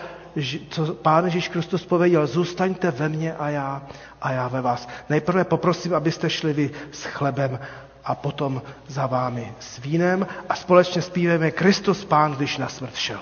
co 0.70 0.94
Pán 0.94 1.26
Ježíš 1.26 1.48
Kristus 1.50 1.86
pověděl, 1.86 2.28
zůstaňte 2.28 2.92
ve 2.92 3.10
mně 3.10 3.34
a 3.36 3.50
já, 3.50 3.82
a 4.22 4.32
já 4.32 4.48
ve 4.48 4.62
vás. 4.62 4.88
Nejprve 5.10 5.44
poprosím, 5.44 5.94
abyste 5.94 6.30
šli 6.30 6.54
vy 6.54 6.72
s 6.92 7.04
chlebem 7.04 7.60
a 8.06 8.16
potom 8.16 8.62
za 8.88 9.08
vámi 9.08 9.54
s 9.60 9.80
vínem 9.80 10.28
a 10.50 10.56
společně 10.56 11.02
zpíváme 11.02 11.52
Kristus 11.52 12.06
Pán, 12.06 12.32
když 12.32 12.58
na 12.58 12.70
smrt 12.70 12.96
šel. 12.96 13.20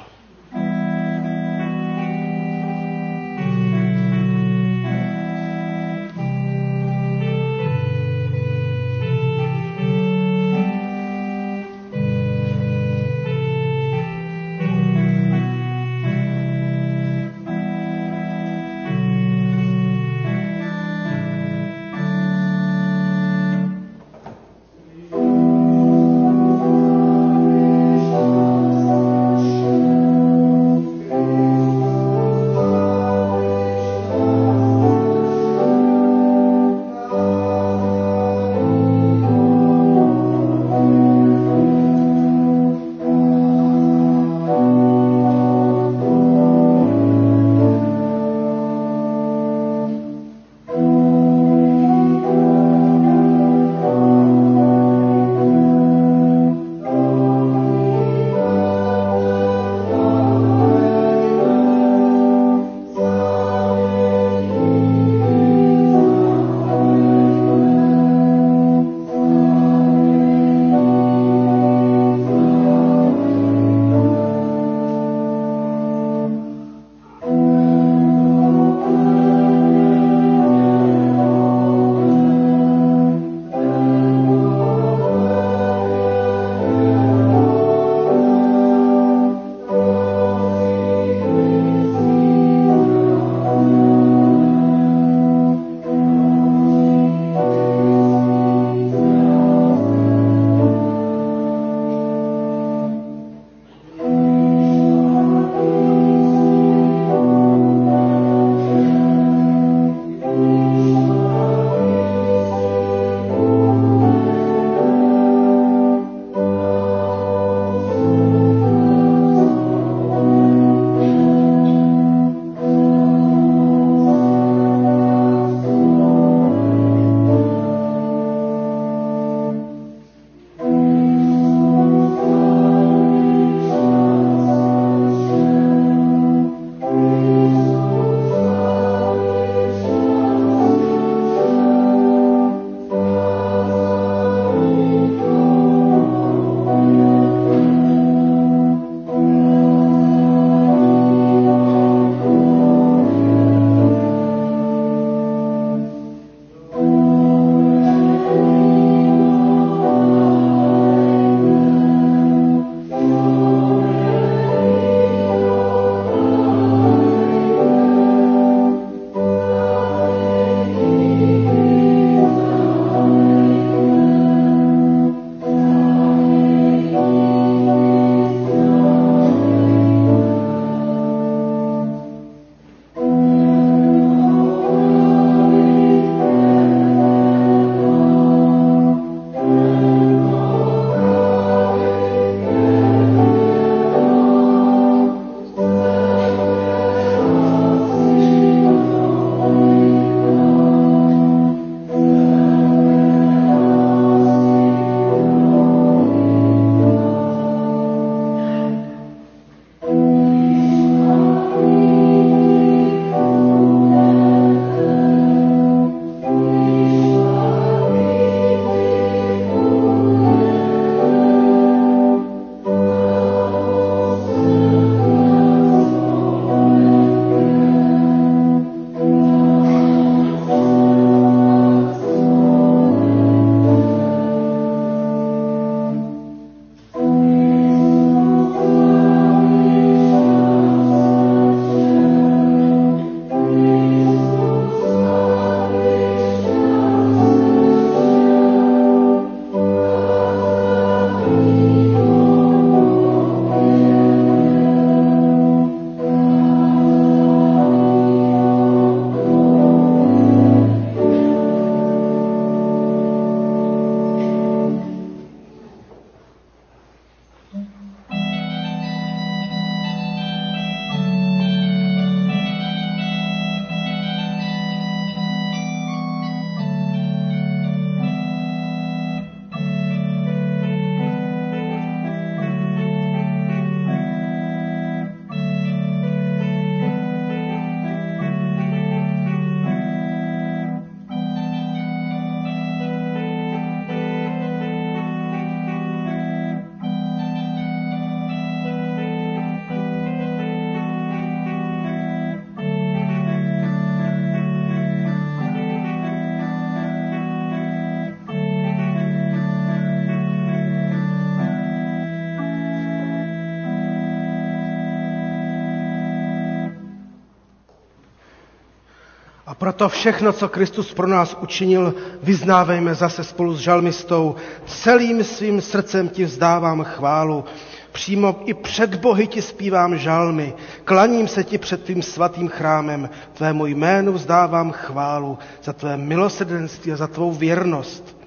Proto 319.58 319.90
všechno, 319.90 320.34
co 320.34 320.50
Kristus 320.50 320.94
pro 320.94 321.08
nás 321.08 321.38
učinil, 321.42 321.94
vyznávejme 322.24 322.96
zase 322.96 323.24
spolu 323.24 323.56
s 323.56 323.60
žalmistou. 323.60 324.36
Celým 324.66 325.24
svým 325.24 325.62
srdcem 325.62 326.10
ti 326.10 326.26
vzdávám 326.26 326.84
chválu. 326.84 327.46
Přímo 327.92 328.36
i 328.46 328.54
před 328.54 328.96
Bohy 328.96 329.28
ti 329.28 329.42
zpívám 329.42 329.98
žalmy. 329.98 330.54
Klaním 330.84 331.28
se 331.28 331.44
ti 331.44 331.58
před 331.58 331.84
tvým 331.84 332.02
svatým 332.02 332.48
chrámem. 332.48 333.10
Tvému 333.34 333.66
jménu 333.66 334.14
vzdávám 334.14 334.72
chválu 334.72 335.38
za 335.64 335.74
tvé 335.74 335.98
milosrdenství 335.98 336.92
a 336.92 336.96
za 336.98 337.08
tvou 337.08 337.32
věrnost. 337.32 338.18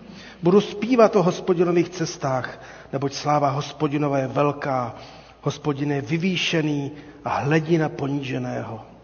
Budu 0.42 0.60
zpívat 0.60 1.16
o 1.16 1.22
hospodinových 1.22 1.88
cestách, 1.88 2.62
neboť 2.92 3.12
sláva 3.14 3.50
hospodinova 3.50 4.18
je 4.18 4.26
velká. 4.26 4.94
Hospodin 5.40 5.92
je 5.92 6.00
vyvýšený 6.00 6.92
a 7.24 7.38
hledí 7.38 7.78
na 7.78 7.88
poníženého. 7.88 8.97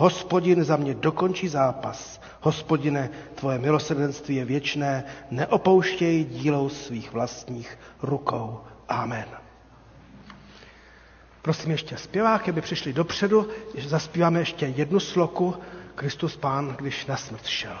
Hospodin 0.00 0.64
za 0.64 0.76
mě 0.76 0.94
dokončí 0.94 1.48
zápas. 1.48 2.20
Hospodine, 2.40 3.10
tvoje 3.34 3.58
milosrdenství 3.58 4.36
je 4.36 4.44
věčné, 4.44 5.04
neopouštěj 5.30 6.24
dílou 6.24 6.68
svých 6.68 7.12
vlastních 7.12 7.78
rukou. 8.02 8.60
Amen. 8.88 9.28
Prosím 11.42 11.70
ještě 11.70 11.96
zpěváky, 11.96 12.50
aby 12.50 12.60
přišli 12.60 12.92
dopředu, 12.92 13.48
že 13.74 13.88
zaspíváme 13.88 14.38
ještě 14.38 14.66
jednu 14.66 15.00
sloku 15.00 15.54
Kristus 15.94 16.36
Pán, 16.36 16.74
když 16.78 17.06
na 17.06 17.16
smrt 17.16 17.46
šel. 17.46 17.78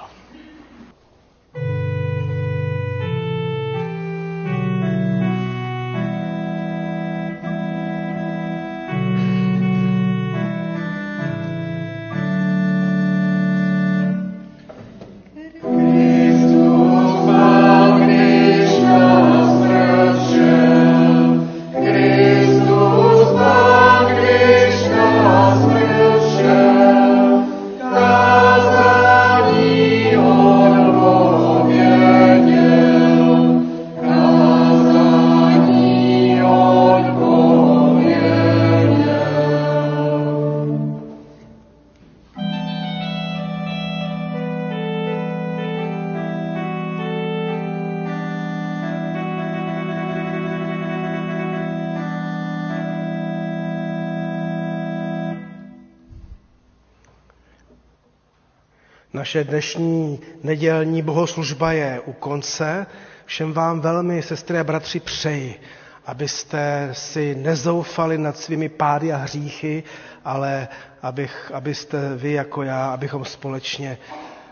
Naše 59.28 59.44
dnešní 59.44 60.20
nedělní 60.42 61.02
bohoslužba 61.02 61.72
je 61.72 62.00
u 62.06 62.12
konce. 62.12 62.86
Všem 63.24 63.52
vám 63.52 63.80
velmi, 63.80 64.22
sestry 64.22 64.58
a 64.58 64.64
bratři, 64.64 65.00
přeji, 65.00 65.60
abyste 66.06 66.88
si 66.92 67.34
nezoufali 67.34 68.18
nad 68.18 68.38
svými 68.38 68.68
pády 68.68 69.12
a 69.12 69.16
hříchy, 69.16 69.82
ale 70.24 70.68
abych, 71.02 71.50
abyste 71.54 72.16
vy 72.16 72.32
jako 72.32 72.62
já, 72.62 72.90
abychom 72.90 73.24
společně 73.24 73.98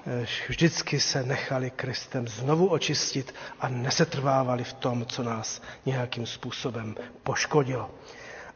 eh, 0.06 0.26
vždycky 0.48 1.00
se 1.00 1.22
nechali 1.22 1.70
Kristem 1.70 2.28
znovu 2.28 2.66
očistit 2.66 3.34
a 3.60 3.68
nesetrvávali 3.68 4.64
v 4.64 4.72
tom, 4.72 5.06
co 5.06 5.22
nás 5.22 5.62
nějakým 5.86 6.26
způsobem 6.26 6.94
poškodilo. 7.22 7.90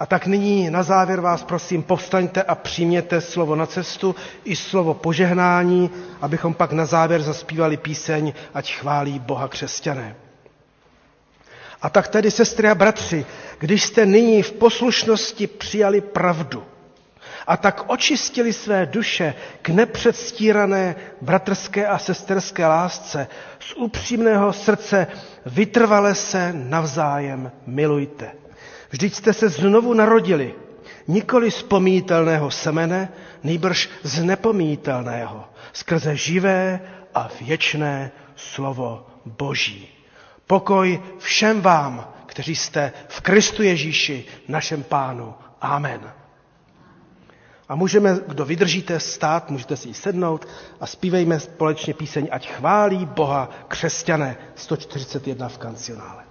A 0.00 0.06
tak 0.06 0.26
nyní 0.26 0.70
na 0.70 0.82
závěr 0.82 1.20
vás 1.20 1.42
prosím, 1.42 1.82
povstaňte 1.82 2.42
a 2.42 2.54
přijměte 2.54 3.20
slovo 3.20 3.56
na 3.56 3.66
cestu 3.66 4.14
i 4.44 4.56
slovo 4.56 4.94
požehnání, 4.94 5.90
abychom 6.20 6.54
pak 6.54 6.72
na 6.72 6.84
závěr 6.86 7.22
zaspívali 7.22 7.76
píseň, 7.76 8.32
ať 8.54 8.74
chválí 8.74 9.18
Boha 9.18 9.48
křesťané. 9.48 10.16
A 11.82 11.90
tak 11.90 12.08
tedy, 12.08 12.30
sestry 12.30 12.68
a 12.68 12.74
bratři, 12.74 13.26
když 13.58 13.82
jste 13.82 14.06
nyní 14.06 14.42
v 14.42 14.52
poslušnosti 14.52 15.46
přijali 15.46 16.00
pravdu 16.00 16.64
a 17.46 17.56
tak 17.56 17.84
očistili 17.86 18.52
své 18.52 18.86
duše 18.86 19.34
k 19.62 19.68
nepředstírané 19.68 20.96
bratrské 21.20 21.86
a 21.86 21.98
sesterské 21.98 22.66
lásce, 22.66 23.26
z 23.58 23.72
upřímného 23.76 24.52
srdce 24.52 25.06
vytrvale 25.46 26.14
se 26.14 26.52
navzájem 26.52 27.52
milujte. 27.66 28.30
Vždyť 28.90 29.14
jste 29.14 29.32
se 29.32 29.48
znovu 29.48 29.94
narodili, 29.94 30.54
nikoli 31.08 31.50
z 31.50 31.62
pomítelného 31.62 32.50
semene, 32.50 33.08
nejbrž 33.42 33.88
z 34.02 34.22
nepomítelného, 34.22 35.44
skrze 35.72 36.16
živé 36.16 36.80
a 37.14 37.28
věčné 37.40 38.10
slovo 38.36 39.06
Boží. 39.26 39.88
Pokoj 40.46 41.02
všem 41.18 41.60
vám, 41.60 42.12
kteří 42.26 42.56
jste 42.56 42.92
v 43.08 43.20
Kristu 43.20 43.62
Ježíši, 43.62 44.24
našem 44.48 44.82
pánu. 44.82 45.34
Amen. 45.60 46.12
A 47.68 47.74
můžeme, 47.74 48.18
kdo 48.26 48.44
vydržíte, 48.44 49.00
stát, 49.00 49.50
můžete 49.50 49.76
si 49.76 49.88
ji 49.88 49.94
sednout 49.94 50.48
a 50.80 50.86
zpívejme 50.86 51.40
společně 51.40 51.94
píseň 51.94 52.28
Ať 52.30 52.48
chválí 52.50 53.06
Boha 53.06 53.50
křesťané 53.68 54.36
141 54.54 55.48
v 55.48 55.58
kancionále. 55.58 56.29